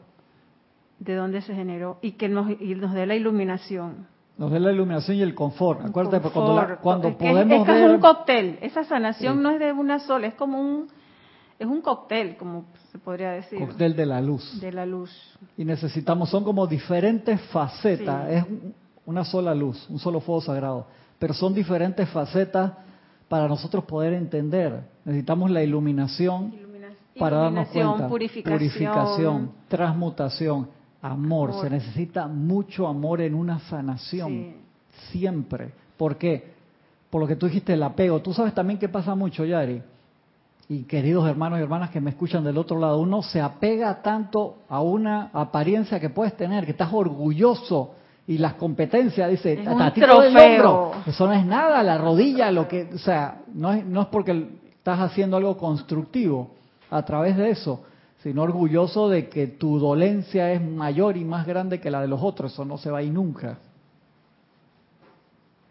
¿de 0.98 1.14
dónde 1.14 1.40
se 1.40 1.54
generó? 1.54 1.98
Y 2.02 2.12
que 2.12 2.28
nos, 2.28 2.50
y 2.60 2.74
nos 2.74 2.92
dé 2.92 3.06
la 3.06 3.16
iluminación. 3.16 4.06
Nos 4.36 4.52
dé 4.52 4.60
la 4.60 4.72
iluminación 4.72 5.16
y 5.16 5.22
el 5.22 5.34
confort. 5.34 5.84
Acuérdate, 5.84 6.30
cuando, 6.30 6.78
cuando 6.80 7.18
podemos 7.18 7.68
es, 7.68 7.74
es 7.74 7.90
un 7.90 8.00
cóctel. 8.00 8.58
Esa 8.62 8.84
sanación 8.84 9.42
no 9.42 9.50
es 9.50 9.58
de 9.58 9.72
una 9.72 9.98
sola, 9.98 10.28
es 10.28 10.34
como 10.34 10.60
un 10.60 10.88
es 11.60 11.66
un 11.66 11.82
cóctel, 11.82 12.38
como 12.38 12.64
se 12.90 12.98
podría 12.98 13.32
decir. 13.32 13.58
Cóctel 13.58 13.94
de 13.94 14.06
la 14.06 14.22
luz. 14.22 14.58
De 14.62 14.72
la 14.72 14.86
luz. 14.86 15.10
Y 15.58 15.64
necesitamos, 15.66 16.30
son 16.30 16.42
como 16.42 16.66
diferentes 16.66 17.38
facetas. 17.52 18.30
Es 18.30 18.44
una 19.04 19.26
sola 19.26 19.54
luz, 19.54 19.86
un 19.90 19.98
solo 19.98 20.20
fuego 20.20 20.40
sagrado. 20.40 20.86
Pero 21.18 21.34
son 21.34 21.52
diferentes 21.52 22.08
facetas 22.08 22.72
para 23.28 23.46
nosotros 23.46 23.84
poder 23.84 24.14
entender. 24.14 24.84
Necesitamos 25.04 25.50
la 25.50 25.62
iluminación, 25.62 26.54
para 27.18 27.36
darnos 27.36 27.68
cuenta. 27.68 28.08
Purificación, 28.08 29.52
transmutación, 29.68 30.66
amor. 31.02 31.60
Se 31.60 31.68
necesita 31.68 32.26
mucho 32.26 32.88
amor 32.88 33.20
en 33.20 33.34
una 33.34 33.58
sanación. 33.68 34.54
Siempre. 35.10 35.72
¿Por 35.98 36.16
qué? 36.16 36.54
Por 37.10 37.20
lo 37.20 37.26
que 37.26 37.36
tú 37.36 37.44
dijiste, 37.44 37.74
el 37.74 37.82
apego. 37.82 38.22
Tú 38.22 38.32
sabes 38.32 38.54
también 38.54 38.78
qué 38.78 38.88
pasa 38.88 39.14
mucho, 39.14 39.44
Yari. 39.44 39.82
Y 40.70 40.84
queridos 40.84 41.28
hermanos 41.28 41.58
y 41.58 41.62
hermanas 41.62 41.90
que 41.90 42.00
me 42.00 42.10
escuchan 42.10 42.44
del 42.44 42.56
otro 42.56 42.78
lado, 42.78 43.00
uno 43.00 43.22
se 43.22 43.40
apega 43.40 44.02
tanto 44.02 44.58
a 44.68 44.80
una 44.80 45.28
apariencia 45.32 45.98
que 45.98 46.10
puedes 46.10 46.36
tener, 46.36 46.64
que 46.64 46.70
estás 46.70 46.92
orgulloso 46.92 47.96
y 48.28 48.38
las 48.38 48.54
competencias, 48.54 49.28
dice, 49.28 49.54
es 49.54 49.66
hombro. 49.66 50.92
Eso 51.04 51.26
no 51.26 51.32
es 51.32 51.44
nada, 51.44 51.82
la 51.82 51.98
rodilla, 51.98 52.52
lo 52.52 52.68
que, 52.68 52.88
o 52.94 52.98
sea, 52.98 53.40
no 53.52 53.72
es, 53.72 53.84
no 53.84 54.02
es 54.02 54.06
porque 54.06 54.48
estás 54.72 55.00
haciendo 55.00 55.38
algo 55.38 55.58
constructivo 55.58 56.52
a 56.88 57.04
través 57.04 57.36
de 57.36 57.50
eso, 57.50 57.82
sino 58.22 58.42
orgulloso 58.42 59.08
de 59.08 59.28
que 59.28 59.48
tu 59.48 59.80
dolencia 59.80 60.52
es 60.52 60.62
mayor 60.62 61.16
y 61.16 61.24
más 61.24 61.48
grande 61.48 61.80
que 61.80 61.90
la 61.90 62.00
de 62.00 62.06
los 62.06 62.22
otros, 62.22 62.52
eso 62.52 62.64
no 62.64 62.78
se 62.78 62.92
va 62.92 62.98
a 62.98 63.02
ir 63.02 63.12
nunca. 63.12 63.58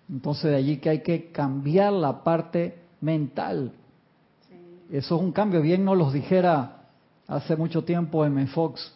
Entonces 0.10 0.52
de 0.52 0.58
allí 0.58 0.76
que 0.76 0.90
hay 0.90 1.00
que 1.04 1.32
cambiar 1.32 1.94
la 1.94 2.22
parte 2.22 2.80
mental. 3.00 3.72
Eso 4.92 5.16
es 5.16 5.22
un 5.22 5.32
cambio, 5.32 5.62
bien 5.62 5.86
nos 5.86 5.98
los 5.98 6.14
dijera 6.14 6.88
hace 7.28 7.56
mucho 7.56 7.84
tiempo 7.84 8.26
M. 8.26 8.48
Fox 8.48 8.94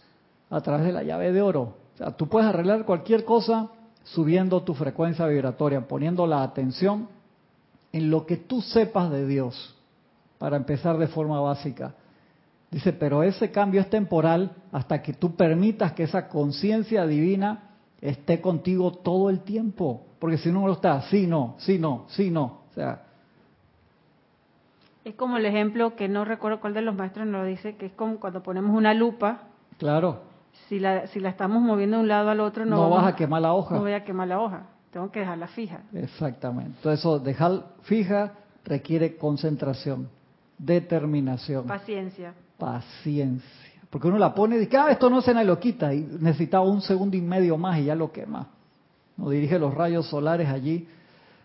a 0.49 0.61
través 0.61 0.87
de 0.87 0.93
la 0.93 1.03
llave 1.03 1.31
de 1.31 1.41
oro 1.41 1.83
o 1.93 1.97
sea, 1.97 2.11
tú 2.11 2.27
puedes 2.27 2.49
arreglar 2.49 2.85
cualquier 2.85 3.23
cosa 3.23 3.69
subiendo 4.03 4.63
tu 4.63 4.73
frecuencia 4.73 5.27
vibratoria, 5.27 5.87
poniendo 5.87 6.25
la 6.25 6.43
atención 6.43 7.07
en 7.91 8.09
lo 8.09 8.25
que 8.25 8.37
tú 8.37 8.61
sepas 8.61 9.11
de 9.11 9.27
Dios, 9.27 9.75
para 10.39 10.57
empezar 10.57 10.97
de 10.97 11.07
forma 11.07 11.39
básica. 11.39 11.93
Dice, 12.71 12.91
pero 12.91 13.21
ese 13.21 13.51
cambio 13.51 13.81
es 13.81 13.89
temporal 13.89 14.51
hasta 14.71 15.01
que 15.03 15.13
tú 15.13 15.35
permitas 15.35 15.93
que 15.93 16.03
esa 16.03 16.27
conciencia 16.27 17.05
divina 17.05 17.75
esté 18.01 18.41
contigo 18.41 18.91
todo 18.91 19.29
el 19.29 19.41
tiempo. 19.41 20.07
Porque 20.17 20.39
si 20.39 20.51
no 20.51 20.65
lo 20.65 20.73
está, 20.73 21.03
sí, 21.03 21.27
no, 21.27 21.55
sí, 21.59 21.77
no, 21.77 22.05
sí, 22.09 22.31
no. 22.31 22.63
O 22.71 22.73
sea. 22.73 23.03
Es 25.05 25.15
como 25.15 25.37
el 25.37 25.45
ejemplo 25.45 25.95
que 25.95 26.07
no 26.07 26.25
recuerdo 26.25 26.59
cuál 26.59 26.73
de 26.73 26.81
los 26.81 26.95
maestros 26.95 27.27
nos 27.27 27.41
lo 27.41 27.47
dice, 27.47 27.75
que 27.75 27.87
es 27.87 27.93
como 27.93 28.19
cuando 28.19 28.41
ponemos 28.41 28.75
una 28.75 28.93
lupa. 28.93 29.43
Claro 29.77 30.33
si 30.67 30.79
la, 30.79 31.07
si 31.07 31.19
la 31.19 31.29
estamos 31.29 31.61
moviendo 31.61 31.97
de 31.97 32.03
un 32.03 32.07
lado 32.07 32.29
al 32.29 32.39
otro, 32.39 32.65
no, 32.65 32.77
no 32.77 32.89
vas 32.89 33.07
a 33.07 33.15
quemar 33.15 33.41
la 33.41 33.53
hoja. 33.53 33.75
No 33.75 33.81
voy 33.81 33.93
a 33.93 34.03
quemar 34.03 34.27
la 34.27 34.39
hoja. 34.39 34.67
Tengo 34.91 35.11
que 35.11 35.19
dejarla 35.19 35.47
fija. 35.47 35.81
Exactamente. 35.93 36.71
Entonces, 36.77 36.99
eso, 36.99 37.19
dejar 37.19 37.63
fija 37.81 38.33
requiere 38.63 39.17
concentración, 39.17 40.09
determinación. 40.57 41.65
Paciencia. 41.65 42.33
Paciencia. 42.57 43.49
Porque 43.89 44.07
uno 44.07 44.17
la 44.17 44.33
pone 44.33 44.55
y 44.55 44.59
dice, 44.59 44.77
ah, 44.77 44.89
esto 44.89 45.09
no 45.09 45.21
se 45.21 45.33
me 45.33 45.43
lo 45.43 45.59
quita. 45.59 45.93
Y 45.93 46.01
necesitaba 46.19 46.65
un 46.65 46.81
segundo 46.81 47.17
y 47.17 47.21
medio 47.21 47.57
más 47.57 47.79
y 47.79 47.85
ya 47.85 47.95
lo 47.95 48.11
quema. 48.11 48.47
No 49.17 49.29
dirige 49.29 49.59
los 49.59 49.73
rayos 49.73 50.07
solares 50.07 50.49
allí. 50.49 50.87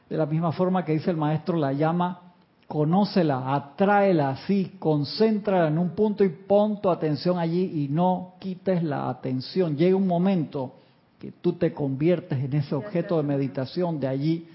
De 0.09 0.17
la 0.17 0.25
misma 0.25 0.53
forma 0.53 0.85
que 0.85 0.93
dice 0.93 1.11
el 1.11 1.17
maestro, 1.17 1.57
la 1.57 1.73
llama 1.73 2.28
conócela, 2.69 3.55
atráela 3.55 4.29
así, 4.29 4.77
concéntrala 4.79 5.69
en 5.69 5.79
un 5.79 5.91
punto 5.91 6.23
y 6.23 6.29
pon 6.29 6.81
tu 6.83 6.91
atención 6.91 7.39
allí 7.39 7.83
y 7.83 7.89
no 7.89 8.35
quites 8.39 8.83
la 8.83 9.09
atención. 9.09 9.77
Llega 9.77 9.97
un 9.97 10.07
momento 10.07 10.75
que 11.19 11.33
tú 11.33 11.55
te 11.55 11.73
conviertes 11.73 12.39
en 12.39 12.53
ese 12.53 12.75
objeto 12.75 13.17
de 13.17 13.23
meditación 13.23 13.99
de 13.99 14.07
allí, 14.07 14.49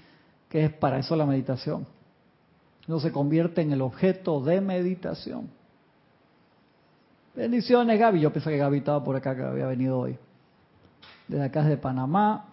que 0.48 0.64
es 0.64 0.72
para 0.72 1.00
eso 1.00 1.16
la 1.16 1.26
meditación. 1.26 1.86
No 2.86 3.00
se 3.00 3.10
convierte 3.10 3.62
en 3.62 3.72
el 3.72 3.82
objeto 3.82 4.40
de 4.40 4.60
meditación. 4.60 5.50
Bendiciones, 7.34 7.98
Gaby. 7.98 8.20
Yo 8.20 8.32
pensé 8.32 8.50
que 8.50 8.58
Gaby 8.58 8.78
estaba 8.78 9.02
por 9.02 9.16
acá, 9.16 9.34
que 9.34 9.42
había 9.42 9.66
venido 9.66 9.98
hoy. 9.98 10.16
Desde 11.26 11.44
acá 11.44 11.64
de 11.64 11.76
Panamá. 11.76 12.44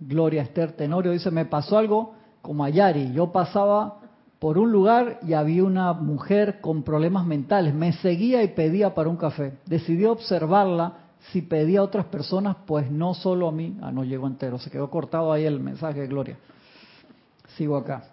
Gloria 0.00 0.42
Esther 0.42 0.72
Tenorio 0.72 1.12
dice, 1.12 1.30
me 1.30 1.44
pasó 1.44 1.78
algo 1.78 2.14
como 2.42 2.64
a 2.64 2.68
Yari. 2.68 3.12
Yo 3.12 3.30
pasaba 3.30 4.00
por 4.38 4.58
un 4.58 4.70
lugar 4.70 5.18
y 5.26 5.32
había 5.32 5.64
una 5.64 5.92
mujer 5.94 6.60
con 6.60 6.82
problemas 6.82 7.24
mentales. 7.26 7.74
Me 7.74 7.92
seguía 7.94 8.42
y 8.42 8.48
pedía 8.48 8.94
para 8.94 9.08
un 9.08 9.16
café. 9.16 9.54
Decidí 9.66 10.04
observarla. 10.04 10.98
Si 11.32 11.42
pedía 11.42 11.80
a 11.80 11.82
otras 11.82 12.06
personas, 12.06 12.56
pues 12.66 12.90
no 12.90 13.14
solo 13.14 13.48
a 13.48 13.52
mí. 13.52 13.76
Ah, 13.80 13.90
no 13.90 14.04
llegó 14.04 14.26
entero. 14.26 14.58
Se 14.58 14.70
quedó 14.70 14.90
cortado 14.90 15.32
ahí 15.32 15.44
el 15.44 15.60
mensaje 15.60 16.00
de 16.00 16.06
Gloria. 16.06 16.38
Sigo 17.56 17.76
acá. 17.76 18.04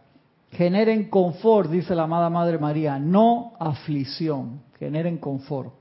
Generen 0.51 1.09
confort, 1.09 1.69
dice 1.69 1.95
la 1.95 2.03
amada 2.03 2.29
Madre 2.29 2.57
María, 2.57 2.99
no 2.99 3.53
aflicción. 3.59 4.61
Generen 4.79 5.17
confort. 5.17 5.73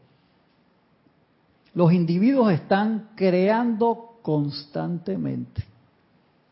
Los 1.75 1.93
individuos 1.93 2.53
están 2.53 3.11
creando 3.15 4.19
constantemente. 4.23 5.65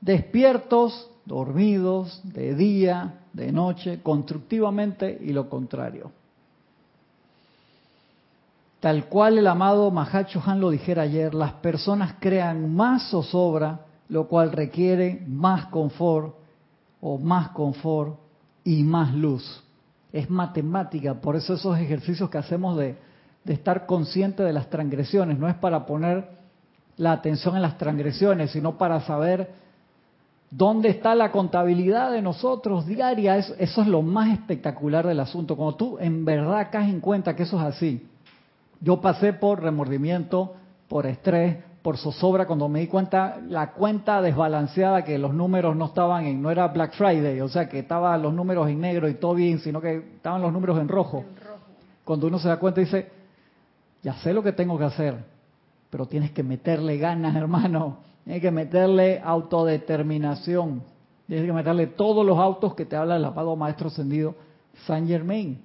Despiertos, 0.00 1.10
dormidos, 1.26 2.20
de 2.24 2.54
día, 2.54 3.19
de 3.32 3.52
noche, 3.52 4.00
constructivamente 4.02 5.18
y 5.20 5.32
lo 5.32 5.48
contrario. 5.48 6.10
Tal 8.80 9.04
cual 9.06 9.38
el 9.38 9.46
amado 9.46 9.90
Mahacho 9.90 10.42
Han 10.44 10.60
lo 10.60 10.70
dijera 10.70 11.02
ayer, 11.02 11.34
las 11.34 11.52
personas 11.54 12.14
crean 12.18 12.74
más 12.74 13.10
zozobra, 13.10 13.80
lo 14.08 14.26
cual 14.26 14.52
requiere 14.52 15.22
más 15.28 15.66
confort 15.66 16.34
o 17.00 17.18
más 17.18 17.50
confort 17.50 18.18
y 18.64 18.82
más 18.82 19.14
luz. 19.14 19.62
Es 20.12 20.28
matemática, 20.30 21.14
por 21.14 21.36
eso 21.36 21.54
esos 21.54 21.78
ejercicios 21.78 22.30
que 22.30 22.38
hacemos 22.38 22.76
de, 22.78 22.96
de 23.44 23.52
estar 23.52 23.86
consciente 23.86 24.42
de 24.42 24.52
las 24.52 24.68
transgresiones, 24.70 25.38
no 25.38 25.48
es 25.48 25.54
para 25.56 25.86
poner 25.86 26.40
la 26.96 27.12
atención 27.12 27.56
en 27.56 27.62
las 27.62 27.78
transgresiones, 27.78 28.50
sino 28.50 28.76
para 28.76 29.00
saber 29.02 29.50
¿Dónde 30.50 30.88
está 30.88 31.14
la 31.14 31.30
contabilidad 31.30 32.10
de 32.10 32.22
nosotros 32.22 32.84
diaria? 32.84 33.36
Eso, 33.36 33.54
es 33.56 33.86
lo 33.86 34.02
más 34.02 34.32
espectacular 34.32 35.06
del 35.06 35.20
asunto. 35.20 35.56
Cuando 35.56 35.76
tú 35.76 35.98
en 36.00 36.24
verdad 36.24 36.68
caes 36.72 36.90
en 36.90 37.00
cuenta 37.00 37.36
que 37.36 37.44
eso 37.44 37.56
es 37.60 37.76
así. 37.76 38.08
Yo 38.80 39.00
pasé 39.00 39.32
por 39.32 39.62
remordimiento, 39.62 40.54
por 40.88 41.06
estrés, 41.06 41.58
por 41.82 41.98
zozobra, 41.98 42.46
cuando 42.46 42.68
me 42.68 42.80
di 42.80 42.88
cuenta 42.88 43.38
la 43.48 43.72
cuenta 43.72 44.20
desbalanceada 44.20 45.04
que 45.04 45.18
los 45.18 45.32
números 45.32 45.76
no 45.76 45.86
estaban 45.86 46.26
en, 46.26 46.42
no 46.42 46.50
era 46.50 46.66
Black 46.68 46.94
Friday, 46.94 47.40
o 47.40 47.48
sea 47.48 47.68
que 47.68 47.78
estaban 47.78 48.20
los 48.20 48.34
números 48.34 48.68
en 48.68 48.80
negro 48.80 49.08
y 49.08 49.14
todo 49.14 49.34
bien, 49.34 49.60
sino 49.60 49.80
que 49.80 49.96
estaban 50.16 50.42
los 50.42 50.52
números 50.52 50.78
en 50.80 50.88
rojo. 50.88 51.24
Cuando 52.04 52.26
uno 52.26 52.38
se 52.38 52.48
da 52.48 52.58
cuenta 52.58 52.80
y 52.80 52.84
dice, 52.84 53.10
ya 54.02 54.14
sé 54.14 54.34
lo 54.34 54.42
que 54.42 54.52
tengo 54.52 54.76
que 54.76 54.84
hacer, 54.84 55.14
pero 55.90 56.06
tienes 56.06 56.32
que 56.32 56.42
meterle 56.42 56.98
ganas, 56.98 57.36
hermano. 57.36 58.09
Tienes 58.30 58.42
que 58.42 58.52
meterle 58.52 59.20
autodeterminación. 59.24 60.84
Tienes 61.26 61.46
que 61.46 61.52
meterle 61.52 61.88
todos 61.88 62.24
los 62.24 62.38
autos 62.38 62.76
que 62.76 62.86
te 62.86 62.94
habla 62.94 63.16
el 63.16 63.24
apado 63.24 63.56
maestro 63.56 63.88
ascendido 63.88 64.36
San 64.86 65.08
Germain. 65.08 65.60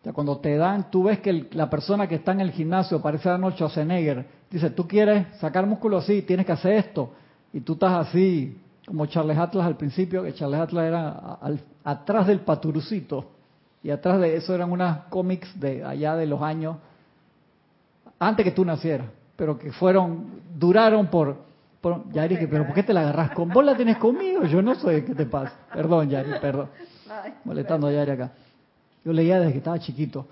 O 0.00 0.04
sea, 0.04 0.12
cuando 0.12 0.36
te 0.36 0.54
dan, 0.58 0.90
tú 0.90 1.04
ves 1.04 1.20
que 1.20 1.48
la 1.52 1.70
persona 1.70 2.06
que 2.06 2.16
está 2.16 2.32
en 2.32 2.42
el 2.42 2.50
gimnasio, 2.50 3.00
parece 3.00 3.30
Arnold 3.30 3.54
Schwarzenegger, 3.54 4.26
dice, 4.50 4.68
tú 4.68 4.86
quieres 4.86 5.34
sacar 5.38 5.64
músculo 5.64 5.96
así, 5.96 6.20
tienes 6.20 6.44
que 6.44 6.52
hacer 6.52 6.74
esto. 6.74 7.08
Y 7.54 7.60
tú 7.60 7.72
estás 7.72 8.06
así, 8.06 8.54
como 8.86 9.06
Charles 9.06 9.38
Atlas 9.38 9.64
al 9.64 9.78
principio, 9.78 10.24
que 10.24 10.34
Charles 10.34 10.60
Atlas 10.60 10.84
era 10.84 11.38
atrás 11.84 12.26
del 12.26 12.40
paturucito. 12.40 13.30
Y 13.82 13.88
atrás 13.88 14.20
de 14.20 14.36
eso 14.36 14.54
eran 14.54 14.70
unas 14.70 15.04
cómics 15.04 15.58
de 15.58 15.82
allá 15.82 16.16
de 16.16 16.26
los 16.26 16.42
años, 16.42 16.76
antes 18.18 18.44
que 18.44 18.52
tú 18.52 18.62
nacieras, 18.62 19.06
pero 19.36 19.58
que 19.58 19.72
fueron, 19.72 20.42
duraron 20.54 21.06
por... 21.06 21.53
por 21.84 22.10
Yari, 22.10 22.38
pero 22.46 22.64
¿por 22.64 22.74
qué 22.74 22.82
te 22.82 22.94
la 22.94 23.02
agarras 23.02 23.32
con? 23.32 23.50
Vos 23.50 23.62
la 23.62 23.76
tienes 23.76 23.98
conmigo, 23.98 24.44
yo 24.46 24.62
no 24.62 24.74
sé 24.74 25.04
qué 25.04 25.14
te 25.14 25.26
pasa. 25.26 25.52
Perdón, 25.70 26.08
Yari, 26.08 26.30
perdón. 26.40 26.70
Molestando 27.44 27.88
a 27.88 27.92
Yari 27.92 28.10
acá. 28.12 28.32
Yo 29.04 29.12
leía 29.12 29.38
desde 29.38 29.52
que 29.52 29.58
estaba 29.58 29.78
chiquito 29.78 30.26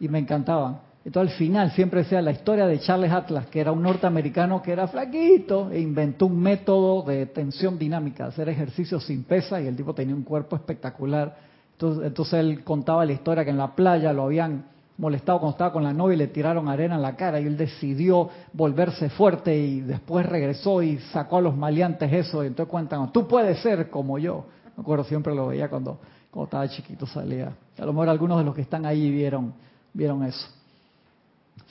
y 0.00 0.08
me 0.08 0.18
encantaban. 0.18 0.78
Entonces 1.04 1.32
al 1.32 1.38
final 1.38 1.70
siempre 1.72 2.00
decía 2.02 2.22
la 2.22 2.30
historia 2.30 2.66
de 2.66 2.80
Charles 2.80 3.12
Atlas, 3.12 3.46
que 3.48 3.60
era 3.60 3.72
un 3.72 3.82
norteamericano 3.82 4.62
que 4.62 4.72
era 4.72 4.88
flaquito 4.88 5.70
e 5.70 5.80
inventó 5.80 6.24
un 6.24 6.40
método 6.40 7.02
de 7.02 7.26
tensión 7.26 7.78
dinámica, 7.78 8.24
hacer 8.24 8.48
ejercicios 8.48 9.04
sin 9.04 9.24
pesa 9.24 9.60
y 9.60 9.66
el 9.66 9.76
tipo 9.76 9.94
tenía 9.94 10.14
un 10.14 10.22
cuerpo 10.22 10.56
espectacular. 10.56 11.36
Entonces, 11.72 12.06
entonces 12.06 12.40
él 12.40 12.64
contaba 12.64 13.04
la 13.04 13.12
historia 13.12 13.44
que 13.44 13.50
en 13.50 13.58
la 13.58 13.74
playa 13.76 14.14
lo 14.14 14.22
habían 14.22 14.64
molestado 14.98 15.40
cuando 15.40 15.52
estaba 15.52 15.72
con 15.72 15.82
la 15.82 15.92
novia 15.92 16.14
y 16.14 16.18
le 16.18 16.26
tiraron 16.28 16.68
arena 16.68 16.96
en 16.96 17.02
la 17.02 17.16
cara 17.16 17.40
y 17.40 17.46
él 17.46 17.56
decidió 17.56 18.28
volverse 18.52 19.10
fuerte 19.10 19.56
y 19.56 19.80
después 19.80 20.26
regresó 20.26 20.82
y 20.82 20.98
sacó 21.12 21.38
a 21.38 21.40
los 21.42 21.56
maleantes 21.56 22.12
eso 22.12 22.42
y 22.42 22.48
entonces 22.48 22.70
cuentan, 22.70 23.12
tú 23.12 23.26
puedes 23.28 23.58
ser 23.60 23.90
como 23.90 24.18
yo. 24.18 24.46
Me 24.76 24.82
acuerdo, 24.82 25.04
siempre 25.04 25.34
lo 25.34 25.48
veía 25.48 25.68
cuando 25.68 25.98
cuando 26.36 26.44
estaba 26.44 26.68
chiquito 26.68 27.06
salía. 27.06 27.56
A 27.78 27.84
lo 27.86 27.94
mejor 27.94 28.10
algunos 28.10 28.36
de 28.36 28.44
los 28.44 28.54
que 28.54 28.60
están 28.60 28.84
ahí 28.84 29.10
vieron, 29.10 29.54
vieron 29.94 30.22
eso. 30.22 30.46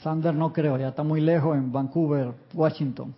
Sander 0.02 0.34
no 0.34 0.52
creo, 0.52 0.76
ya 0.80 0.88
está 0.88 1.04
muy 1.04 1.22
lejos 1.22 1.56
en 1.56 1.72
Vancouver, 1.72 2.34
Washington. 2.52 3.14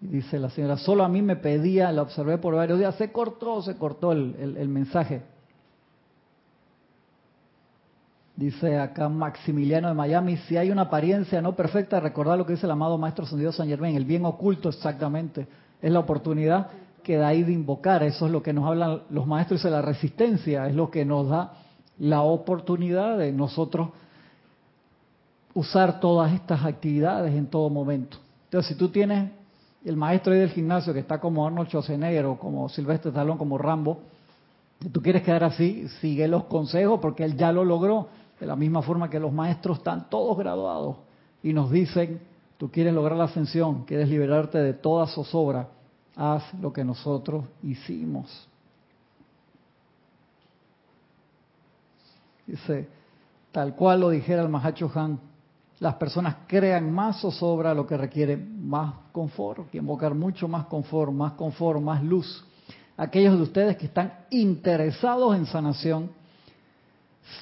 Y 0.00 0.08
dice 0.08 0.40
la 0.40 0.50
señora, 0.50 0.76
solo 0.78 1.04
a 1.04 1.08
mí 1.08 1.22
me 1.22 1.36
pedía, 1.36 1.92
la 1.92 2.02
observé 2.02 2.38
por 2.38 2.56
varios 2.56 2.80
días, 2.80 2.96
se 2.96 3.12
cortó, 3.12 3.62
se 3.62 3.76
cortó 3.76 4.10
el, 4.10 4.56
el 4.58 4.68
mensaje. 4.68 5.22
Dice 8.36 8.78
acá 8.78 9.08
Maximiliano 9.08 9.88
de 9.88 9.94
Miami, 9.94 10.36
si 10.38 10.56
hay 10.56 10.70
una 10.70 10.82
apariencia 10.82 11.40
no 11.40 11.54
perfecta, 11.54 12.00
recordar 12.00 12.36
lo 12.36 12.44
que 12.44 12.54
dice 12.54 12.66
el 12.66 12.72
amado 12.72 12.98
Maestro 12.98 13.26
Sendido 13.26 13.52
San 13.52 13.68
Germán, 13.68 13.94
el 13.94 14.04
bien 14.04 14.24
oculto 14.24 14.68
exactamente, 14.68 15.46
es 15.80 15.92
la 15.92 16.00
oportunidad 16.00 16.68
que 17.04 17.16
da 17.16 17.28
ahí 17.28 17.44
de 17.44 17.52
invocar. 17.52 18.02
Eso 18.02 18.26
es 18.26 18.32
lo 18.32 18.42
que 18.42 18.52
nos 18.52 18.66
hablan 18.66 19.02
los 19.10 19.26
maestros 19.26 19.62
de 19.62 19.70
la 19.70 19.82
resistencia, 19.82 20.66
es 20.66 20.74
lo 20.74 20.90
que 20.90 21.04
nos 21.04 21.28
da 21.28 21.52
la 21.98 22.22
oportunidad 22.22 23.18
de 23.18 23.30
nosotros 23.30 23.90
usar 25.52 26.00
todas 26.00 26.32
estas 26.32 26.64
actividades 26.64 27.32
en 27.34 27.46
todo 27.46 27.70
momento. 27.70 28.16
Entonces, 28.46 28.72
si 28.72 28.74
tú 28.76 28.88
tienes 28.88 29.30
el 29.84 29.96
maestro 29.96 30.32
ahí 30.32 30.40
del 30.40 30.50
gimnasio 30.50 30.92
que 30.92 31.00
está 31.00 31.20
como 31.20 31.46
Arnold 31.46 31.68
Schwarzenegger 31.68 32.26
como 32.40 32.68
Silvestre 32.68 33.10
Stallone, 33.10 33.38
como 33.38 33.58
Rambo, 33.58 34.00
y 34.84 34.88
tú 34.88 35.00
quieres 35.00 35.22
quedar 35.22 35.44
así, 35.44 35.86
sigue 36.00 36.26
los 36.26 36.44
consejos 36.44 36.98
porque 37.00 37.24
él 37.24 37.36
ya 37.36 37.52
lo 37.52 37.64
logró. 37.64 38.08
De 38.38 38.46
la 38.46 38.56
misma 38.56 38.82
forma 38.82 39.08
que 39.08 39.20
los 39.20 39.32
maestros 39.32 39.78
están 39.78 40.08
todos 40.10 40.36
graduados 40.36 40.96
y 41.42 41.52
nos 41.52 41.70
dicen, 41.70 42.20
tú 42.58 42.70
quieres 42.70 42.94
lograr 42.94 43.16
la 43.16 43.24
ascensión, 43.24 43.84
quieres 43.84 44.08
liberarte 44.08 44.58
de 44.58 44.74
toda 44.74 45.06
zozobra, 45.06 45.68
haz 46.16 46.42
lo 46.54 46.72
que 46.72 46.84
nosotros 46.84 47.44
hicimos. 47.62 48.48
Dice, 52.46 52.88
tal 53.52 53.74
cual 53.74 54.00
lo 54.00 54.10
dijera 54.10 54.42
el 54.42 54.48
Mahacho 54.48 54.90
Han, 54.94 55.18
las 55.80 55.94
personas 55.94 56.36
crean 56.46 56.92
más 56.92 57.24
o 57.24 57.30
sobra 57.30 57.74
lo 57.74 57.86
que 57.86 57.96
requiere 57.96 58.36
más 58.36 58.94
confort, 59.12 59.70
que 59.70 59.78
invocar 59.78 60.14
mucho 60.14 60.46
más 60.48 60.66
confort, 60.66 61.12
más 61.12 61.32
confort, 61.32 61.80
más 61.80 62.02
luz. 62.02 62.44
Aquellos 62.96 63.36
de 63.36 63.42
ustedes 63.42 63.76
que 63.76 63.86
están 63.86 64.12
interesados 64.30 65.36
en 65.36 65.46
sanación 65.46 66.10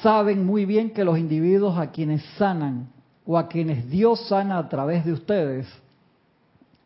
saben 0.03 0.45
muy 0.47 0.64
bien 0.64 0.91
que 0.91 1.05
los 1.05 1.18
individuos 1.18 1.78
a 1.78 1.91
quienes 1.91 2.22
sanan 2.37 2.89
o 3.24 3.39
a 3.39 3.49
quienes 3.49 3.89
Dios 3.89 4.28
sana 4.28 4.59
a 4.59 4.68
través 4.68 5.05
de 5.05 5.12
ustedes 5.12 5.66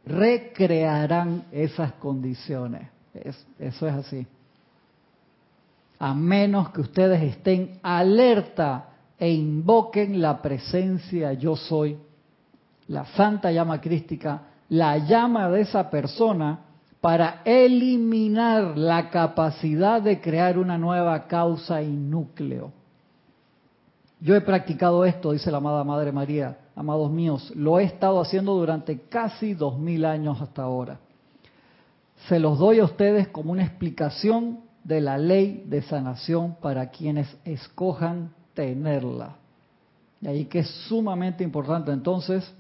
recrearán 0.04 1.44
esas 1.50 1.92
condiciones. 1.94 2.88
eso 3.58 3.88
es 3.88 3.94
así. 3.94 4.26
A 5.98 6.14
menos 6.14 6.70
que 6.70 6.82
ustedes 6.82 7.22
estén 7.22 7.78
alerta 7.82 8.90
e 9.18 9.30
invoquen 9.30 10.20
la 10.20 10.42
presencia 10.42 11.32
yo 11.32 11.56
soy, 11.56 11.98
la 12.88 13.06
santa 13.06 13.50
llama 13.50 13.80
crística, 13.80 14.42
la 14.68 14.98
llama 14.98 15.48
de 15.48 15.62
esa 15.62 15.88
persona 15.90 16.60
para 17.00 17.40
eliminar 17.44 18.76
la 18.76 19.10
capacidad 19.10 20.02
de 20.02 20.20
crear 20.20 20.58
una 20.58 20.76
nueva 20.76 21.26
causa 21.26 21.82
y 21.82 21.88
núcleo. 21.88 22.72
Yo 24.20 24.34
he 24.34 24.40
practicado 24.40 25.04
esto, 25.04 25.32
dice 25.32 25.50
la 25.50 25.58
amada 25.58 25.84
Madre 25.84 26.10
María, 26.10 26.58
amados 26.74 27.10
míos, 27.10 27.52
lo 27.54 27.78
he 27.78 27.84
estado 27.84 28.20
haciendo 28.20 28.54
durante 28.54 29.00
casi 29.08 29.54
dos 29.54 29.78
mil 29.78 30.04
años 30.04 30.40
hasta 30.40 30.62
ahora. 30.62 30.98
Se 32.28 32.38
los 32.38 32.58
doy 32.58 32.80
a 32.80 32.84
ustedes 32.84 33.28
como 33.28 33.52
una 33.52 33.64
explicación 33.64 34.60
de 34.84 35.00
la 35.00 35.18
ley 35.18 35.64
de 35.66 35.82
sanación 35.82 36.56
para 36.62 36.90
quienes 36.90 37.36
escojan 37.44 38.32
tenerla. 38.54 39.36
Y 40.22 40.28
ahí 40.28 40.44
que 40.46 40.60
es 40.60 40.70
sumamente 40.88 41.44
importante 41.44 41.92
entonces 41.92 42.50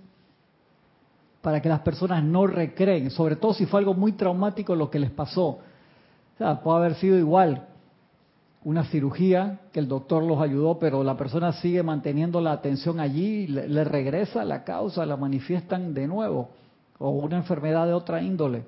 para 1.40 1.62
que 1.62 1.68
las 1.68 1.80
personas 1.80 2.22
no 2.22 2.46
recreen, 2.46 3.10
sobre 3.10 3.36
todo 3.36 3.54
si 3.54 3.64
fue 3.64 3.80
algo 3.80 3.94
muy 3.94 4.12
traumático 4.12 4.74
lo 4.74 4.90
que 4.90 4.98
les 4.98 5.10
pasó. 5.10 5.46
O 5.46 6.38
sea, 6.38 6.60
puede 6.60 6.76
haber 6.78 6.94
sido 6.96 7.16
igual 7.16 7.66
una 8.64 8.84
cirugía 8.84 9.60
que 9.72 9.78
el 9.78 9.88
doctor 9.88 10.22
los 10.22 10.40
ayudó, 10.40 10.78
pero 10.78 11.04
la 11.04 11.16
persona 11.16 11.52
sigue 11.52 11.82
manteniendo 11.82 12.40
la 12.40 12.52
atención 12.52 12.98
allí, 12.98 13.46
le, 13.46 13.84
regresa 13.84 14.44
la 14.44 14.64
causa, 14.64 15.06
la 15.06 15.16
manifiestan 15.16 15.94
de 15.94 16.06
nuevo, 16.06 16.50
o 16.98 17.10
una 17.10 17.36
enfermedad 17.36 17.86
de 17.86 17.92
otra 17.92 18.22
índole. 18.22 18.64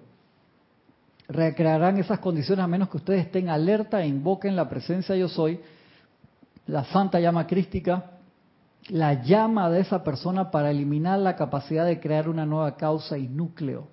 Recrearán 1.26 1.98
esas 1.98 2.20
condiciones 2.20 2.64
a 2.64 2.68
menos 2.68 2.88
que 2.88 2.98
ustedes 2.98 3.26
estén 3.26 3.48
alerta 3.48 4.02
e 4.02 4.06
invoquen 4.06 4.54
la 4.56 4.68
presencia 4.68 5.16
yo 5.16 5.28
soy, 5.28 5.60
la 6.66 6.84
santa 6.84 7.18
llama 7.18 7.46
crística, 7.46 8.12
la 8.88 9.22
llama 9.22 9.68
de 9.68 9.80
esa 9.80 10.04
persona 10.04 10.50
para 10.50 10.70
eliminar 10.70 11.18
la 11.18 11.36
capacidad 11.36 11.84
de 11.84 12.00
crear 12.00 12.28
una 12.28 12.46
nueva 12.46 12.76
causa 12.76 13.18
y 13.18 13.26
núcleo. 13.26 13.88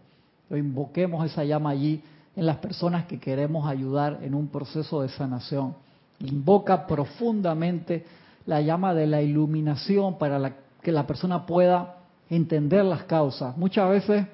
Lo 0.50 0.58
invoquemos 0.58 1.26
esa 1.26 1.44
llama 1.44 1.72
allí 1.72 2.04
en 2.36 2.46
las 2.46 2.58
personas 2.58 3.06
que 3.06 3.20
queremos 3.20 3.68
ayudar 3.68 4.20
en 4.22 4.36
un 4.36 4.48
proceso 4.50 5.02
de 5.02 5.10
sanación. 5.10 5.76
Invoca 6.20 6.88
profundamente 6.88 8.06
la 8.46 8.62
llama 8.62 8.94
de 8.94 9.08
la 9.08 9.22
iluminación 9.22 10.18
para 10.18 10.56
que 10.82 10.92
la 10.92 11.08
persona 11.08 11.46
pueda 11.46 11.98
entender 12.30 12.86
las 12.86 13.04
causas. 13.04 13.58
Muchas 13.58 13.90
veces 13.90 14.28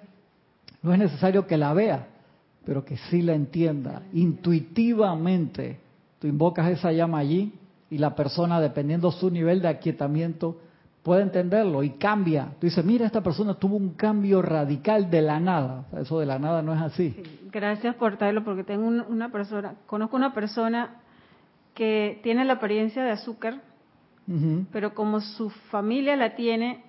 no 0.81 0.93
es 0.93 0.99
necesario 0.99 1.47
que 1.47 1.57
la 1.57 1.73
vea, 1.73 2.07
pero 2.65 2.83
que 2.83 2.97
sí 2.97 3.21
la 3.21 3.33
entienda. 3.33 4.03
Intuitivamente, 4.13 5.79
tú 6.19 6.27
invocas 6.27 6.69
esa 6.69 6.91
llama 6.91 7.19
allí 7.19 7.53
y 7.89 7.97
la 7.97 8.15
persona, 8.15 8.59
dependiendo 8.59 9.11
su 9.11 9.29
nivel 9.29 9.61
de 9.61 9.67
aquietamiento, 9.67 10.57
puede 11.03 11.23
entenderlo 11.23 11.83
y 11.83 11.91
cambia. 11.91 12.49
Tú 12.59 12.67
dices, 12.67 12.85
mira, 12.85 13.05
esta 13.05 13.21
persona 13.21 13.55
tuvo 13.55 13.75
un 13.75 13.91
cambio 13.91 14.41
radical 14.41 15.09
de 15.09 15.21
la 15.21 15.39
nada. 15.39 15.85
Eso 15.99 16.19
de 16.19 16.25
la 16.25 16.39
nada 16.39 16.61
no 16.61 16.73
es 16.73 16.81
así. 16.81 17.15
Gracias 17.51 17.95
por 17.95 18.17
traerlo, 18.17 18.43
porque 18.43 18.63
tengo 18.63 18.87
una 18.87 19.29
persona, 19.29 19.75
conozco 19.87 20.15
una 20.15 20.33
persona 20.33 21.00
que 21.73 22.19
tiene 22.23 22.45
la 22.45 22.53
apariencia 22.53 23.03
de 23.03 23.11
azúcar, 23.11 23.61
pero 24.71 24.93
como 24.93 25.19
su 25.19 25.49
familia 25.49 26.15
la 26.15 26.35
tiene, 26.35 26.85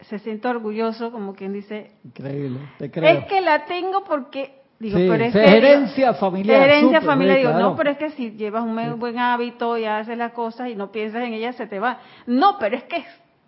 se 0.00 0.18
siente 0.18 0.48
orgulloso, 0.48 1.10
como 1.10 1.34
quien 1.34 1.52
dice, 1.52 1.92
increíble, 2.04 2.58
te 2.78 2.90
creo. 2.90 3.18
Es 3.18 3.24
que 3.26 3.40
la 3.40 3.64
tengo 3.64 4.04
porque 4.04 4.62
Digo, 4.82 4.98
pero 4.98 5.24
es 5.24 5.34
herencia 5.36 6.12
familiar. 6.14 6.60
Herencia 6.60 7.00
familiar, 7.02 7.38
digo, 7.38 7.52
no, 7.52 7.76
pero 7.76 7.90
es 7.90 7.98
que 7.98 8.10
si 8.10 8.32
llevas 8.32 8.64
un 8.64 8.98
buen 8.98 9.16
hábito 9.16 9.78
y 9.78 9.84
haces 9.84 10.18
las 10.18 10.32
cosas 10.32 10.70
y 10.70 10.74
no 10.74 10.90
piensas 10.90 11.22
en 11.22 11.34
ella, 11.34 11.52
se 11.52 11.68
te 11.68 11.78
va. 11.78 12.00
No, 12.26 12.58
pero 12.58 12.76
es 12.76 12.82
que 12.84 13.04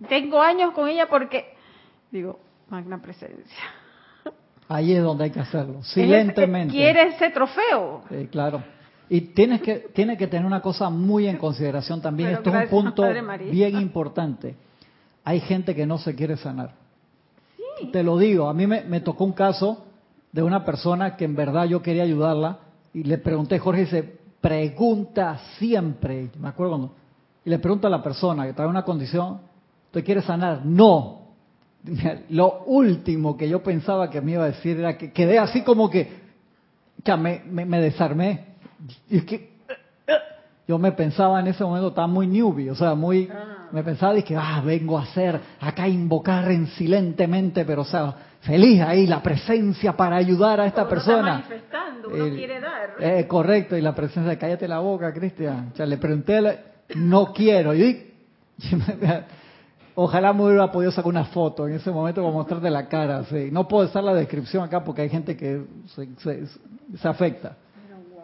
tengo 0.09 0.41
años 0.41 0.71
con 0.71 0.89
ella 0.89 1.09
porque, 1.09 1.57
digo, 2.13 2.39
magna 2.69 3.03
presencia. 3.03 3.65
Ahí 4.69 4.95
es 4.95 5.03
donde 5.03 5.25
hay 5.25 5.31
que 5.31 5.41
hacerlo, 5.41 5.83
silentemente. 5.83 6.73
Quiere 6.73 7.09
ese 7.09 7.31
trofeo. 7.31 8.05
Sí, 8.09 8.29
claro. 8.29 8.63
Y 9.09 9.21
tienes 9.21 9.61
que, 9.63 9.91
tiene 9.93 10.17
que 10.17 10.27
tener 10.27 10.47
una 10.47 10.61
cosa 10.61 10.91
muy 10.91 11.27
en 11.27 11.37
consideración 11.37 12.01
también. 12.01 12.31
Esto 12.31 12.51
es 12.51 12.65
un 12.65 12.69
punto 12.69 13.05
bien 13.51 13.81
importante. 13.81 14.57
Hay 15.25 15.41
gente 15.41 15.75
que 15.75 15.87
no 15.87 15.99
se 15.99 16.15
quiere 16.15 16.37
sanar. 16.37 16.75
Sí, 17.79 17.89
te 17.89 18.03
lo 18.03 18.19
digo, 18.19 18.49
a 18.49 18.55
mí 18.55 18.67
me, 18.67 18.83
me 18.83 19.01
tocó 19.01 19.25
un 19.25 19.33
caso 19.33 19.85
de 20.33 20.43
una 20.43 20.65
persona 20.65 21.17
que 21.17 21.25
en 21.25 21.35
verdad 21.35 21.67
yo 21.67 21.83
quería 21.83 22.03
ayudarla 22.03 22.59
y 22.93 23.03
le 23.05 23.19
pregunté, 23.19 23.59
Jorge 23.59 23.83
dice, 23.83 24.19
pregunta 24.41 25.41
siempre, 25.59 26.31
me 26.39 26.49
acuerdo 26.49 26.73
cuando, 26.73 26.95
y 27.45 27.51
le 27.51 27.59
pregunto 27.59 27.87
a 27.87 27.91
la 27.91 28.03
persona 28.03 28.45
que 28.45 28.63
en 28.63 28.69
una 28.69 28.85
condición, 28.85 29.41
¿tú 29.91 30.03
quieres 30.03 30.25
sanar? 30.25 30.65
No. 30.65 31.21
Lo 32.31 32.65
último 32.65 33.37
que 33.37 33.49
yo 33.49 33.63
pensaba 33.63 34.09
que 34.09 34.21
me 34.21 34.33
iba 34.33 34.45
a 34.45 34.49
decir 34.49 34.79
era 34.79 34.97
que 34.97 35.13
quedé 35.13 35.39
así 35.39 35.63
como 35.63 35.91
que, 35.91 36.25
ya 37.05 37.17
me, 37.17 37.43
me, 37.45 37.81
desarmé. 37.81 38.54
Y 39.09 39.19
es 39.19 39.25
que 39.25 39.55
yo 40.67 40.79
me 40.79 40.93
pensaba 40.93 41.41
en 41.41 41.47
ese 41.49 41.63
momento, 41.63 41.89
estaba 41.89 42.07
muy 42.07 42.27
newbie, 42.27 42.71
o 42.71 42.75
sea, 42.75 42.95
muy, 42.95 43.29
ah. 43.31 43.69
me 43.71 43.83
pensaba, 43.83 44.15
que 44.23 44.35
ah, 44.37 44.63
vengo 44.65 44.99
a 44.99 45.03
hacer, 45.03 45.39
acá 45.61 45.87
invocar 45.87 46.51
en 46.51 46.67
silentemente, 46.69 47.65
pero 47.65 47.83
o 47.83 47.85
sea, 47.85 48.15
feliz 48.41 48.81
ahí, 48.81 49.07
la 49.07 49.23
presencia 49.23 49.95
para 49.95 50.17
ayudar 50.17 50.61
a 50.61 50.67
esta 50.67 50.89
persona. 50.89 51.41
Está 51.41 51.49
manifestando, 51.49 52.09
uno 52.09 52.35
quiere 52.35 52.61
dar. 52.61 52.91
Eh, 52.99 53.27
correcto, 53.27 53.77
y 53.77 53.83
la 53.83 53.95
presencia, 53.95 54.39
cállate 54.39 54.67
la 54.67 54.79
boca, 54.79 55.13
Cristian. 55.13 55.71
O 55.73 55.77
sea, 55.77 55.85
le 55.85 55.99
pregunté, 55.99 56.41
no 56.95 57.33
quiero. 57.33 57.75
Y, 57.75 58.13
ojalá 59.95 60.33
me 60.33 60.45
hubiera 60.45 60.71
podido 60.71 60.93
sacar 60.93 61.09
una 61.09 61.25
foto 61.25 61.67
en 61.67 61.75
ese 61.75 61.91
momento 61.91 62.23
para 62.23 62.33
mostrarte 62.33 62.71
la 62.71 62.89
cara. 62.89 63.25
Sí. 63.25 63.49
No 63.51 63.69
puedo 63.69 63.85
estar 63.85 64.03
la 64.03 64.15
descripción 64.15 64.63
acá 64.63 64.83
porque 64.83 65.03
hay 65.03 65.09
gente 65.09 65.37
que 65.37 65.65
se, 65.95 66.47
se, 66.97 67.09
afecta. 67.09 67.57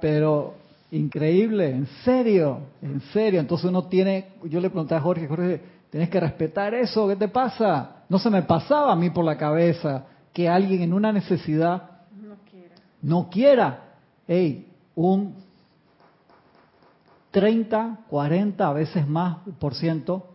Pero 0.01 0.55
increíble, 0.91 1.71
en 1.71 1.87
serio, 2.05 2.61
en 2.83 3.01
serio. 3.13 3.41
Entonces 3.41 3.69
uno 3.69 3.85
tiene, 3.85 4.33
yo 4.45 4.61
le 4.61 4.71
pregunté 4.71 4.95
a 4.95 5.01
Jorge, 5.01 5.27
Jorge, 5.29 5.61
tienes 5.91 6.09
que 6.09 6.21
respetar 6.21 6.75
eso, 6.75 7.09
¿qué 7.09 7.17
te 7.17 7.29
pasa? 7.29 8.05
No 8.09 8.19
se 8.19 8.31
me 8.31 8.43
pasaba 8.43 8.93
a 8.93 8.97
mí 8.97 9.11
por 9.11 9.25
la 9.25 9.37
cabeza 9.37 10.07
que 10.33 10.49
alguien 10.49 10.83
en 10.83 10.93
una 10.93 11.13
necesidad 11.13 11.91
no 12.21 12.37
quiera. 12.51 12.75
No 13.03 13.31
quiera. 13.31 13.85
Hey, 14.27 14.69
un 14.95 15.35
30, 17.31 18.01
40, 18.09 18.69
a 18.69 18.73
veces 18.73 19.07
más 19.07 19.39
por 19.59 19.75
ciento 19.75 20.27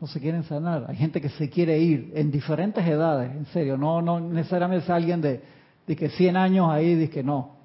no 0.00 0.06
se 0.06 0.20
quieren 0.20 0.44
sanar. 0.44 0.84
Hay 0.88 0.96
gente 0.96 1.20
que 1.20 1.30
se 1.30 1.48
quiere 1.48 1.78
ir 1.78 2.12
en 2.14 2.30
diferentes 2.30 2.86
edades, 2.86 3.32
en 3.32 3.46
serio. 3.46 3.78
No, 3.78 4.02
no 4.02 4.20
necesariamente 4.20 4.84
es 4.84 4.90
alguien 4.90 5.22
de, 5.22 5.42
de 5.86 5.96
que 5.96 6.10
100 6.10 6.36
años 6.36 6.68
ahí, 6.70 6.94
dice 6.94 7.10
que 7.10 7.22
no. 7.22 7.55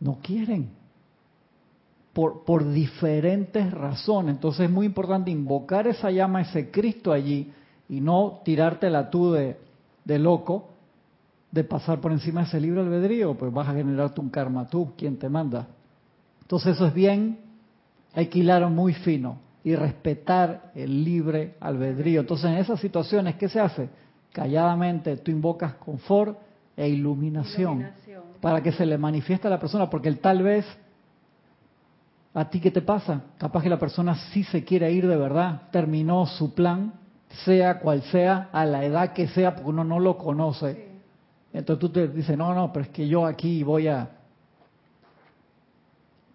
No 0.00 0.18
quieren. 0.22 0.70
Por, 2.12 2.72
diferentes 2.72 3.72
razones. 3.72 4.36
Entonces 4.36 4.66
es 4.66 4.70
muy 4.70 4.86
importante 4.86 5.30
invocar 5.30 5.86
esa 5.88 6.10
llama, 6.10 6.42
ese 6.42 6.70
Cristo 6.70 7.12
allí, 7.12 7.52
y 7.88 8.00
no 8.00 8.40
tirártela 8.44 9.10
tú 9.10 9.32
de, 9.32 9.58
de 10.04 10.18
loco, 10.18 10.68
de 11.50 11.64
pasar 11.64 12.00
por 12.00 12.12
encima 12.12 12.42
de 12.42 12.46
ese 12.46 12.60
libre 12.60 12.80
albedrío, 12.82 13.34
pues 13.34 13.52
vas 13.52 13.68
a 13.68 13.74
generarte 13.74 14.20
un 14.20 14.30
karma 14.30 14.68
tú, 14.68 14.92
quien 14.96 15.18
te 15.18 15.28
manda. 15.28 15.66
Entonces 16.42 16.76
eso 16.76 16.86
es 16.86 16.94
bien 16.94 17.38
hilar 18.32 18.68
muy 18.70 18.94
fino 18.94 19.38
y 19.62 19.74
respetar 19.74 20.70
el 20.74 21.04
libre 21.04 21.54
albedrío. 21.60 22.20
Entonces, 22.20 22.46
en 22.50 22.56
esas 22.58 22.80
situaciones, 22.80 23.36
¿qué 23.36 23.48
se 23.48 23.60
hace? 23.60 23.88
Calladamente 24.32 25.16
tú 25.16 25.30
invocas 25.30 25.74
confort 25.74 26.38
e 26.76 26.88
iluminación, 26.88 27.86
para 28.44 28.62
que 28.62 28.72
se 28.72 28.84
le 28.84 28.98
manifieste 28.98 29.46
a 29.46 29.50
la 29.50 29.58
persona, 29.58 29.88
porque 29.88 30.10
el 30.10 30.18
tal 30.18 30.42
vez, 30.42 30.66
¿a 32.34 32.50
ti 32.50 32.60
qué 32.60 32.70
te 32.70 32.82
pasa? 32.82 33.22
Capaz 33.38 33.62
que 33.62 33.70
la 33.70 33.78
persona 33.78 34.16
sí 34.34 34.44
se 34.44 34.62
quiere 34.62 34.92
ir 34.92 35.08
de 35.08 35.16
verdad, 35.16 35.62
terminó 35.72 36.26
su 36.26 36.52
plan, 36.52 36.92
sea 37.46 37.78
cual 37.80 38.02
sea, 38.02 38.50
a 38.52 38.66
la 38.66 38.84
edad 38.84 39.14
que 39.14 39.28
sea, 39.28 39.54
porque 39.54 39.70
uno 39.70 39.82
no 39.82 39.98
lo 39.98 40.18
conoce. 40.18 40.90
Entonces 41.54 41.80
tú 41.80 41.88
te 41.88 42.06
dices, 42.08 42.36
no, 42.36 42.54
no, 42.54 42.70
pero 42.70 42.84
es 42.84 42.90
que 42.90 43.08
yo 43.08 43.24
aquí 43.24 43.62
voy 43.62 43.88
a 43.88 44.10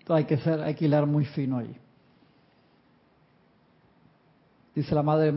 hay 0.08 0.26
que 0.26 0.38
ser, 0.38 0.62
hay 0.62 0.74
que 0.74 0.86
hilar 0.86 1.06
muy 1.06 1.26
fino 1.26 1.60
ahí. 1.60 1.78
Dice 4.74 4.96
la 4.96 5.04
madre, 5.04 5.32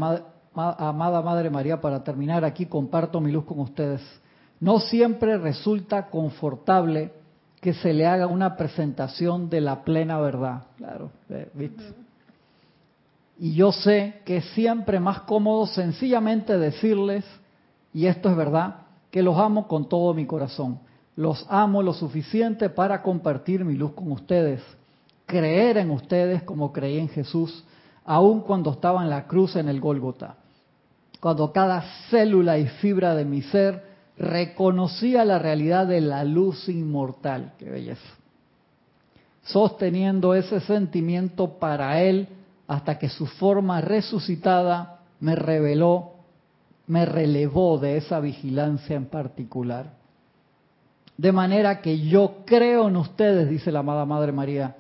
amada 0.54 1.20
Madre 1.20 1.50
María, 1.50 1.82
para 1.82 2.02
terminar 2.02 2.46
aquí 2.46 2.64
comparto 2.64 3.20
mi 3.20 3.30
luz 3.30 3.44
con 3.44 3.60
ustedes. 3.60 4.00
No 4.62 4.78
siempre 4.78 5.36
resulta 5.38 6.08
confortable 6.08 7.12
que 7.60 7.74
se 7.74 7.92
le 7.92 8.06
haga 8.06 8.26
una 8.26 8.56
presentación 8.56 9.50
de 9.50 9.60
la 9.60 9.82
plena 9.84 10.18
verdad. 10.20 10.62
Claro, 10.76 11.10
¿viste? 11.52 11.82
Y 13.38 13.54
yo 13.54 13.72
sé 13.72 14.22
que 14.24 14.38
es 14.38 14.44
siempre 14.54 15.00
más 15.00 15.22
cómodo 15.22 15.66
sencillamente 15.66 16.56
decirles, 16.58 17.24
y 17.92 18.06
esto 18.06 18.30
es 18.30 18.36
verdad, 18.36 18.76
que 19.10 19.22
los 19.22 19.36
amo 19.36 19.66
con 19.68 19.88
todo 19.88 20.14
mi 20.14 20.26
corazón 20.26 20.78
los 21.16 21.46
amo 21.50 21.82
lo 21.82 21.92
suficiente 21.92 22.70
para 22.70 23.02
compartir 23.02 23.64
mi 23.64 23.74
luz 23.74 23.92
con 23.92 24.10
ustedes, 24.12 24.62
creer 25.26 25.78
en 25.78 25.90
ustedes 25.90 26.42
como 26.42 26.72
creí 26.72 26.98
en 26.98 27.08
Jesús, 27.08 27.64
aun 28.04 28.40
cuando 28.40 28.72
estaba 28.72 29.02
en 29.02 29.10
la 29.10 29.26
cruz 29.26 29.56
en 29.56 29.68
el 29.68 29.80
Gólgota, 29.80 30.36
cuando 31.20 31.52
cada 31.52 31.82
célula 32.10 32.58
y 32.58 32.66
fibra 32.66 33.14
de 33.14 33.24
mi 33.24 33.42
ser 33.42 33.91
reconocía 34.22 35.24
la 35.24 35.38
realidad 35.38 35.86
de 35.86 36.00
la 36.00 36.24
luz 36.24 36.68
inmortal. 36.68 37.54
Qué 37.58 37.68
belleza. 37.68 38.00
Sosteniendo 39.42 40.34
ese 40.34 40.60
sentimiento 40.60 41.58
para 41.58 42.00
Él 42.00 42.28
hasta 42.68 42.98
que 42.98 43.08
su 43.08 43.26
forma 43.26 43.80
resucitada 43.80 45.00
me 45.18 45.34
reveló, 45.34 46.12
me 46.86 47.04
relevó 47.04 47.78
de 47.78 47.96
esa 47.96 48.20
vigilancia 48.20 48.94
en 48.94 49.06
particular. 49.06 49.94
De 51.16 51.32
manera 51.32 51.80
que 51.80 52.00
yo 52.00 52.44
creo 52.46 52.88
en 52.88 52.96
ustedes, 52.96 53.50
dice 53.50 53.72
la 53.72 53.80
amada 53.80 54.06
Madre 54.06 54.30
María, 54.30 54.76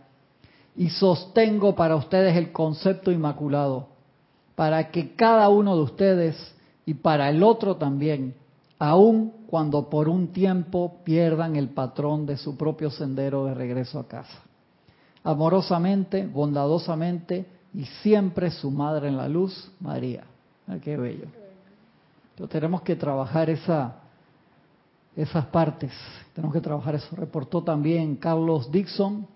y 0.76 0.88
sostengo 0.90 1.74
para 1.74 1.96
ustedes 1.96 2.36
el 2.36 2.52
concepto 2.52 3.10
inmaculado, 3.10 3.88
para 4.54 4.90
que 4.90 5.14
cada 5.16 5.48
uno 5.48 5.76
de 5.76 5.82
ustedes 5.82 6.54
y 6.86 6.94
para 6.94 7.28
el 7.28 7.42
otro 7.42 7.76
también, 7.76 8.34
aun 8.82 9.32
cuando 9.46 9.88
por 9.88 10.08
un 10.08 10.32
tiempo 10.32 11.02
pierdan 11.04 11.54
el 11.54 11.68
patrón 11.68 12.26
de 12.26 12.36
su 12.36 12.56
propio 12.56 12.90
sendero 12.90 13.44
de 13.44 13.54
regreso 13.54 14.00
a 14.00 14.08
casa. 14.08 14.42
Amorosamente, 15.22 16.26
bondadosamente 16.26 17.46
y 17.74 17.84
siempre 18.02 18.50
su 18.50 18.72
Madre 18.72 19.06
en 19.06 19.16
la 19.16 19.28
luz, 19.28 19.70
María. 19.78 20.24
qué 20.82 20.96
bello. 20.96 21.26
Entonces 22.30 22.50
tenemos 22.50 22.82
que 22.82 22.96
trabajar 22.96 23.50
esa 23.50 23.98
esas 25.14 25.46
partes. 25.46 25.92
Tenemos 26.34 26.52
que 26.52 26.60
trabajar 26.60 26.96
eso. 26.96 27.14
Reportó 27.14 27.62
también 27.62 28.16
Carlos 28.16 28.68
Dixon 28.72 29.28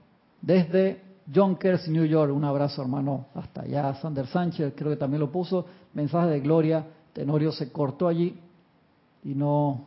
desde 0.43 1.03
Yonkers, 1.31 1.87
New 1.87 2.05
York. 2.05 2.35
Un 2.35 2.45
abrazo, 2.45 2.83
hermano, 2.83 3.27
hasta 3.33 3.61
allá. 3.61 3.95
Sander 3.95 4.27
Sánchez, 4.27 4.73
creo 4.75 4.91
que 4.91 4.97
también 4.97 5.21
lo 5.21 5.31
puso. 5.31 5.67
Mensaje 5.95 6.31
de 6.31 6.41
Gloria. 6.41 6.85
Tenorio 7.13 7.53
se 7.53 7.71
cortó 7.71 8.09
allí 8.09 8.41
y 9.27 9.35
no. 9.35 9.85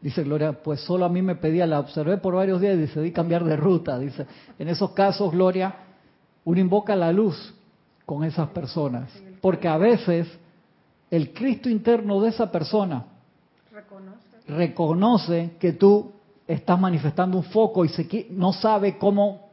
Dice 0.00 0.24
Gloria, 0.24 0.52
pues 0.52 0.80
solo 0.80 1.04
a 1.04 1.08
mí 1.08 1.22
me 1.22 1.36
pedía, 1.36 1.64
la 1.64 1.78
observé 1.78 2.18
por 2.18 2.34
varios 2.34 2.60
días 2.60 2.74
y 2.74 2.78
decidí 2.78 3.12
cambiar 3.12 3.44
de 3.44 3.56
ruta. 3.56 3.96
Dice, 4.00 4.26
en 4.58 4.68
esos 4.68 4.90
casos, 4.90 5.30
Gloria, 5.30 5.72
uno 6.44 6.60
invoca 6.60 6.96
la 6.96 7.12
luz 7.12 7.54
con 8.04 8.24
esas 8.24 8.48
personas. 8.48 9.08
Porque 9.40 9.68
a 9.68 9.76
veces 9.76 10.26
el 11.08 11.32
Cristo 11.32 11.68
interno 11.68 12.20
de 12.20 12.30
esa 12.30 12.50
persona 12.50 13.04
reconoce 14.48 15.52
que 15.60 15.74
tú 15.74 16.10
estás 16.48 16.80
manifestando 16.80 17.36
un 17.36 17.44
foco 17.44 17.84
y 17.84 17.88
se, 17.88 18.26
no 18.30 18.52
sabe 18.52 18.98
cómo, 18.98 19.50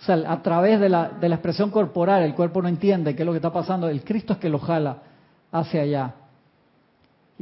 o 0.00 0.04
sea, 0.04 0.14
a 0.26 0.42
través 0.42 0.80
de 0.80 0.88
la, 0.88 1.10
de 1.10 1.28
la 1.28 1.34
expresión 1.34 1.70
corporal, 1.70 2.22
el 2.22 2.34
cuerpo 2.34 2.62
no 2.62 2.68
entiende 2.68 3.14
qué 3.14 3.22
es 3.22 3.26
lo 3.26 3.32
que 3.32 3.38
está 3.38 3.52
pasando, 3.52 3.90
el 3.90 4.02
Cristo 4.02 4.32
es 4.32 4.38
que 4.38 4.48
lo 4.48 4.58
jala 4.58 5.02
hacia 5.50 5.82
allá. 5.82 6.14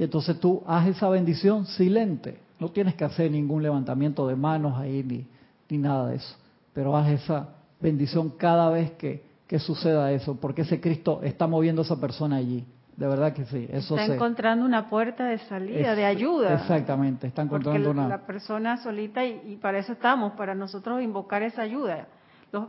Y 0.01 0.05
entonces 0.05 0.41
tú 0.41 0.63
haz 0.67 0.89
esa 0.89 1.11
bendición 1.11 1.67
silente, 1.67 2.39
no 2.59 2.71
tienes 2.71 2.95
que 2.95 3.05
hacer 3.05 3.31
ningún 3.31 3.63
levantamiento 3.63 4.27
de 4.27 4.35
manos 4.35 4.79
ahí 4.79 5.05
ni, 5.07 5.27
ni 5.69 5.77
nada 5.77 6.09
de 6.09 6.17
eso, 6.17 6.37
pero 6.73 6.97
haz 6.97 7.11
esa 7.11 7.51
bendición 7.79 8.31
cada 8.31 8.71
vez 8.71 8.93
que, 8.93 9.23
que 9.47 9.59
suceda 9.59 10.11
eso, 10.11 10.41
porque 10.41 10.63
ese 10.63 10.81
Cristo 10.81 11.21
está 11.23 11.47
moviendo 11.47 11.83
a 11.83 11.85
esa 11.85 12.01
persona 12.01 12.37
allí. 12.37 12.65
De 12.97 13.07
verdad 13.09 13.35
que 13.35 13.45
sí. 13.45 13.69
Eso 13.71 13.95
está 13.95 14.15
encontrando 14.15 14.65
una 14.65 14.89
puerta 14.89 15.27
de 15.27 15.37
salida, 15.37 15.95
de 15.95 16.07
ayuda. 16.07 16.55
Exactamente, 16.55 17.27
está 17.27 17.43
encontrando 17.43 17.91
una. 17.91 18.09
La 18.09 18.25
persona 18.25 18.79
solita, 18.79 19.23
y, 19.27 19.59
para 19.61 19.81
eso 19.81 19.93
estamos, 19.93 20.33
para 20.33 20.55
nosotros 20.55 21.03
invocar 21.03 21.43
esa 21.43 21.61
ayuda. 21.61 22.09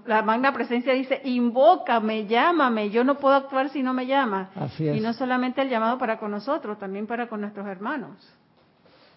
La 0.05 0.21
magna 0.21 0.53
presencia 0.53 0.93
dice: 0.93 1.21
invócame, 1.23 2.27
llámame. 2.27 2.89
Yo 2.89 3.03
no 3.03 3.17
puedo 3.17 3.35
actuar 3.35 3.69
si 3.69 3.81
no 3.81 3.93
me 3.93 4.05
llamas. 4.05 4.49
Así 4.55 4.87
es. 4.87 4.97
Y 4.97 4.99
no 4.99 5.13
solamente 5.13 5.61
el 5.61 5.69
llamado 5.69 5.97
para 5.97 6.19
con 6.19 6.31
nosotros, 6.31 6.77
también 6.77 7.07
para 7.07 7.27
con 7.27 7.41
nuestros 7.41 7.65
hermanos. 7.67 8.11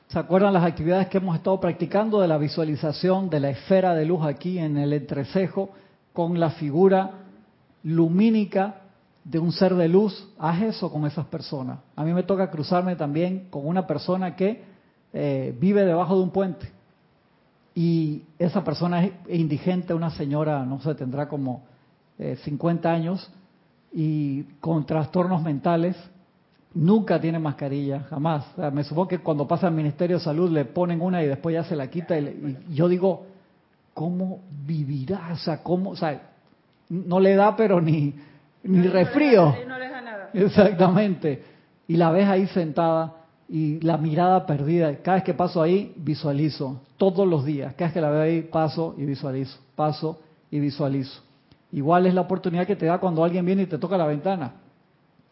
¿Se 0.09 0.19
acuerdan 0.19 0.53
las 0.53 0.65
actividades 0.65 1.09
que 1.09 1.19
hemos 1.19 1.37
estado 1.37 1.59
practicando 1.61 2.21
de 2.21 2.29
la 2.29 2.39
visualización 2.39 3.31
de 3.31 3.41
la 3.41 3.51
esfera 3.51 3.95
de 3.95 4.05
luz 4.05 4.25
aquí 4.25 4.59
en 4.59 4.77
el 4.77 4.93
entrecejo 4.93 5.71
con 6.13 6.39
la 6.39 6.51
figura 6.51 7.11
lumínica 7.83 8.77
de 9.25 9.39
un 9.39 9.53
ser 9.53 9.75
de 9.75 9.89
luz, 9.89 10.29
haz 10.39 10.63
eso 10.63 10.93
con 10.93 11.07
esas 11.07 11.27
personas. 11.27 11.79
A 11.97 12.05
mí 12.05 12.13
me 12.13 12.23
toca 12.23 12.51
cruzarme 12.51 12.95
también 12.95 13.49
con 13.51 13.67
una 13.67 13.87
persona 13.87 14.37
que 14.37 14.63
eh, 15.13 15.57
vive 15.59 15.85
debajo 15.85 16.17
de 16.17 16.23
un 16.23 16.31
puente 16.31 16.74
y 17.75 18.23
esa 18.39 18.63
persona 18.63 19.05
es 19.05 19.13
indigente, 19.29 19.95
una 19.95 20.11
señora, 20.11 20.65
no 20.65 20.81
sé, 20.81 20.95
tendrá 20.95 21.29
como 21.29 21.65
50 22.19 22.89
eh, 22.89 22.93
años 22.93 23.31
y 23.93 24.43
con 24.61 24.87
trastornos 24.87 25.43
mentales, 25.43 25.97
nunca 26.73 27.21
tiene 27.21 27.39
mascarilla, 27.39 28.01
jamás. 28.11 28.47
me 28.73 28.85
supongo 28.85 29.09
que 29.09 29.19
cuando 29.19 29.47
pasa 29.47 29.67
al 29.67 29.75
Ministerio 29.75 30.19
de 30.19 30.25
Salud 30.25 30.51
le 30.51 30.65
ponen 30.65 31.01
una 31.01 31.23
y 31.23 31.27
después 31.27 31.55
ya 31.55 31.65
se 31.65 31.77
la 31.77 31.89
quita 31.89 32.19
y, 32.19 32.59
y 32.69 32.75
yo 32.75 32.89
digo, 32.89 33.27
¿cómo 33.93 34.41
vivirá? 34.65 35.31
O 35.33 35.37
sea, 35.37 35.63
¿cómo? 35.63 35.91
O 35.91 35.97
sea, 35.97 36.31
no 36.89 37.19
le 37.19 37.35
da 37.35 37.57
pero 37.57 37.81
ni 37.81 38.15
ni 38.65 38.89
resfrío. 38.89 39.55
No 39.67 39.79
le 39.79 39.89
da 39.89 40.01
nada. 40.01 40.31
Exactamente. 40.33 41.43
Y 41.87 41.97
la 41.97 42.11
ves 42.11 42.29
ahí 42.29 42.47
sentada 42.49 43.24
y 43.55 43.79
la 43.83 43.97
mirada 43.99 44.47
perdida. 44.47 44.97
Cada 44.97 45.19
vez 45.19 45.25
que 45.25 45.33
paso 45.33 45.63
ahí, 45.63 45.95
visualizo. 45.95 46.81
Todos 46.97 47.25
los 47.25 47.45
días. 47.45 47.73
Cada 47.75 47.87
vez 47.87 47.95
que 47.95 48.01
la 48.01 48.11
veo 48.11 48.23
ahí, 48.23 48.43
paso 48.43 48.97
y 48.99 49.05
visualizo. 49.05 49.57
Paso 49.77 50.19
y 50.51 50.59
visualizo. 50.59 51.23
Igual 51.71 52.07
es 52.07 52.15
la 52.15 52.23
oportunidad 52.23 52.67
que 52.67 52.75
te 52.75 52.87
da 52.87 52.99
cuando 52.99 53.23
alguien 53.23 53.47
viene 53.47 53.63
y 53.63 53.67
te 53.67 53.79
toca 53.79 53.97
la 53.97 54.07
ventana. 54.07 54.55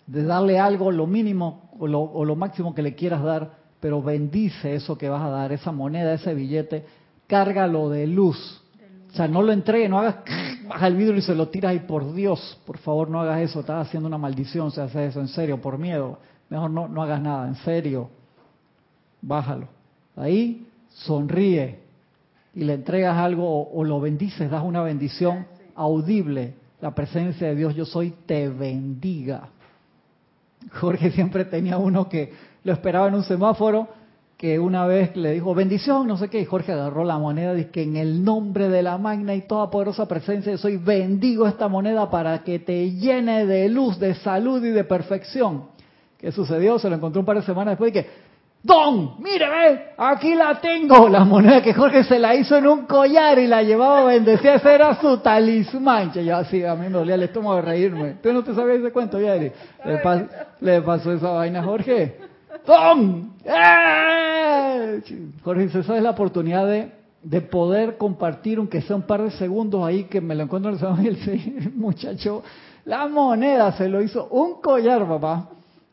De 0.07 0.23
darle 0.23 0.61
algo, 0.61 0.93
lo 0.93 1.09
mínimo 1.09 1.69
o 1.81 1.89
lo, 1.89 2.01
o 2.01 2.25
lo 2.25 2.37
máximo 2.37 2.77
que 2.77 2.83
le 2.83 2.95
quieras 2.95 3.25
dar, 3.25 3.55
pero 3.81 4.01
bendice 4.01 4.77
eso 4.77 4.97
que 4.97 5.09
vas 5.09 5.23
a 5.23 5.29
dar, 5.29 5.51
esa 5.51 5.73
moneda, 5.73 6.15
ese 6.15 6.33
billete, 6.33 6.85
cárgalo 7.27 7.89
de 7.89 8.07
luz 8.07 8.63
o 9.13 9.15
sea, 9.15 9.29
no 9.29 9.43
lo 9.43 9.53
entregue, 9.53 9.89
no 9.91 9.99
hagas, 9.99 10.17
baja 10.69 10.87
el 10.87 10.97
vidrio 10.97 11.19
y 11.19 11.23
se 11.23 11.35
lo 11.35 11.49
tiras 11.49 11.75
y 11.75 11.81
por 11.81 12.15
Dios, 12.15 12.59
por 12.65 12.79
favor 12.79 13.11
no 13.11 13.21
hagas 13.21 13.41
eso, 13.43 13.61
estás 13.61 13.87
haciendo 13.87 14.09
una 14.09 14.17
maldición 14.17 14.71
se 14.71 14.81
hace 14.81 15.07
eso 15.07 15.21
en 15.21 15.29
serio, 15.29 15.61
por 15.61 15.79
miedo. 15.79 16.19
Mejor 16.53 16.71
no, 16.71 16.87
no 16.87 17.03
hagas 17.03 17.23
nada, 17.23 17.49
en 17.49 17.55
serio. 17.55 18.11
Bájalo. 19.23 19.69
Ahí 20.17 20.67
sonríe 20.91 21.79
y 22.55 22.65
le 22.65 22.75
entregas 22.75 23.17
algo 23.17 23.73
o, 23.73 23.83
lo 23.85 23.99
bendices, 24.03 24.51
das 24.51 24.63
una 24.63 24.83
bendición 24.83 25.47
audible. 25.75 26.53
La 26.83 26.95
presencia 26.95 27.49
de 27.49 27.55
Dios, 27.55 27.75
yo 27.75 27.87
soy, 27.87 28.13
te 28.27 28.51
bendiga. 28.51 29.49
Jorge 30.73 31.11
siempre 31.13 31.47
tenía 31.47 31.79
uno 31.79 32.11
que 32.11 32.35
lo 32.65 32.75
esperaba 32.75 33.09
en 33.09 33.15
un 33.15 33.25
semáforo 33.25 33.89
que 34.37 34.59
una 34.59 34.85
vez 34.85 35.17
le 35.17 35.33
dijo 35.33 35.55
bendición, 35.55 36.07
no 36.07 36.19
sé 36.19 36.29
qué, 36.29 36.43
y 36.43 36.45
Jorge 36.45 36.73
agarró 36.73 37.03
la 37.05 37.17
moneda 37.17 37.55
y 37.55 37.59
dice 37.59 37.71
que 37.71 37.83
en 37.83 37.97
el 37.97 38.23
nombre 38.23 38.69
de 38.69 38.83
la 38.83 38.99
magna 38.99 39.35
y 39.35 39.47
toda 39.47 39.71
poderosa 39.71 40.07
presencia 40.07 40.59
soy 40.59 40.77
bendigo 40.77 41.47
esta 41.47 41.69
moneda 41.69 42.11
para 42.11 42.45
que 42.45 42.59
te 42.59 42.91
llene 42.91 43.47
de 43.47 43.71
luz, 43.71 43.99
de 43.99 44.17
salud 44.17 44.63
y 44.63 44.71
de 44.71 44.85
perfección. 44.85 45.73
¿Qué 46.23 46.31
sucedió? 46.31 46.79
Se 46.79 46.89
lo 46.89 46.95
encontró 46.95 47.21
un 47.21 47.27
par 47.27 47.37
de 47.37 47.43
semanas 47.43 47.73
después 47.73 47.91
y 47.91 47.93
que, 47.93 48.07
Don, 48.63 49.17
mire, 49.19 49.49
ve, 49.51 49.87
aquí 49.99 50.37
la 50.37 50.61
tengo, 50.61 51.09
la 51.11 51.25
moneda 51.25 51.61
que 51.61 51.75
Jorge 51.75 52.05
se 52.05 52.21
la 52.21 52.37
hizo 52.37 52.57
en 52.57 52.69
un 52.69 52.87
collar 52.87 53.37
y 53.41 53.49
la 53.49 53.65
llevaba 53.65 54.03
a 54.03 54.05
bendecir, 54.05 54.51
ese 54.51 54.73
era 54.73 55.01
su 55.01 55.19
talismán. 55.19 56.13
Yo 56.13 56.37
así, 56.37 56.65
a 56.65 56.77
mí 56.77 56.87
me 56.87 56.91
dolía 56.91 57.17
el 57.17 57.25
estómago 57.25 57.57
de 57.57 57.63
reírme. 57.63 58.15
¿Tú 58.23 58.33
no 58.33 58.45
te 58.45 58.55
sabías 58.55 58.79
ese 58.79 58.93
cuento, 58.93 59.21
Yari? 59.21 59.51
¿Le, 59.85 60.29
¿Le 60.61 60.81
pasó 60.83 61.13
esa 61.13 61.31
vaina 61.31 61.59
a 61.59 61.65
Jorge? 61.65 62.17
¡Pum! 62.65 63.33
¡Eh! 63.45 65.03
Jorge 65.43 65.63
dice, 65.63 65.81
esa 65.81 65.97
es 65.97 66.03
la 66.05 66.11
oportunidad 66.11 66.65
de, 66.65 66.93
de, 67.21 67.41
poder 67.41 67.97
compartir, 67.97 68.59
aunque 68.59 68.81
sea 68.81 68.95
un 68.95 69.03
par 69.03 69.23
de 69.23 69.33
segundos 69.33 69.85
ahí, 69.85 70.05
que 70.05 70.21
me 70.21 70.37
lo 70.37 70.45
encuentro 70.45 70.71
en 70.71 71.07
el, 71.07 71.17
el 71.17 71.73
muchacho, 71.75 72.45
la 72.85 73.09
moneda 73.09 73.73
se 73.73 73.89
lo 73.89 74.01
hizo 74.01 74.29
un 74.29 74.61
collar, 74.61 75.05
papá. 75.09 75.49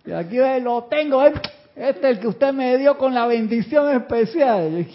Y 0.09 0.11
aquí 0.11 0.37
lo 0.63 0.85
tengo, 0.85 1.23
¿eh? 1.23 1.33
este 1.75 2.09
es 2.09 2.17
el 2.17 2.19
que 2.19 2.27
usted 2.29 2.51
me 2.51 2.75
dio 2.79 2.97
con 2.97 3.13
la 3.13 3.27
bendición 3.27 3.95
especial. 3.95 4.87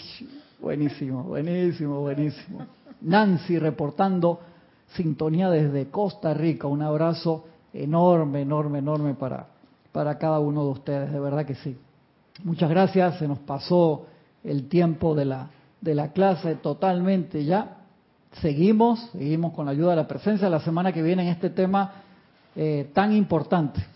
Buenísimo, 0.58 1.22
buenísimo, 1.22 2.00
buenísimo. 2.00 2.66
Nancy 3.00 3.60
reportando 3.60 4.40
sintonía 4.88 5.50
desde 5.50 5.88
Costa 5.88 6.34
Rica. 6.34 6.66
Un 6.66 6.82
abrazo 6.82 7.44
enorme, 7.72 8.40
enorme, 8.40 8.80
enorme 8.80 9.14
para, 9.14 9.46
para 9.92 10.18
cada 10.18 10.40
uno 10.40 10.64
de 10.64 10.70
ustedes, 10.70 11.12
de 11.12 11.20
verdad 11.20 11.46
que 11.46 11.54
sí. 11.54 11.76
Muchas 12.42 12.68
gracias, 12.68 13.16
se 13.20 13.28
nos 13.28 13.38
pasó 13.38 14.06
el 14.42 14.68
tiempo 14.68 15.14
de 15.14 15.26
la, 15.26 15.48
de 15.80 15.94
la 15.94 16.10
clase 16.10 16.56
totalmente 16.56 17.44
ya. 17.44 17.76
Seguimos, 18.42 19.10
seguimos 19.12 19.52
con 19.52 19.66
la 19.66 19.70
ayuda 19.70 19.90
de 19.90 19.96
la 19.96 20.08
presencia 20.08 20.50
la 20.50 20.58
semana 20.58 20.92
que 20.92 21.02
viene 21.02 21.22
en 21.22 21.28
este 21.28 21.50
tema 21.50 22.02
eh, 22.56 22.90
tan 22.92 23.12
importante, 23.12 23.93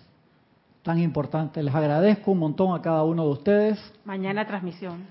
tan 0.89 0.99
importante. 1.01 1.63
Les 1.63 1.75
agradezco 1.75 2.31
un 2.31 2.39
montón 2.39 2.75
a 2.75 2.81
cada 2.81 3.03
uno 3.03 3.25
de 3.25 3.31
ustedes. 3.33 3.93
Mañana 4.07 4.47
transmisión. 4.47 5.05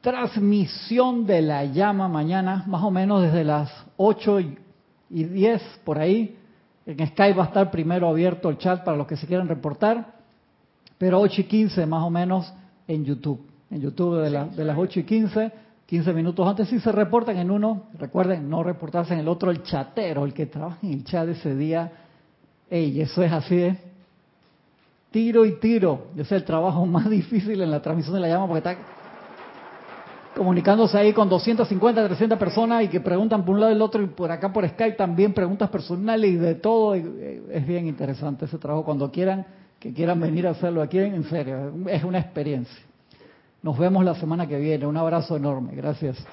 Transmisión 0.00 1.26
de 1.26 1.42
la 1.42 1.64
llama 1.64 2.06
mañana, 2.06 2.62
más 2.68 2.80
o 2.84 2.92
menos 2.92 3.22
desde 3.22 3.42
las 3.42 3.68
8 3.96 4.38
y 5.10 5.24
10 5.24 5.80
por 5.84 5.98
ahí. 5.98 6.38
En 6.86 7.04
Skype 7.08 7.36
va 7.36 7.42
a 7.42 7.46
estar 7.48 7.72
primero 7.72 8.06
abierto 8.08 8.48
el 8.48 8.58
chat 8.58 8.84
para 8.84 8.96
los 8.96 9.08
que 9.08 9.16
se 9.16 9.26
quieran 9.26 9.48
reportar 9.48 10.14
pero 10.96 11.20
8 11.20 11.40
y 11.40 11.44
15 11.44 11.84
más 11.86 12.04
o 12.04 12.08
menos 12.10 12.54
en 12.86 13.04
YouTube. 13.04 13.44
En 13.68 13.80
YouTube 13.80 14.22
de, 14.22 14.30
de 14.30 14.64
las 14.64 14.78
8 14.78 15.00
y 15.00 15.02
15, 15.02 15.52
15 15.86 16.12
minutos 16.12 16.46
antes, 16.46 16.68
si 16.68 16.78
se 16.78 16.92
reportan 16.92 17.36
en 17.36 17.50
uno, 17.50 17.88
recuerden, 17.98 18.48
no 18.48 18.62
reportarse 18.62 19.12
en 19.12 19.18
el 19.18 19.28
otro, 19.28 19.50
el 19.50 19.64
chatero, 19.64 20.24
el 20.24 20.32
que 20.32 20.46
trabaja 20.46 20.78
en 20.84 20.92
el 20.92 21.04
chat 21.04 21.28
ese 21.28 21.56
día. 21.56 21.90
Ey, 22.70 23.00
eso 23.00 23.24
es 23.24 23.32
así 23.32 23.56
de 23.56 23.85
tiro 25.10 25.44
y 25.44 25.58
tiro. 25.58 26.08
Ese 26.14 26.22
es 26.22 26.32
el 26.32 26.44
trabajo 26.44 26.84
más 26.86 27.08
difícil 27.08 27.60
en 27.60 27.70
la 27.70 27.80
transmisión 27.80 28.14
de 28.14 28.20
la 28.20 28.28
llama 28.28 28.46
porque 28.46 28.58
está 28.58 28.76
comunicándose 30.36 30.98
ahí 30.98 31.14
con 31.14 31.30
250, 31.30 32.06
300 32.08 32.38
personas 32.38 32.84
y 32.84 32.88
que 32.88 33.00
preguntan 33.00 33.44
por 33.44 33.54
un 33.54 33.60
lado 33.60 33.72
y 33.72 33.76
el 33.76 33.82
otro 33.82 34.02
y 34.02 34.06
por 34.06 34.30
acá 34.30 34.52
por 34.52 34.68
Skype 34.68 34.96
también 34.96 35.32
preguntas 35.32 35.70
personales 35.70 36.30
y 36.30 36.36
de 36.36 36.54
todo. 36.56 36.94
Eh, 36.94 37.42
es 37.50 37.66
bien 37.66 37.86
interesante 37.86 38.44
ese 38.44 38.58
trabajo. 38.58 38.84
Cuando 38.84 39.10
quieran 39.10 39.46
que 39.78 39.92
quieran 39.92 40.20
venir 40.20 40.46
a 40.46 40.50
hacerlo 40.50 40.82
aquí, 40.82 40.98
en 40.98 41.24
serio, 41.24 41.72
es 41.88 42.04
una 42.04 42.18
experiencia. 42.18 42.82
Nos 43.62 43.78
vemos 43.78 44.04
la 44.04 44.14
semana 44.14 44.46
que 44.46 44.58
viene. 44.58 44.86
Un 44.86 44.96
abrazo 44.96 45.36
enorme. 45.36 45.74
Gracias. 45.74 46.24